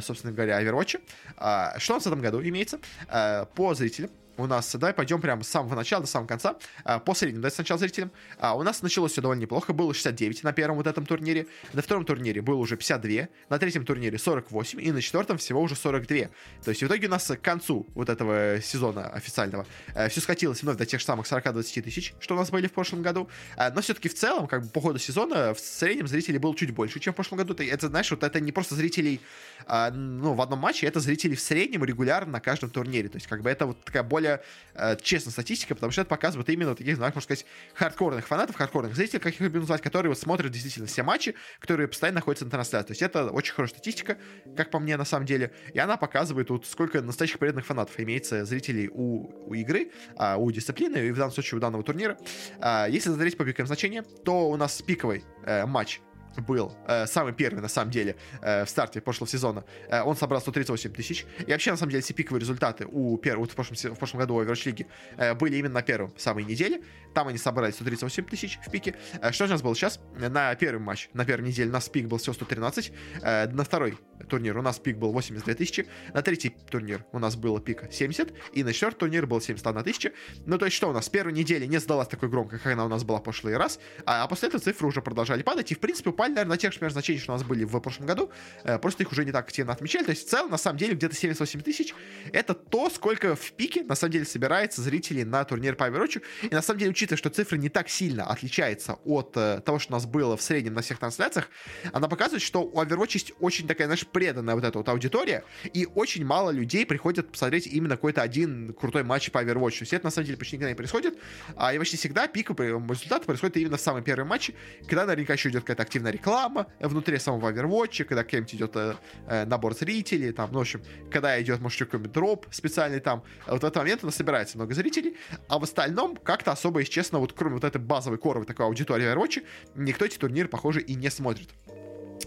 собственно 0.00 0.32
говоря, 0.32 0.62
Overwatch. 0.62 1.00
А, 1.36 1.78
что 1.78 1.94
у 1.94 1.96
нас 1.96 2.04
в 2.04 2.06
этом 2.06 2.20
году 2.20 2.42
имеется? 2.42 2.78
Э, 3.08 3.46
по 3.54 3.74
зрителям 3.74 4.10
у 4.38 4.46
нас, 4.46 4.74
давай 4.74 4.94
пойдем 4.94 5.20
прямо 5.20 5.42
с 5.42 5.48
самого 5.48 5.74
начала 5.74 6.02
до 6.02 6.08
самого 6.08 6.28
конца, 6.28 6.56
а, 6.84 6.98
по 6.98 7.14
среднему, 7.14 7.42
давайте 7.42 7.56
сначала 7.56 7.78
зрителям. 7.78 8.10
А, 8.38 8.56
у 8.56 8.62
нас 8.62 8.82
началось 8.82 9.12
все 9.12 9.20
довольно 9.20 9.42
неплохо, 9.42 9.72
было 9.72 9.92
69 9.92 10.44
на 10.44 10.52
первом 10.52 10.76
вот 10.76 10.86
этом 10.86 11.04
турнире, 11.04 11.46
на 11.72 11.82
втором 11.82 12.04
турнире 12.04 12.40
было 12.40 12.56
уже 12.56 12.76
52, 12.76 13.28
на 13.48 13.58
третьем 13.58 13.84
турнире 13.84 14.18
48, 14.18 14.80
и 14.80 14.92
на 14.92 15.02
четвертом 15.02 15.38
всего 15.38 15.60
уже 15.60 15.74
42. 15.74 16.28
То 16.64 16.70
есть 16.70 16.82
в 16.82 16.86
итоге 16.86 17.08
у 17.08 17.10
нас 17.10 17.26
к 17.26 17.40
концу 17.40 17.86
вот 17.94 18.08
этого 18.08 18.60
сезона 18.62 19.08
официального 19.08 19.66
э, 19.94 20.08
все 20.08 20.20
скатилось 20.20 20.62
вновь 20.62 20.76
до 20.76 20.86
тех 20.86 21.00
же 21.00 21.06
самых 21.06 21.26
40-20 21.26 21.82
тысяч, 21.82 22.14
что 22.20 22.34
у 22.34 22.38
нас 22.38 22.50
были 22.50 22.68
в 22.68 22.72
прошлом 22.72 23.02
году, 23.02 23.28
а, 23.56 23.70
но 23.70 23.80
все-таки 23.80 24.08
в 24.08 24.14
целом, 24.14 24.46
как 24.46 24.62
бы 24.62 24.68
по 24.70 24.80
ходу 24.80 24.98
сезона, 24.98 25.54
в 25.54 25.60
среднем 25.60 26.06
зрителей 26.06 26.38
было 26.38 26.54
чуть 26.54 26.70
больше, 26.70 27.00
чем 27.00 27.12
в 27.12 27.16
прошлом 27.16 27.38
году. 27.38 27.54
Это, 27.58 27.88
знаешь, 27.88 28.10
вот 28.10 28.22
это 28.22 28.40
не 28.40 28.52
просто 28.52 28.74
зрителей, 28.74 29.20
ну, 29.68 30.34
в 30.34 30.40
одном 30.40 30.60
матче, 30.60 30.86
это 30.86 31.00
зрители 31.00 31.34
в 31.34 31.40
среднем 31.40 31.84
регулярно 31.84 32.32
на 32.32 32.40
каждом 32.40 32.70
турнире. 32.70 33.08
То 33.08 33.16
есть, 33.16 33.26
как 33.26 33.42
бы 33.42 33.50
это 33.50 33.66
вот 33.66 33.82
такая 33.84 34.02
более 34.02 34.27
более 34.28 34.42
э, 34.74 34.96
честная 35.00 35.32
статистика, 35.32 35.74
потому 35.74 35.92
что 35.92 36.02
это 36.02 36.08
показывает 36.08 36.48
именно 36.50 36.74
таких, 36.74 36.96
знаешь, 36.96 37.14
можно 37.14 37.24
сказать, 37.24 37.46
хардкорных 37.74 38.26
фанатов, 38.26 38.56
хардкорных 38.56 38.94
зрителей, 38.94 39.20
как 39.20 39.34
их 39.34 39.40
люблю 39.40 39.60
назвать, 39.60 39.82
которые 39.82 40.10
вот 40.10 40.18
смотрят 40.18 40.52
действительно 40.52 40.86
все 40.86 41.02
матчи, 41.02 41.34
которые 41.60 41.88
постоянно 41.88 42.16
находятся 42.16 42.44
на 42.44 42.50
трансляции. 42.50 42.88
То 42.88 42.92
есть 42.92 43.02
это 43.02 43.30
очень 43.30 43.54
хорошая 43.54 43.76
статистика, 43.76 44.18
как 44.56 44.70
по 44.70 44.78
мне, 44.78 44.96
на 44.96 45.04
самом 45.04 45.26
деле. 45.26 45.52
И 45.72 45.78
она 45.78 45.96
показывает, 45.96 46.50
вот 46.50 46.66
сколько 46.66 47.00
настоящих 47.00 47.38
преданных 47.38 47.66
фанатов 47.66 47.98
имеется 47.98 48.44
зрителей 48.44 48.88
у, 48.92 49.48
у 49.50 49.54
игры, 49.54 49.90
а, 50.16 50.36
у 50.36 50.50
дисциплины, 50.50 50.98
и 50.98 51.10
в 51.10 51.16
данном 51.16 51.32
случае 51.32 51.58
у 51.58 51.60
данного 51.60 51.82
турнира. 51.82 52.16
А, 52.60 52.86
если 52.88 53.10
смотреть 53.10 53.36
по 53.36 53.44
пиковым 53.44 53.66
значениям, 53.66 54.04
то 54.24 54.50
у 54.50 54.56
нас 54.56 54.82
пиковый 54.82 55.24
э, 55.44 55.66
матч 55.66 56.00
был 56.36 56.76
э, 56.86 57.06
самый 57.06 57.32
первый, 57.32 57.60
на 57.60 57.68
самом 57.68 57.90
деле, 57.90 58.16
э, 58.42 58.64
в 58.64 58.70
старте 58.70 59.00
прошлого 59.00 59.28
сезона. 59.28 59.64
Э, 59.88 60.02
он 60.02 60.16
собрал 60.16 60.40
138 60.40 60.92
тысяч. 60.92 61.26
И 61.46 61.50
вообще, 61.50 61.70
на 61.70 61.76
самом 61.76 61.90
деле, 61.90 62.02
все 62.02 62.14
пиковые 62.14 62.40
результаты 62.40 62.86
у 62.86 63.16
первого, 63.18 63.44
вот 63.44 63.52
в, 63.52 63.54
прошлом, 63.54 63.76
в 63.94 63.98
прошлом 63.98 64.20
году 64.20 64.34
у 64.34 64.42
Overwatch 64.42 64.72
League 64.72 64.86
э, 65.16 65.34
были 65.34 65.56
именно 65.56 65.74
на 65.74 65.82
первом 65.82 66.12
самой 66.16 66.44
неделе. 66.44 66.82
Там 67.14 67.28
они 67.28 67.38
собрали 67.38 67.72
138 67.72 68.24
тысяч 68.24 68.58
в 68.64 68.70
пике. 68.70 68.94
Э, 69.20 69.32
что 69.32 69.44
у 69.44 69.48
нас 69.48 69.62
было 69.62 69.74
сейчас? 69.74 70.00
На 70.16 70.54
первый 70.54 70.80
матч, 70.80 71.08
на 71.14 71.24
первой 71.24 71.46
неделе 71.48 71.70
у 71.70 71.72
нас 71.72 71.88
пик 71.88 72.06
был 72.06 72.18
всего 72.18 72.34
113. 72.34 72.92
Э, 73.22 73.48
на 73.48 73.64
второй 73.64 73.98
турнир 74.28 74.56
у 74.58 74.62
нас 74.62 74.78
пик 74.78 74.96
был 74.96 75.12
82 75.12 75.54
тысячи. 75.54 75.86
На 76.14 76.22
третий 76.22 76.50
турнир 76.70 77.04
у 77.12 77.18
нас 77.18 77.36
было 77.36 77.60
пика 77.60 77.90
70. 77.90 78.32
И 78.52 78.64
на 78.64 78.72
четвертый 78.72 78.98
турнир 78.98 79.26
был 79.26 79.40
71 79.40 79.84
тысяча. 79.84 80.12
Ну, 80.46 80.58
то 80.58 80.66
есть 80.66 80.76
что 80.76 80.90
у 80.90 80.92
нас? 80.92 81.06
С 81.06 81.08
первой 81.08 81.32
не 81.32 81.78
сдалась 81.78 82.08
такой 82.08 82.28
громко, 82.28 82.58
как 82.58 82.72
она 82.72 82.84
у 82.84 82.88
нас 82.88 83.04
была 83.04 83.18
в 83.18 83.22
прошлый 83.22 83.56
раз. 83.56 83.78
А, 84.04 84.24
а 84.24 84.28
после 84.28 84.48
этого 84.48 84.62
цифры 84.62 84.86
уже 84.86 85.02
продолжали 85.02 85.42
падать. 85.42 85.72
И, 85.72 85.74
в 85.74 85.80
принципе, 85.80 86.10
упали, 86.18 86.32
наверное, 86.32 86.54
на 86.54 86.58
тех 86.58 86.72
же 86.72 86.90
значений, 86.90 87.20
что 87.20 87.32
у 87.32 87.36
нас 87.36 87.44
были 87.44 87.64
в 87.64 87.78
прошлом 87.78 88.06
году. 88.06 88.30
Э, 88.64 88.78
просто 88.78 89.04
их 89.04 89.12
уже 89.12 89.24
не 89.24 89.30
так 89.30 89.46
активно 89.46 89.72
отмечали. 89.72 90.04
То 90.04 90.10
есть, 90.10 90.26
в 90.26 90.30
целом, 90.30 90.50
на 90.50 90.58
самом 90.58 90.76
деле, 90.78 90.94
где-то 90.94 91.14
78 91.14 91.60
тысяч. 91.60 91.94
Это 92.32 92.54
то, 92.54 92.90
сколько 92.90 93.36
в 93.36 93.52
пике, 93.52 93.84
на 93.84 93.94
самом 93.94 94.12
деле, 94.12 94.24
собирается 94.24 94.82
зрителей 94.82 95.24
на 95.24 95.44
турнир 95.44 95.76
по 95.76 95.84
Overwatch. 95.84 96.20
И, 96.42 96.54
на 96.54 96.60
самом 96.62 96.80
деле, 96.80 96.90
учитывая, 96.90 97.18
что 97.18 97.30
цифры 97.30 97.58
не 97.58 97.68
так 97.68 97.88
сильно 97.88 98.24
отличаются 98.24 98.94
от 99.04 99.36
э, 99.36 99.60
того, 99.64 99.78
что 99.78 99.92
у 99.92 99.96
нас 99.96 100.06
было 100.06 100.36
в 100.36 100.42
среднем 100.42 100.74
на 100.74 100.82
всех 100.82 100.98
трансляциях, 100.98 101.50
она 101.92 102.08
показывает, 102.08 102.42
что 102.42 102.62
у 102.62 102.82
Overwatch 102.82 103.10
есть 103.12 103.32
очень 103.38 103.68
такая, 103.68 103.86
знаешь, 103.86 104.04
преданная 104.06 104.56
вот 104.56 104.64
эта 104.64 104.76
вот 104.78 104.88
аудитория, 104.88 105.44
и 105.72 105.86
очень 105.94 106.24
мало 106.24 106.50
людей 106.50 106.84
приходят 106.84 107.30
посмотреть 107.30 107.68
именно 107.68 107.94
какой-то 107.94 108.22
один 108.22 108.72
крутой 108.72 109.04
матч 109.04 109.30
по 109.30 109.38
Overwatch. 109.38 109.78
То 109.78 109.82
есть 109.82 109.92
это, 109.92 110.06
на 110.06 110.10
самом 110.10 110.26
деле, 110.26 110.38
почти 110.38 110.56
никогда 110.56 110.70
не 110.70 110.76
происходит. 110.76 111.16
А 111.54 111.72
и 111.72 111.78
почти 111.78 111.96
всегда 111.96 112.26
пик 112.26 112.48
результаты 112.58 113.26
происходит 113.26 113.56
именно 113.58 113.76
в 113.76 113.80
самый 113.80 114.02
первый 114.02 114.24
матч, 114.24 114.50
когда 114.88 115.04
наверняка 115.04 115.34
еще 115.34 115.50
идет 115.50 115.62
какая-то 115.62 115.82
активная 115.82 116.07
реклама 116.10 116.66
внутри 116.80 117.18
самого 117.18 117.50
Overwatch, 117.50 118.04
когда 118.04 118.24
какой-нибудь 118.24 118.54
идет 118.54 118.76
э, 118.76 118.94
э, 119.26 119.44
набор 119.44 119.74
зрителей, 119.74 120.32
там, 120.32 120.50
ну, 120.52 120.58
в 120.58 120.62
общем, 120.62 120.82
когда 121.10 121.40
идет, 121.40 121.60
может, 121.60 121.78
какой-нибудь 121.78 122.12
дроп 122.12 122.46
специальный 122.50 123.00
там, 123.00 123.22
вот 123.46 123.62
в 123.62 123.64
этот 123.64 123.76
момент 123.76 124.02
у 124.02 124.06
нас 124.06 124.16
собирается 124.16 124.56
много 124.56 124.74
зрителей, 124.74 125.16
а 125.48 125.58
в 125.58 125.64
остальном 125.64 126.16
как-то 126.16 126.52
особо, 126.52 126.80
если 126.80 126.92
честно, 126.92 127.18
вот 127.18 127.32
кроме 127.32 127.54
вот 127.54 127.64
этой 127.64 127.80
базовой 127.80 128.18
коровой 128.18 128.46
такой 128.46 128.66
аудитории 128.66 129.12
Overwatch, 129.12 129.44
никто 129.74 130.04
эти 130.04 130.18
турниры, 130.18 130.48
похоже, 130.48 130.80
и 130.80 130.94
не 130.94 131.10
смотрит. 131.10 131.50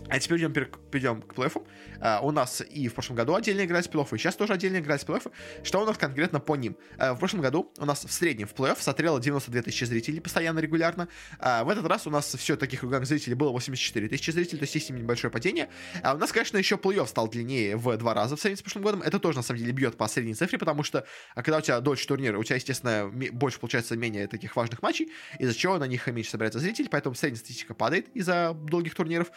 А 0.09 0.19
теперь 0.19 0.39
идем, 0.39 0.53
перейдем 0.53 1.21
к 1.21 1.33
плей-оффу. 1.33 1.65
Uh, 2.01 2.19
у 2.23 2.31
нас 2.31 2.61
и 2.61 2.87
в 2.87 2.93
прошлом 2.93 3.15
году 3.15 3.35
отдельно 3.35 3.63
играли 3.63 3.83
с 3.83 3.87
плей-оффа, 3.87 4.15
и 4.15 4.17
сейчас 4.17 4.35
тоже 4.35 4.53
отдельно 4.53 4.77
играли 4.77 4.99
с 4.99 5.03
плей-оффа. 5.03 5.31
Что 5.63 5.81
у 5.81 5.85
нас 5.85 5.97
конкретно 5.97 6.39
по 6.39 6.55
ним? 6.55 6.75
Uh, 6.97 7.13
в 7.13 7.19
прошлом 7.19 7.41
году 7.41 7.71
у 7.77 7.85
нас 7.85 8.03
в 8.03 8.11
среднем 8.11 8.47
в 8.47 8.53
плей-офф 8.53 8.77
смотрело 8.79 9.19
92 9.19 9.61
тысячи 9.61 9.83
зрителей 9.83 10.19
постоянно, 10.19 10.59
регулярно. 10.59 11.07
Uh, 11.39 11.63
в 11.63 11.69
этот 11.69 11.85
раз 11.85 12.07
у 12.07 12.09
нас 12.09 12.33
все 12.35 12.55
таких 12.57 12.83
регулярных 12.83 13.07
зрителей 13.07 13.35
было 13.35 13.51
84 13.51 14.09
тысячи 14.09 14.31
зрителей, 14.31 14.59
то 14.59 14.63
есть 14.63 14.75
есть 14.75 14.89
небольшое 14.89 15.31
падение. 15.31 15.69
А 16.03 16.15
у 16.15 16.17
нас, 16.17 16.31
конечно, 16.31 16.57
еще 16.57 16.75
плей-офф 16.75 17.07
стал 17.07 17.29
длиннее 17.29 17.77
в 17.77 17.95
два 17.97 18.13
раза 18.13 18.35
в 18.35 18.39
сравнении 18.39 18.59
с 18.59 18.63
прошлым 18.63 18.83
годом. 18.83 19.01
Это 19.01 19.19
тоже, 19.19 19.37
на 19.37 19.43
самом 19.43 19.59
деле, 19.59 19.71
бьет 19.71 19.95
по 19.97 20.07
средней 20.07 20.33
цифре, 20.33 20.57
потому 20.57 20.83
что 20.83 21.05
когда 21.35 21.59
у 21.59 21.61
тебя 21.61 21.79
дольше 21.79 22.07
турнира, 22.07 22.37
у 22.37 22.43
тебя, 22.43 22.55
естественно, 22.55 23.09
больше 23.31 23.59
получается 23.59 23.95
менее 23.95 24.27
таких 24.27 24.55
важных 24.55 24.81
матчей, 24.81 25.11
из-за 25.39 25.53
чего 25.53 25.77
на 25.77 25.85
них 25.85 26.07
меньше 26.07 26.31
собирается 26.31 26.59
зрителей, 26.59 26.89
поэтому 26.89 27.15
средняя 27.15 27.39
статистика 27.39 27.73
падает 27.73 28.09
из-за 28.15 28.53
долгих 28.53 28.95
турниров. 28.95 29.31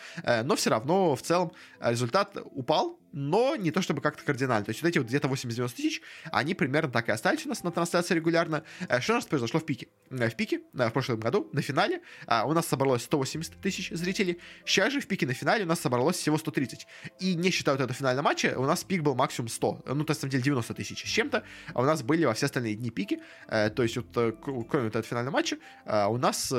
Но 0.44 0.56
все 0.56 0.70
равно 0.70 1.16
в 1.16 1.22
целом 1.22 1.44
целом 1.44 1.52
результат 1.80 2.36
упал, 2.52 2.98
но 3.14 3.54
не 3.54 3.70
то 3.70 3.80
чтобы 3.80 4.00
как-то 4.00 4.24
кардинально. 4.24 4.64
То 4.64 4.70
есть 4.70 4.82
вот 4.82 4.88
эти 4.88 4.98
вот 4.98 5.06
где-то 5.06 5.28
80-90 5.28 5.74
тысяч, 5.74 6.02
они 6.32 6.54
примерно 6.54 6.90
так 6.90 7.08
и 7.08 7.12
остались 7.12 7.46
у 7.46 7.48
нас 7.48 7.62
на 7.62 7.70
трансляции 7.70 8.14
регулярно. 8.14 8.64
Э, 8.88 9.00
что 9.00 9.12
у 9.12 9.16
нас 9.16 9.24
произошло 9.24 9.60
в 9.60 9.64
пике? 9.64 9.86
Э, 10.10 10.28
в 10.28 10.36
пике, 10.36 10.60
в 10.72 10.90
прошлом 10.90 11.20
году, 11.20 11.48
на 11.52 11.62
финале, 11.62 12.00
у 12.26 12.52
нас 12.52 12.66
собралось 12.66 13.02
180 13.04 13.60
тысяч 13.60 13.90
зрителей. 13.90 14.40
Сейчас 14.66 14.92
же 14.92 15.00
в 15.00 15.06
пике 15.06 15.26
на 15.26 15.32
финале 15.32 15.64
у 15.64 15.68
нас 15.68 15.80
собралось 15.80 16.16
всего 16.16 16.38
130. 16.38 16.86
И 17.20 17.34
не 17.36 17.50
считая 17.50 17.76
вот 17.76 17.84
этого 17.84 17.96
финального 17.96 18.24
матча, 18.24 18.54
у 18.56 18.64
нас 18.64 18.82
пик 18.82 19.02
был 19.02 19.14
максимум 19.14 19.48
100. 19.48 19.82
Ну, 19.86 20.04
то 20.04 20.10
есть, 20.10 20.22
на 20.22 20.28
самом 20.28 20.30
деле, 20.30 20.42
90 20.42 20.74
тысяч 20.74 21.04
с 21.04 21.08
чем-то. 21.08 21.44
А 21.72 21.80
у 21.80 21.84
нас 21.84 22.02
были 22.02 22.24
во 22.24 22.34
все 22.34 22.46
остальные 22.46 22.74
дни 22.74 22.90
пики. 22.90 23.20
То 23.48 23.82
есть, 23.82 23.96
вот, 23.96 24.06
кроме 24.42 24.86
вот 24.86 24.96
этого 24.96 25.02
финального 25.02 25.34
матча, 25.34 25.56
у 25.86 26.16
нас 26.16 26.52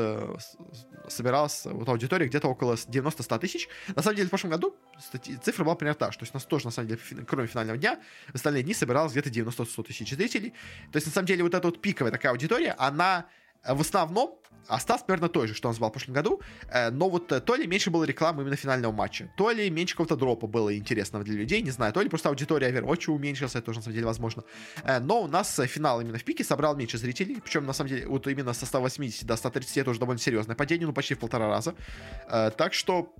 собиралась 1.07 1.65
вот 1.65 1.88
аудитория 1.89 2.27
где-то 2.27 2.47
около 2.47 2.75
90-100 2.75 3.39
тысяч. 3.39 3.67
На 3.95 4.01
самом 4.01 4.15
деле, 4.15 4.27
в 4.27 4.29
прошлом 4.29 4.51
году 4.51 4.75
цифра 5.43 5.63
была 5.63 5.75
примерно 5.75 5.99
та, 5.99 6.11
что 6.11 6.23
есть 6.23 6.34
у 6.34 6.38
нас 6.38 6.44
тоже, 6.47 6.65
на 6.65 6.71
самом 6.71 6.89
деле, 6.89 6.99
кроме 7.27 7.47
финального 7.47 7.77
дня, 7.77 7.99
в 8.31 8.35
остальные 8.35 8.63
дни 8.63 8.73
собиралось 8.73 9.11
где-то 9.11 9.29
90-100 9.29 9.83
тысяч 9.83 10.09
зрителей. 10.11 10.51
То 10.91 10.97
есть, 10.97 11.07
на 11.07 11.13
самом 11.13 11.27
деле, 11.27 11.43
вот 11.43 11.53
эта 11.53 11.67
вот 11.67 11.81
пиковая 11.81 12.11
такая 12.11 12.31
аудитория, 12.31 12.75
она 12.77 13.25
э, 13.63 13.73
в 13.73 13.81
основном 13.81 14.39
осталась 14.67 15.03
примерно 15.03 15.29
той 15.29 15.47
же, 15.47 15.53
что 15.53 15.67
он 15.67 15.75
звал 15.75 15.89
в 15.89 15.93
прошлом 15.93 16.15
году, 16.15 16.41
э, 16.69 16.89
но 16.89 17.09
вот 17.09 17.31
э, 17.31 17.39
то 17.39 17.55
ли 17.55 17.67
меньше 17.67 17.91
было 17.91 18.03
рекламы 18.03 18.41
именно 18.41 18.55
финального 18.55 18.91
матча, 18.91 19.29
то 19.37 19.51
ли 19.51 19.69
меньше 19.69 19.93
какого-то 19.93 20.15
дропа 20.15 20.47
было 20.47 20.75
интересного 20.75 21.23
для 21.23 21.35
людей, 21.35 21.61
не 21.61 21.71
знаю, 21.71 21.93
то 21.93 22.01
ли 22.01 22.09
просто 22.09 22.29
аудитория 22.29 22.71
Overwatch 22.71 23.11
уменьшилась, 23.11 23.55
это 23.55 23.65
тоже 23.65 23.79
на 23.79 23.83
самом 23.83 23.95
деле 23.95 24.05
возможно. 24.07 24.43
Но 25.01 25.21
у 25.21 25.27
нас 25.27 25.59
финал 25.67 26.01
именно 26.01 26.17
в 26.17 26.23
пике 26.23 26.43
собрал 26.43 26.75
меньше 26.75 26.97
зрителей, 26.97 27.39
причем 27.41 27.65
на 27.65 27.73
самом 27.73 27.89
деле 27.89 28.07
вот 28.07 28.27
именно 28.27 28.53
со 28.53 28.65
180 28.65 29.25
до 29.25 29.35
130 29.35 29.77
это 29.77 29.91
уже 29.91 29.99
довольно 29.99 30.19
серьезное 30.19 30.55
падение, 30.55 30.87
ну 30.87 30.93
почти 30.93 31.13
в 31.13 31.19
полтора 31.19 31.47
раза. 31.47 31.75
Так 32.27 32.73
что 32.73 33.13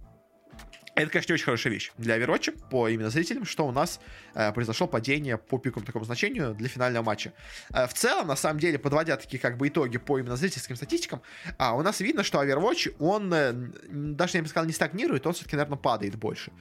это, 0.96 1.12
конечно, 1.12 1.32
не 1.32 1.36
очень 1.36 1.46
хорошая 1.46 1.74
вещь 1.74 1.91
для 1.98 2.18
Overwatch 2.18 2.70
по 2.70 2.88
именно 2.88 3.10
зрителям, 3.10 3.46
что 3.46 3.68
у 3.68 3.72
нас 3.72 4.00
э, 4.34 4.52
произошло 4.54 4.88
падение 4.88 5.38
по 5.38 5.58
пиковому 5.58 5.86
такому 5.86 6.06
значению 6.06 6.56
для 6.56 6.70
финального 6.70 7.04
матча. 7.04 7.34
Э, 7.74 7.88
в 7.88 7.93
целом, 7.93 8.28
на 8.28 8.36
самом 8.36 8.60
деле, 8.60 8.80
подводя 8.80 9.18
такие 9.18 9.39
как 9.39 9.58
бы 9.58 9.68
итоги 9.68 9.98
по 9.98 10.18
именно 10.18 10.38
зрительским 10.38 10.76
статистикам, 10.76 11.22
э, 11.60 11.72
у 11.72 11.82
нас 11.82 12.00
видно, 12.00 12.24
что 12.24 12.41
Overwatch, 12.41 12.96
он 13.00 13.34
э, 13.34 13.52
даже, 13.89 14.38
я 14.38 14.43
бы 14.43 14.48
сказал, 14.48 14.66
не 14.66 14.74
стагнирует, 14.74 15.28
он 15.28 15.34
все-таки, 15.34 15.56
наверное, 15.58 15.78
падает 15.78 16.16
больше. 16.16 16.52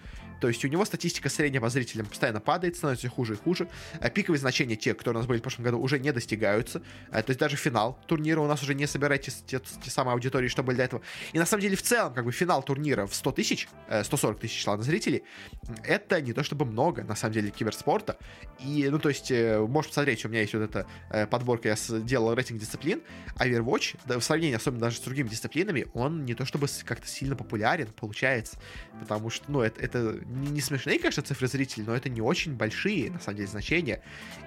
То 0.41 0.49
есть 0.49 0.65
у 0.65 0.69
него 0.69 0.85
статистика 0.85 1.29
средняя 1.29 1.61
по 1.61 1.71
зрителям 1.71 2.07
постоянно 2.07 2.41
падает, 2.41 2.77
становится 2.77 3.09
хуже 3.09 3.33
и 3.33 3.37
хуже. 3.37 3.69
Э, 4.01 4.11
пиковые 4.11 4.39
значения, 4.39 4.77
те, 4.77 4.95
которые 4.95 5.17
у 5.17 5.21
нас 5.21 5.27
были 5.27 5.39
в 5.39 5.43
прошлом 5.43 5.65
году, 5.65 5.79
уже 5.81 5.99
не 5.99 6.13
достигаются. 6.13 6.83
Э, 7.11 7.23
то 7.23 7.31
есть 7.31 7.41
даже 7.41 7.57
финал 7.57 7.99
турнира 8.07 8.41
у 8.41 8.47
нас 8.47 8.63
уже 8.63 8.75
не 8.75 8.87
собирает 8.87 9.23
те, 9.23 9.33
те, 9.47 9.59
те 9.59 9.91
самые 9.91 10.13
аудитории, 10.13 10.49
что 10.49 10.63
были 10.63 10.77
до 10.77 10.83
этого. 10.83 11.03
И 11.33 11.39
на 11.39 11.47
самом 11.47 11.63
деле 11.63 11.77
в 11.77 11.83
целом, 11.83 12.13
как 12.15 12.25
бы 12.25 12.33
финал 12.33 12.63
турнира 12.63 13.07
в 13.07 13.15
100 13.15 13.33
тысяч, 13.33 13.69
140 14.03 14.24
э, 14.33 14.35
тысяч 14.35 14.59
числа 14.59 14.77
зрителей, 14.79 15.23
это 15.85 16.21
не 16.21 16.33
то 16.33 16.43
чтобы 16.43 16.65
много, 16.65 17.05
на 17.05 17.15
самом 17.15 17.35
деле, 17.35 17.51
киберспорта. 17.51 18.19
И, 18.61 18.89
ну, 18.91 18.99
то 18.99 19.09
есть, 19.09 19.31
можешь 19.31 19.89
посмотреть, 19.89 20.25
у 20.25 20.29
меня 20.29 20.41
есть 20.41 20.55
вот 20.55 20.63
эта 20.63 20.87
подборка, 21.27 21.69
я 21.69 21.77
сделал 21.77 22.35
рейтинг 22.35 22.61
дисциплин, 22.61 23.03
а 23.37 23.47
Overwatch, 23.47 23.97
да, 24.07 24.19
в 24.19 24.25
сравнении 24.25 24.57
особенно 24.57 24.83
даже 24.83 24.97
с 24.97 25.01
другими 25.01 25.29
дисциплинами, 25.29 25.87
он 25.95 26.25
не 26.25 26.35
то 26.35 26.45
чтобы 26.45 26.67
как-то 26.85 27.07
сильно 27.07 27.37
популярен, 27.37 27.89
получается, 27.97 28.59
потому 29.01 29.31
что, 29.31 29.45
ну, 29.51 29.61
это, 29.61 29.81
это 29.81 30.21
не, 30.27 30.49
не 30.49 30.61
смешные, 30.61 30.99
конечно, 30.99 31.23
цифры 31.23 31.49
зрителей, 31.49 31.85
но 31.87 31.95
это 31.95 32.09
не 32.09 32.21
очень 32.21 32.55
большие, 32.55 33.11
на 33.11 33.21
самом 33.21 33.37
деле, 33.37 33.49
значения. 33.49 34.03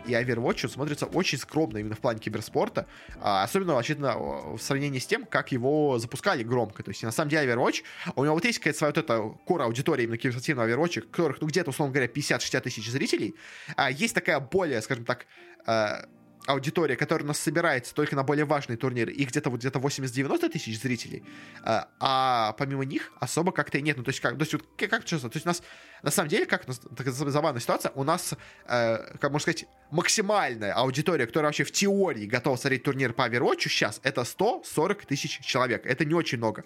И 0.06 0.12
Overwatch 0.12 0.66
он 0.66 0.70
смотрится 0.70 1.06
очень 1.06 1.38
скромно 1.38 1.78
именно 1.78 1.96
в 1.96 2.00
плане 2.00 2.20
киберспорта, 2.20 2.88
а, 3.20 3.44
особенно, 3.44 3.78
очевидно, 3.78 4.18
в 4.18 4.60
сравнении 4.60 5.00
с 5.00 5.06
тем, 5.06 5.26
как 5.26 5.52
его 5.52 6.00
запускали 6.00 6.44
громко. 6.44 6.84
То 6.84 6.90
есть, 6.90 7.04
на 7.04 7.12
самом 7.12 7.30
деле, 7.30 7.52
Overwatch, 7.52 7.84
у 8.16 8.24
него 8.24 8.34
вот 8.34 8.46
есть 8.46 8.60
какая-то 8.60 8.78
своя 8.78 8.94
вот 8.94 8.98
эта 8.98 9.38
кора 9.46 9.67
аудитория 9.68 10.04
именно 10.04 10.18
киберспортивного 10.18 10.68
Overwatch, 10.68 11.02
которых, 11.02 11.42
ну, 11.42 11.48
где-то, 11.48 11.70
условно 11.70 11.94
говоря, 11.94 12.12
50-60 12.12 12.62
тысяч 12.62 12.90
зрителей. 12.90 13.36
А 13.76 13.92
есть 13.92 14.16
такая 14.16 14.40
более, 14.40 14.82
скажем 14.82 15.06
так, 15.06 15.28
а, 15.66 16.06
аудитория, 16.48 16.96
которая 16.96 17.26
у 17.26 17.28
нас 17.28 17.40
собирается 17.40 17.94
только 17.94 18.16
на 18.16 18.24
более 18.24 18.46
важные 18.46 18.78
турниры, 18.78 19.12
их 19.12 19.30
где-то 19.30 19.50
вот 19.50 19.60
где-то 19.60 19.80
80-90 19.80 20.50
тысяч 20.50 20.82
зрителей, 20.82 21.24
а, 21.64 21.90
а 22.00 22.54
помимо 22.54 22.86
них 22.86 23.12
особо 23.20 23.52
как-то 23.52 23.78
и 23.78 23.82
нет. 23.82 23.98
Ну, 23.98 24.04
то 24.04 24.10
есть, 24.10 24.22
как, 24.22 24.38
то 24.38 24.42
есть, 24.42 24.54
вот, 24.54 24.64
как, 24.78 24.90
как 24.90 25.06
честно, 25.06 25.30
то 25.30 25.36
есть 25.36 25.46
у 25.46 25.50
нас, 25.50 25.62
на 26.04 26.10
самом 26.10 26.30
деле, 26.30 26.46
как 26.46 26.64
у 26.68 26.74
такая 26.96 27.14
забавная 27.14 27.60
ситуация, 27.60 27.92
у 27.96 28.04
нас, 28.04 28.34
э, 28.66 29.18
как 29.20 29.32
можно 29.32 29.40
сказать, 29.40 29.66
максимальная 29.92 30.74
аудитория, 30.74 31.28
которая 31.28 31.50
вообще 31.50 31.66
в 31.66 31.72
теории 31.72 32.26
готова 32.26 32.56
смотреть 32.56 32.84
турнир 32.84 33.14
по 33.14 33.28
Overwatch 33.28 33.68
сейчас, 33.68 34.00
это 34.04 34.24
140 34.24 35.06
тысяч 35.06 35.40
человек. 35.40 35.86
Это 35.86 36.06
не 36.06 36.14
очень 36.14 36.38
много. 36.38 36.64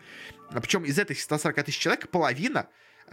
Причем 0.52 0.86
из 0.86 1.00
этих 1.00 1.20
140 1.20 1.64
тысяч 1.64 1.80
человек 1.80 2.10
половина 2.10 2.68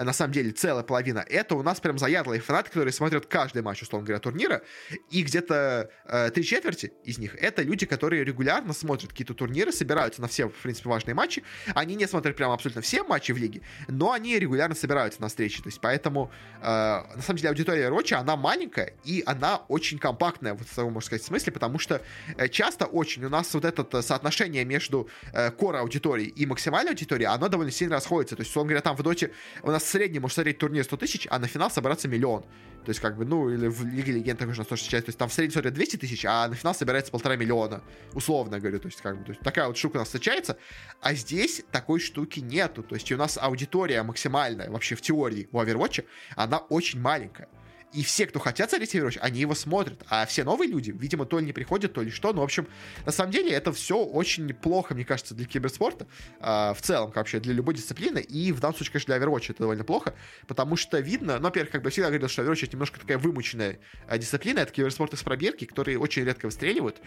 на 0.04 0.12
самом 0.12 0.32
деле 0.32 0.50
целая 0.52 0.84
половина, 0.84 1.24
это 1.28 1.54
у 1.54 1.62
нас 1.62 1.80
прям 1.80 1.98
заядлые 1.98 2.40
фанаты, 2.40 2.68
которые 2.68 2.92
смотрят 2.92 3.26
каждый 3.26 3.62
матч, 3.62 3.82
условно 3.82 4.06
говоря, 4.06 4.20
турнира, 4.20 4.62
и 5.10 5.22
где-то 5.22 5.90
э, 6.04 6.30
три 6.30 6.44
четверти 6.44 6.92
из 7.04 7.18
них 7.18 7.36
это 7.40 7.62
люди, 7.62 7.86
которые 7.86 8.24
регулярно 8.24 8.72
смотрят 8.72 9.10
какие-то 9.10 9.34
турниры, 9.34 9.72
собираются 9.72 10.20
на 10.20 10.28
все, 10.28 10.48
в 10.48 10.54
принципе, 10.54 10.88
важные 10.88 11.14
матчи. 11.14 11.42
Они 11.74 11.94
не 11.94 12.06
смотрят 12.06 12.36
прям 12.36 12.50
абсолютно 12.50 12.82
все 12.82 13.02
матчи 13.02 13.32
в 13.32 13.36
лиге, 13.36 13.62
но 13.88 14.12
они 14.12 14.38
регулярно 14.38 14.74
собираются 14.74 15.20
на 15.20 15.28
встречи. 15.28 15.62
То 15.62 15.68
есть 15.68 15.80
поэтому, 15.80 16.30
э, 16.60 16.64
на 16.64 17.22
самом 17.22 17.38
деле, 17.38 17.50
аудитория 17.50 17.88
Роча, 17.88 18.18
она 18.18 18.36
маленькая, 18.36 18.94
и 19.04 19.22
она 19.26 19.62
очень 19.68 19.98
компактная, 19.98 20.54
вот 20.54 20.66
в 20.66 20.74
таком, 20.74 20.92
можно 20.92 21.06
сказать, 21.06 21.24
смысле, 21.24 21.52
потому 21.52 21.78
что 21.78 22.02
э, 22.36 22.48
часто 22.48 22.86
очень 22.86 23.24
у 23.24 23.28
нас 23.28 23.52
вот 23.54 23.64
это 23.64 24.02
соотношение 24.02 24.64
между 24.64 25.08
э, 25.32 25.50
кора 25.50 25.80
аудиторией 25.80 26.28
и 26.28 26.46
максимальной 26.46 26.90
аудиторией, 26.90 27.28
оно 27.28 27.48
довольно 27.48 27.72
сильно 27.72 27.96
расходится. 27.96 28.36
То 28.36 28.42
есть, 28.42 28.50
условно 28.50 28.70
говоря, 28.70 28.82
там 28.82 28.96
в 28.96 29.02
доте 29.02 29.32
у 29.62 29.70
нас 29.70 29.87
среднем 29.88 30.22
может 30.22 30.34
смотреть 30.34 30.58
турнир 30.58 30.84
100 30.84 30.96
тысяч, 30.96 31.26
а 31.30 31.38
на 31.38 31.46
финал 31.46 31.70
собраться 31.70 32.08
миллион. 32.08 32.42
То 32.84 32.90
есть, 32.90 33.00
как 33.00 33.16
бы, 33.16 33.24
ну, 33.24 33.50
или 33.50 33.66
в 33.66 33.84
Лиге 33.84 34.12
Легенд 34.12 34.38
также 34.38 34.60
на 34.60 34.64
160 34.64 34.90
часть. 34.90 35.06
То 35.06 35.10
есть, 35.10 35.18
там 35.18 35.28
в 35.28 35.32
среднем 35.32 35.52
смотрят 35.52 35.74
200 35.74 35.96
тысяч, 35.96 36.24
а 36.24 36.48
на 36.48 36.54
финал 36.54 36.74
собирается 36.74 37.12
полтора 37.12 37.36
миллиона. 37.36 37.82
Условно 38.14 38.60
говорю. 38.60 38.78
То 38.78 38.86
есть, 38.86 39.00
как 39.00 39.18
бы, 39.18 39.24
то 39.24 39.32
есть, 39.32 39.42
такая 39.42 39.66
вот 39.66 39.76
штука 39.76 39.96
у 39.96 39.98
нас 39.98 40.08
встречается. 40.08 40.56
А 41.00 41.14
здесь 41.14 41.62
такой 41.70 42.00
штуки 42.00 42.40
нету. 42.40 42.82
То 42.82 42.94
есть, 42.94 43.10
у 43.12 43.16
нас 43.16 43.36
аудитория 43.40 44.02
максимальная 44.02 44.70
вообще 44.70 44.94
в 44.94 45.02
теории 45.02 45.48
у 45.52 45.60
Overwatch, 45.60 46.04
она 46.36 46.58
очень 46.58 47.00
маленькая. 47.00 47.48
И 47.92 48.02
все, 48.02 48.26
кто 48.26 48.38
хотят 48.38 48.68
смотреть 48.68 48.94
Overwatch, 48.94 49.18
они 49.20 49.40
его 49.40 49.54
смотрят. 49.54 50.02
А 50.08 50.26
все 50.26 50.44
новые 50.44 50.70
люди, 50.70 50.90
видимо, 50.90 51.24
то 51.24 51.38
ли 51.38 51.46
не 51.46 51.52
приходят, 51.52 51.94
то 51.94 52.02
ли 52.02 52.10
что. 52.10 52.32
Но, 52.34 52.42
в 52.42 52.44
общем, 52.44 52.68
на 53.06 53.12
самом 53.12 53.32
деле, 53.32 53.50
это 53.50 53.72
все 53.72 53.98
очень 53.98 54.52
плохо, 54.52 54.94
мне 54.94 55.04
кажется, 55.04 55.34
для 55.34 55.46
киберспорта. 55.46 56.06
Э, 56.40 56.74
в 56.74 56.82
целом, 56.82 57.12
вообще, 57.14 57.40
для 57.40 57.54
любой 57.54 57.74
дисциплины. 57.74 58.18
И 58.18 58.52
в 58.52 58.60
данном 58.60 58.76
случае, 58.76 58.92
конечно, 58.92 59.16
для 59.16 59.24
Overwatch 59.24 59.50
это 59.50 59.60
довольно 59.60 59.84
плохо. 59.84 60.14
Потому 60.46 60.76
что 60.76 60.98
видно, 60.98 61.38
ну, 61.38 61.44
во-первых, 61.44 61.72
как 61.72 61.82
бы 61.82 61.88
всегда 61.88 62.08
говорил, 62.08 62.28
что 62.28 62.42
Overwatch 62.42 62.64
это 62.64 62.72
немножко 62.72 63.00
такая 63.00 63.16
вымученная 63.16 63.78
э, 64.06 64.18
дисциплина. 64.18 64.58
Это 64.58 64.72
киберспорт 64.72 65.14
из 65.14 65.22
пробирки, 65.22 65.64
которые 65.64 65.98
очень 65.98 66.24
редко 66.24 66.46
выстреливают. 66.46 67.00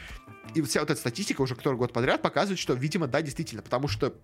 И 0.55 0.61
вся 0.63 0.79
вот 0.79 0.89
эта 0.89 0.99
статистика 0.99 1.41
уже 1.41 1.53
который 1.55 1.75
год 1.75 1.93
подряд 1.93 2.23
показывает, 2.23 2.59
что, 2.59 2.73
видимо, 2.73 3.07
да, 3.07 3.21
действительно. 3.21 3.61
Потому 3.61 3.88
что 3.88 4.15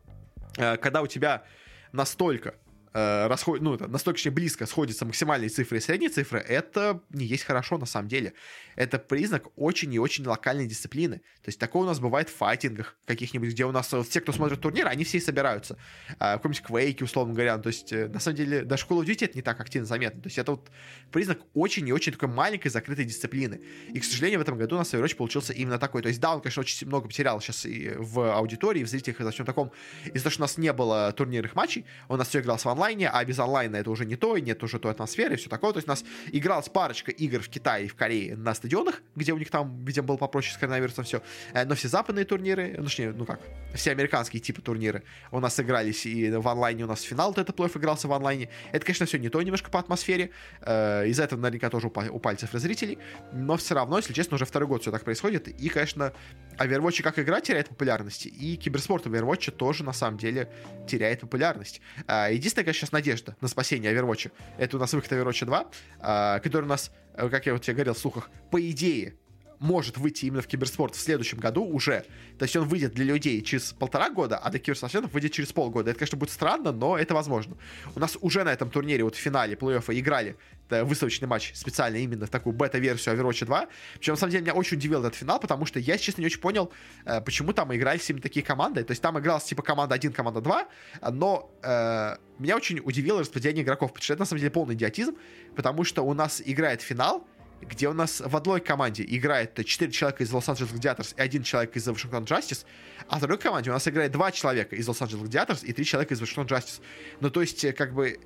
э, 0.58 0.78
когда 0.78 1.03
у 1.03 1.08
тебя 1.08 1.43
настолько 1.91 2.55
расход, 2.98 3.62
ну, 3.62 3.76
это 3.76 3.88
настолько 3.88 4.32
близко 4.32 4.66
сходятся 4.66 5.06
максимальные 5.06 5.50
цифры 5.50 5.78
и 5.78 5.82
средние 5.82 6.10
цифры, 6.10 6.39
это 6.39 7.02
не 7.10 7.26
есть 7.26 7.43
хорошо 7.43 7.78
на 7.78 7.86
самом 7.86 8.08
деле. 8.08 8.34
Это 8.76 9.00
признак 9.00 9.48
очень 9.56 9.93
и 9.93 10.00
очень 10.00 10.26
локальной 10.26 10.68
дисциплины. 10.68 11.18
То 11.18 11.50
есть 11.50 11.60
такое 11.60 11.84
у 11.84 11.86
нас 11.86 12.00
бывает 12.00 12.30
в 12.30 12.36
файтингах 12.36 12.95
каких-нибудь, 13.06 13.50
где 13.50 13.66
у 13.66 13.72
нас 13.72 13.91
вот, 13.91 14.08
все, 14.08 14.22
кто 14.22 14.32
смотрит 14.32 14.62
турнир, 14.62 14.88
они 14.88 15.04
все 15.04 15.18
и 15.18 15.22
собираются. 15.22 15.78
Э, 16.20 16.34
в 16.34 16.38
каком-нибудь 16.38 16.64
квейке, 16.64 17.04
условно 17.06 17.34
говоря. 17.34 17.58
То 17.58 17.68
есть, 17.68 17.91
э, 17.91 18.08
на 18.08 18.20
самом 18.20 18.38
деле, 18.38 18.64
даже 18.64 18.86
Call 18.86 19.02
of 19.02 19.06
Duty 19.06 19.26
это 19.26 19.36
не 19.36 19.41
так 19.41 19.60
активно 19.60 19.86
заметно. 19.86 20.22
То 20.22 20.28
есть 20.28 20.38
это 20.38 20.52
вот 20.52 20.70
признак 21.12 21.39
очень 21.54 21.88
и 21.88 21.91
очень 21.91 22.14
такой 22.14 22.30
маленькой 22.30 22.70
закрытой 22.70 23.06
дисциплины. 23.06 23.62
И, 23.93 24.00
к 24.00 24.04
сожалению, 24.04 24.39
в 24.39 24.43
этом 24.43 24.58
году 24.58 24.76
у 24.76 24.80
нас 24.80 24.93
Overwatch 24.93 25.16
получился 25.16 25.54
именно 25.54 25.80
такой. 25.80 26.02
То 26.02 26.10
есть, 26.10 26.20
да, 26.20 26.36
он, 26.36 26.41
конечно, 26.41 26.62
очень 26.62 26.88
много 26.88 27.08
потерял 27.08 27.41
сейчас 27.41 27.66
и 27.66 27.93
в 27.98 28.34
аудитории, 28.36 28.82
и 28.82 28.84
в 28.84 28.88
зрителях, 28.88 29.20
и 29.22 29.24
за 29.24 29.32
всем 29.32 29.45
таком. 29.45 29.72
Из-за 30.06 30.24
того, 30.24 30.32
что 30.32 30.41
у 30.41 30.45
нас 30.45 30.58
не 30.58 30.74
было 30.74 31.12
турнирных 31.14 31.56
матчей, 31.56 31.86
у 32.10 32.16
нас 32.16 32.28
все 32.28 32.39
игрался 32.39 32.70
в 32.70 32.72
онлайне, 32.88 33.10
а 33.10 33.24
без 33.26 33.40
онлайна 33.40 33.78
это 33.78 33.90
уже 33.90 34.06
не 34.06 34.16
то, 34.16 34.36
и 34.38 34.42
нет 34.42 34.64
уже 34.64 34.80
той 34.80 34.92
атмосферы, 34.92 35.34
и 35.34 35.38
все 35.38 35.50
такое. 35.50 35.74
То 35.74 35.78
есть 35.78 35.88
у 35.88 35.92
нас 35.92 36.04
игралась 36.32 36.70
парочка 36.70 37.12
игр 37.12 37.40
в 37.40 37.50
Китае 37.50 37.86
и 37.86 37.88
в 37.88 37.96
Корее 37.96 38.36
на 38.36 38.54
стадионах, 38.54 39.02
где 39.16 39.34
у 39.34 39.38
них 39.38 39.50
там, 39.50 39.84
видимо, 39.86 40.08
было 40.08 40.18
попроще 40.18 40.54
с 40.54 40.58
коронавирусом 40.58 41.04
все. 41.04 41.22
Э, 41.54 41.66
но 41.66 41.76
все 41.76 41.88
западные 41.88 42.26
турниры, 42.26 42.76
ну, 42.78 42.84
точнее, 42.84 43.12
ну 43.12 43.26
как, 43.26 43.40
все 43.74 43.92
американские 43.92 44.42
типы 44.42 44.62
турниры 44.62 45.04
у 45.32 45.40
нас 45.40 45.60
игрались, 45.60 46.06
и 46.06 46.32
в 46.32 46.48
онлайне 46.48 46.84
у 46.84 46.88
нас 46.88 47.02
финал 47.02 47.30
вот 47.30 47.38
этот 47.38 47.56
плей 47.56 47.68
игрался 47.76 48.08
в 48.08 48.14
онлайне. 48.14 48.50
Это, 48.72 48.86
конечно, 48.86 49.06
все 49.06 49.18
не 49.18 49.30
то 49.30 49.42
немножко 49.42 49.70
по 49.70 49.80
атмосфере. 49.80 50.32
Э, 50.62 51.08
из-за 51.08 51.24
этого 51.24 51.40
наверняка 51.40 51.70
тоже 51.70 51.88
упали 51.88 52.36
цифры 52.38 52.60
зрителей. 52.60 52.98
Но 53.34 53.58
все 53.58 53.76
равно, 53.76 53.98
если 53.98 54.14
честно, 54.14 54.36
уже 54.36 54.46
второй 54.46 54.68
год 54.68 54.82
все 54.82 54.92
так 54.92 55.04
происходит. 55.04 55.48
И, 55.48 55.70
конечно, 55.70 56.14
Overwatch 56.58 57.02
как 57.04 57.20
игра 57.20 57.42
теряет 57.42 57.70
популярность, 57.70 58.26
и 58.26 58.56
киберспорт 58.56 59.06
Overwatch 59.06 59.52
тоже, 59.52 59.84
на 59.84 59.94
самом 59.94 60.18
деле, 60.18 60.50
теряет 60.88 61.22
популярность. 61.22 61.82
Э, 62.08 62.30
единственная, 62.32 62.66
конечно, 62.66 62.77
сейчас 62.78 62.92
надежда 62.92 63.36
на 63.42 63.48
спасение 63.48 63.94
Overwatch, 63.94 64.32
это 64.58 64.78
у 64.78 64.80
нас 64.80 64.94
выход 64.94 65.12
Overwatch 65.12 65.46
2, 65.46 66.40
который 66.40 66.66
у 66.66 66.70
нас, 66.70 66.92
как 67.16 67.46
я 67.46 67.54
вот 67.54 67.62
тебе 67.62 67.74
говорил 67.74 67.94
в 67.94 67.98
слухах, 67.98 68.30
по 68.52 68.62
идее, 68.70 69.16
может 69.60 69.97
выйти 69.97 70.26
именно 70.26 70.41
в 70.41 70.47
киберспорт 70.47 70.95
в 70.95 70.99
следующем 70.99 71.39
году 71.39 71.64
уже. 71.66 72.05
То 72.38 72.43
есть 72.43 72.55
он 72.55 72.68
выйдет 72.68 72.93
для 72.93 73.05
людей 73.05 73.41
через 73.41 73.74
полтора 73.74 74.10
года, 74.10 74.38
а 74.38 74.49
для 74.49 74.60
киберспортсменов 74.60 75.14
выйдет 75.14 75.32
через 75.32 75.51
полгода. 75.51 75.91
Это, 75.91 75.99
конечно, 75.99 76.18
будет 76.18 76.32
странно, 76.32 76.72
но 76.72 76.97
это 76.97 77.14
возможно. 77.14 77.58
У 77.95 77.99
нас 77.99 78.18
уже 78.22 78.43
на 78.43 78.53
этом 78.53 78.70
турнире, 78.70 79.03
вот 79.03 79.16
в 79.16 79.20
финале 79.20 79.55
плей-оффа 79.55 79.97
играли 79.97 80.36
выставочный 80.70 81.28
матч 81.28 81.53
специально 81.55 81.97
именно 81.97 82.26
в 82.26 82.30
такую 82.30 82.53
бета-версию 82.53 83.16
Overwatch 83.16 83.45
2. 83.45 83.68
Причем, 83.95 84.14
на 84.14 84.18
самом 84.18 84.32
деле, 84.32 84.43
меня 84.43 84.53
очень 84.53 84.78
удивил 84.78 84.99
этот 84.99 85.16
финал, 85.16 85.39
потому 85.39 85.66
что 85.66 85.80
я, 85.80 85.97
честно, 85.97 86.22
не 86.22 86.28
очень 86.28 86.41
понял, 86.41 86.72
э, 87.05 87.22
почему 87.22 87.53
там 87.53 87.74
играли 87.76 87.99
именно 88.08 88.22
такие 88.22 88.45
команды. 88.45 88.84
То 88.84 88.91
есть 88.91 89.01
там 89.01 89.18
игралась 89.18 89.45
типа 89.45 89.64
команда 89.64 89.95
1, 89.95 90.12
команда 90.14 90.41
2, 90.41 90.68
но 91.12 91.51
э, 91.64 92.18
меня 92.39 92.55
очень 92.55 92.80
удивило 92.84 93.22
распределение 93.22 93.64
игроков, 93.64 93.91
потому 93.91 94.03
что 94.03 94.14
это, 94.14 94.22
на 94.22 94.26
самом 94.26 94.39
деле, 94.39 94.51
полный 94.51 94.76
идиотизм, 94.76 95.16
потому 95.55 95.84
что 95.84 96.03
у 96.03 96.14
нас 96.14 96.41
играет 96.45 96.82
финал, 96.82 97.26
где 97.62 97.89
у 97.89 97.93
нас 97.93 98.22
в 98.22 98.36
одной 98.36 98.62
команде 98.62 99.03
играет 99.08 99.66
4 99.66 99.91
человека 99.91 100.24
из 100.24 100.32
Лос-Анджелес 100.32 100.72
Гладиаторс 100.72 101.14
и 101.18 101.22
один 101.22 101.43
человек 101.43 101.76
из 101.76 101.88
Вашингтон 101.88 102.24
Justice, 102.24 102.66
а 103.08 103.18
в 103.18 103.22
другой 103.22 103.38
команде 103.38 103.70
у 103.70 103.74
нас 103.74 103.88
играет 103.88 104.12
2 104.12 104.32
человека 104.32 104.76
из 104.76 104.88
Лос-Анджелес 104.88 105.22
Гладиаторс 105.22 105.64
и 105.64 105.74
3 105.74 105.86
человека 105.86 106.14
из 106.14 106.22
Вашингтон 106.22 106.58
Justice. 106.58 106.82
Ну, 107.20 107.30
то 107.30 107.41
есть, 107.41 107.74
как 107.76 107.93
бы, 107.93 108.20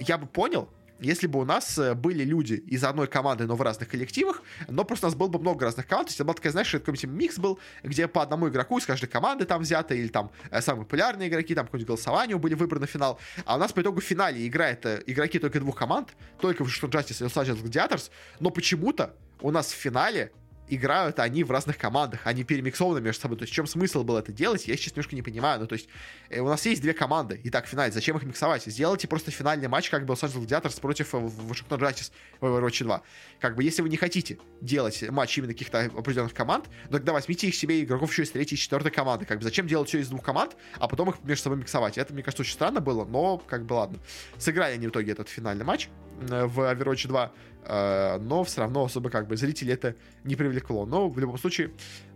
я 0.00 0.18
бы 0.18 0.26
понял, 0.26 0.68
если 1.00 1.26
бы 1.26 1.40
у 1.40 1.44
нас 1.44 1.78
э, 1.78 1.94
были 1.94 2.24
люди 2.24 2.54
из 2.54 2.84
одной 2.84 3.06
команды, 3.06 3.46
но 3.46 3.56
в 3.56 3.62
разных 3.62 3.88
коллективах, 3.88 4.42
но 4.68 4.84
просто 4.84 5.06
у 5.06 5.10
нас 5.10 5.16
было 5.16 5.28
бы 5.28 5.38
много 5.38 5.64
разных 5.64 5.86
команд, 5.86 6.08
то 6.08 6.10
есть 6.10 6.18
это 6.18 6.24
была 6.24 6.34
такая, 6.34 6.52
знаешь, 6.52 6.70
какой-нибудь 6.70 7.04
микс 7.04 7.38
был, 7.38 7.58
где 7.82 8.08
по 8.08 8.22
одному 8.22 8.48
игроку 8.48 8.78
из 8.78 8.86
каждой 8.86 9.08
команды 9.08 9.44
там 9.44 9.62
взято, 9.62 9.94
или 9.94 10.08
там 10.08 10.30
э, 10.50 10.60
самые 10.60 10.84
популярные 10.84 11.28
игроки, 11.28 11.54
там 11.54 11.66
какое-нибудь 11.66 11.88
голосование 11.88 12.38
были 12.38 12.54
выбраны 12.54 12.86
в 12.86 12.90
финал, 12.90 13.18
а 13.44 13.56
у 13.56 13.58
нас 13.58 13.72
по 13.72 13.80
итогу 13.80 14.00
в 14.00 14.04
финале 14.04 14.46
играет 14.46 14.84
э, 14.86 15.02
игроки 15.06 15.38
только 15.38 15.60
двух 15.60 15.76
команд, 15.76 16.10
только 16.40 16.62
Вашингтон 16.62 17.00
Justice 17.00 17.24
и 17.24 17.28
Los-Angeles 17.28 17.62
Gladiators, 17.62 18.10
но 18.40 18.50
почему-то 18.50 19.14
у 19.40 19.50
нас 19.50 19.72
в 19.72 19.76
финале 19.76 20.32
играют 20.74 21.18
они 21.18 21.44
в 21.44 21.50
разных 21.50 21.76
командах, 21.78 22.20
они 22.24 22.44
перемиксованы 22.44 23.00
между 23.00 23.20
собой. 23.20 23.36
То 23.38 23.42
есть 23.42 23.52
в 23.52 23.54
чем 23.54 23.66
смысл 23.66 24.04
был 24.04 24.16
это 24.16 24.32
делать, 24.32 24.66
я 24.66 24.76
сейчас 24.76 24.92
немножко 24.92 25.14
не 25.14 25.22
понимаю. 25.22 25.60
Ну, 25.60 25.66
то 25.66 25.74
есть 25.74 25.88
э, 26.30 26.40
у 26.40 26.48
нас 26.48 26.64
есть 26.66 26.80
две 26.80 26.94
команды, 26.94 27.40
и 27.42 27.50
так 27.50 27.66
финале, 27.66 27.92
зачем 27.92 28.16
их 28.16 28.22
миксовать? 28.22 28.64
Сделайте 28.64 29.08
просто 29.08 29.30
финальный 29.30 29.68
матч, 29.68 29.90
как 29.90 30.06
бы 30.06 30.12
Лос-Анджелес 30.12 30.38
Гладиаторс 30.38 30.80
против 30.80 31.14
э, 31.14 31.18
Вашингтон 31.18 31.80
Джастис 31.80 32.12
в 32.40 32.46
Overwatch 32.46 32.84
2. 32.84 33.02
Как 33.40 33.54
бы 33.56 33.64
если 33.64 33.82
вы 33.82 33.88
не 33.88 33.96
хотите 33.96 34.38
делать 34.60 35.02
матч 35.10 35.36
именно 35.38 35.52
каких-то 35.52 35.80
определенных 35.80 36.34
команд, 36.34 36.64
то 36.86 36.92
тогда 36.92 37.12
возьмите 37.12 37.48
их 37.48 37.54
себе 37.54 37.82
игроков 37.82 38.10
еще 38.10 38.22
из 38.22 38.30
третьей 38.30 38.56
и 38.56 38.60
четвертой 38.60 38.92
команды. 38.92 39.26
Как 39.26 39.38
бы 39.38 39.44
зачем 39.44 39.66
делать 39.66 39.88
все 39.88 39.98
из 39.98 40.08
двух 40.08 40.22
команд, 40.22 40.56
а 40.78 40.88
потом 40.88 41.10
их 41.10 41.16
между 41.24 41.44
собой 41.44 41.58
миксовать? 41.58 41.98
Это, 41.98 42.12
мне 42.12 42.22
кажется, 42.22 42.42
очень 42.42 42.54
странно 42.54 42.80
было, 42.80 43.04
но 43.04 43.38
как 43.38 43.66
бы 43.66 43.74
ладно. 43.74 43.98
Сыграли 44.38 44.74
они 44.74 44.86
в 44.86 44.90
итоге 44.90 45.12
этот 45.12 45.28
финальный 45.28 45.64
матч 45.64 45.88
э, 46.20 46.46
в 46.46 46.60
Overwatch 46.60 47.08
2. 47.08 47.32
Э, 47.64 48.18
но 48.18 48.44
все 48.44 48.60
равно 48.60 48.84
особо 48.84 49.10
как 49.10 49.28
бы 49.28 49.36
зрители 49.36 49.72
это 49.72 49.94
не 50.24 50.36
привлекло. 50.36 50.86
Но 50.86 51.08
в 51.08 51.18
любом 51.18 51.38
случае, 51.38 51.72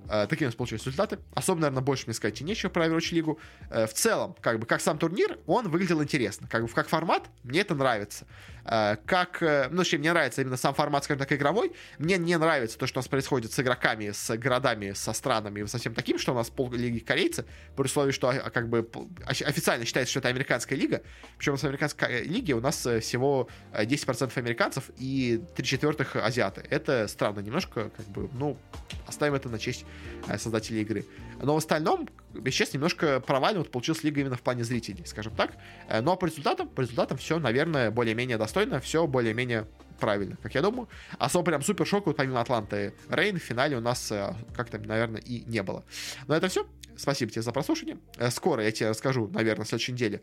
э, 0.09 0.27
такие 0.29 0.47
у 0.47 0.49
нас 0.49 0.55
получились 0.55 0.85
результаты. 0.85 1.19
Особо, 1.35 1.61
наверное, 1.61 1.83
больше 1.83 2.05
мне 2.07 2.15
сказать 2.15 2.41
и 2.41 2.45
нечего 2.45 2.71
про 2.71 2.87
Overwatch 2.87 3.15
лигу. 3.15 3.39
Э, 3.71 3.87
в 3.87 3.93
целом, 3.93 4.35
как 4.41 4.59
бы, 4.59 4.67
как 4.67 4.81
сам 4.81 4.99
турнир, 4.99 5.39
он 5.47 5.69
выглядел 5.69 6.03
интересно. 6.03 6.49
Как 6.51 6.63
бы, 6.63 6.69
как 6.69 6.89
формат, 6.89 7.29
мне 7.43 7.61
это 7.61 7.75
нравится. 7.75 8.27
Как, 8.67 9.39
ну, 9.71 9.79
точнее, 9.79 9.99
мне 9.99 10.13
нравится 10.13 10.43
именно 10.43 10.57
сам 10.57 10.75
формат, 10.75 11.05
скажем 11.05 11.21
так, 11.21 11.33
игровой. 11.33 11.73
Мне 11.99 12.19
не 12.19 12.37
нравится 12.37 12.79
то, 12.79 12.87
что 12.87 12.99
у 12.99 13.01
нас 13.01 13.09
происходит 13.09 13.53
с 13.53 13.61
игроками, 13.61 14.11
с 14.11 14.37
городами, 14.37 14.93
со 14.93 15.13
странами, 15.13 15.65
со 15.67 15.79
всем 15.79 15.95
таким, 15.95 16.19
что 16.19 16.33
у 16.33 16.35
нас 16.35 16.51
пол 16.51 16.71
корейцы, 17.07 17.45
при 17.77 17.85
условии, 17.85 18.13
что 18.13 18.29
а, 18.29 18.51
как 18.51 18.69
бы 18.69 18.89
официально 19.25 19.85
считается, 19.85 20.11
что 20.11 20.19
это 20.21 20.29
американская 20.29 20.79
лига. 20.79 21.03
Причем 21.39 21.57
с 21.57 21.65
американской 21.65 22.25
лиги 22.25 22.53
у 22.53 22.61
нас 22.61 22.77
всего 22.77 23.49
10% 23.73 24.33
американцев 24.37 24.91
и 24.99 25.43
три 25.55 25.65
четвертых 25.65 26.17
азиаты. 26.17 26.65
Это 26.71 27.07
странно 27.09 27.41
немножко, 27.41 27.91
как 27.97 28.07
бы, 28.07 28.29
ну, 28.33 28.59
оставим 29.07 29.35
это 29.35 29.49
на 29.49 29.59
честь 29.59 29.85
э, 30.29 30.39
создателей 30.39 30.83
игры. 30.83 31.05
Но 31.43 31.55
в 31.55 31.59
остальном, 31.59 32.09
честно, 32.51 32.77
немножко 32.77 33.21
провально 33.21 33.61
вот 33.61 33.71
получилась 33.71 34.03
лига 34.05 34.21
именно 34.21 34.37
в 34.37 34.43
плане 34.43 34.65
зрителей, 34.65 35.05
скажем 35.07 35.35
так. 35.35 35.53
Э, 35.89 36.01
но 36.01 36.17
по 36.17 36.27
результатам, 36.27 36.69
по 36.69 36.81
результатам 36.81 37.19
все, 37.19 37.39
наверное, 37.39 37.91
более-менее 37.91 38.39
достойно, 38.39 38.81
все 38.81 39.07
более-менее 39.07 39.67
правильно, 40.01 40.37
как 40.43 40.55
я 40.55 40.63
думаю. 40.63 40.89
Особо 41.19 41.47
прям 41.47 41.63
супер 41.63 41.87
шок, 41.87 42.07
вот 42.07 42.17
помимо 42.17 42.41
Атланты 42.41 42.95
Рейн 43.09 43.39
в 43.39 43.43
финале 43.43 43.77
у 43.77 43.81
нас 43.81 44.11
э, 44.13 44.35
как-то, 44.55 44.79
наверное, 44.79 45.21
и 45.21 45.45
не 45.47 45.63
было. 45.63 45.85
Но 46.27 46.37
это 46.37 46.49
все. 46.49 46.67
Спасибо 46.97 47.31
тебе 47.31 47.43
за 47.43 47.53
прослушивание. 47.53 47.99
Скоро 48.31 48.63
я 48.65 48.73
тебе 48.73 48.89
расскажу, 48.89 49.29
наверное, 49.29 49.67
в 49.67 49.69
следующей 49.69 49.93
неделе 49.93 50.23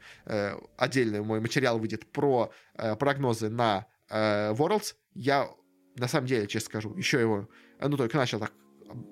отдельный 0.76 1.22
мой 1.22 1.40
материал 1.40 1.78
выйдет 1.78 2.12
про 2.12 2.52
прогнозы 2.98 3.50
на 3.50 3.86
Worlds 4.10 4.96
я, 5.14 5.50
на 5.96 6.08
самом 6.08 6.28
деле, 6.28 6.48
честно 6.48 6.66
скажу, 6.66 6.96
еще 6.96 7.20
его, 7.20 7.48
ну, 7.80 7.98
только 7.98 8.18
начал 8.18 8.40
так 8.40 8.52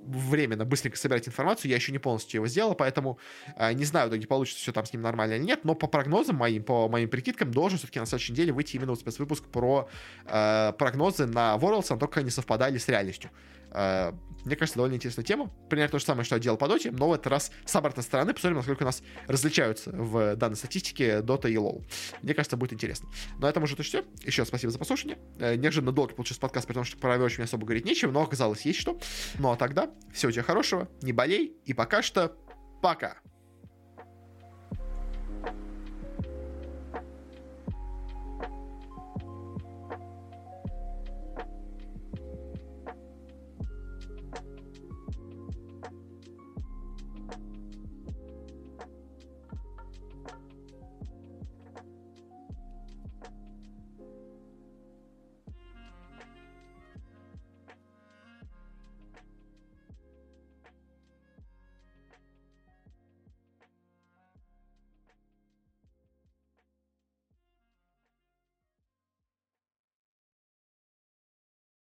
временно 0.05 0.65
быстренько 0.65 0.97
собирать 0.97 1.27
информацию, 1.27 1.69
я 1.69 1.75
еще 1.75 1.91
не 1.91 1.99
полностью 1.99 2.39
его 2.39 2.47
сделал, 2.47 2.75
поэтому 2.75 3.17
э, 3.55 3.73
не 3.73 3.85
знаю, 3.85 4.07
в 4.09 4.11
получится 4.27 4.61
все 4.61 4.71
там 4.71 4.85
с 4.85 4.93
ним 4.93 5.01
нормально 5.01 5.33
или 5.33 5.43
нет, 5.43 5.63
но 5.63 5.75
по 5.75 5.87
прогнозам 5.87 6.37
моим, 6.37 6.63
по 6.63 6.87
моим 6.89 7.09
прикидкам, 7.09 7.51
должен 7.51 7.77
все-таки 7.77 7.99
на 7.99 8.05
следующей 8.05 8.33
неделе 8.33 8.53
выйти 8.53 8.75
именно 8.75 8.91
вот 8.91 8.99
спецвыпуск 8.99 9.45
про 9.45 9.89
э, 10.25 10.73
прогнозы 10.77 11.25
на 11.25 11.55
Worlds, 11.55 11.97
только 11.97 12.19
они 12.19 12.29
совпадали 12.29 12.77
с 12.77 12.87
реальностью. 12.87 13.29
Э, 13.71 14.13
мне 14.45 14.55
кажется, 14.55 14.77
довольно 14.77 14.95
интересная 14.95 15.23
тема. 15.23 15.51
Примерно 15.69 15.91
то 15.91 15.99
же 15.99 16.05
самое, 16.05 16.25
что 16.25 16.35
я 16.35 16.41
делал 16.41 16.57
по 16.57 16.67
доте, 16.67 16.91
но 16.91 17.09
в 17.09 17.13
этот 17.13 17.27
раз 17.27 17.51
с 17.65 17.75
обратной 17.75 18.03
стороны 18.03 18.33
посмотрим, 18.33 18.57
насколько 18.57 18.83
у 18.83 18.85
нас 18.85 19.03
различаются 19.27 19.91
в 19.91 20.35
данной 20.35 20.55
статистике 20.55 21.19
Dota 21.19 21.49
и 21.49 21.55
LoL. 21.55 21.85
Мне 22.21 22.33
кажется, 22.33 22.57
будет 22.57 22.73
интересно. 22.73 23.09
На 23.39 23.49
этом 23.49 23.63
уже 23.63 23.75
то 23.75 23.83
все. 23.83 24.03
Еще 24.23 24.41
раз 24.41 24.49
спасибо 24.49 24.71
за 24.71 24.79
послушание. 24.79 25.17
Э, 25.39 25.55
неожиданно 25.55 25.91
долго 25.91 26.13
получился 26.13 26.41
подкаст, 26.41 26.67
потому 26.67 26.85
что 26.85 26.97
про 26.97 27.15
Overwatch 27.15 27.35
мне 27.37 27.45
особо 27.45 27.65
говорить 27.65 27.85
нечего, 27.85 28.11
но 28.11 28.23
оказалось 28.23 28.61
есть 28.61 28.79
что. 28.79 28.99
Ну 29.37 29.51
а 29.51 29.55
тогда, 29.55 29.91
всего 30.13 30.31
тебе 30.31 30.43
хорошего, 30.43 30.89
не 31.01 31.13
болей, 31.13 31.57
и 31.65 31.73
пока 31.73 32.01
что 32.01 32.35
пока. 32.81 33.17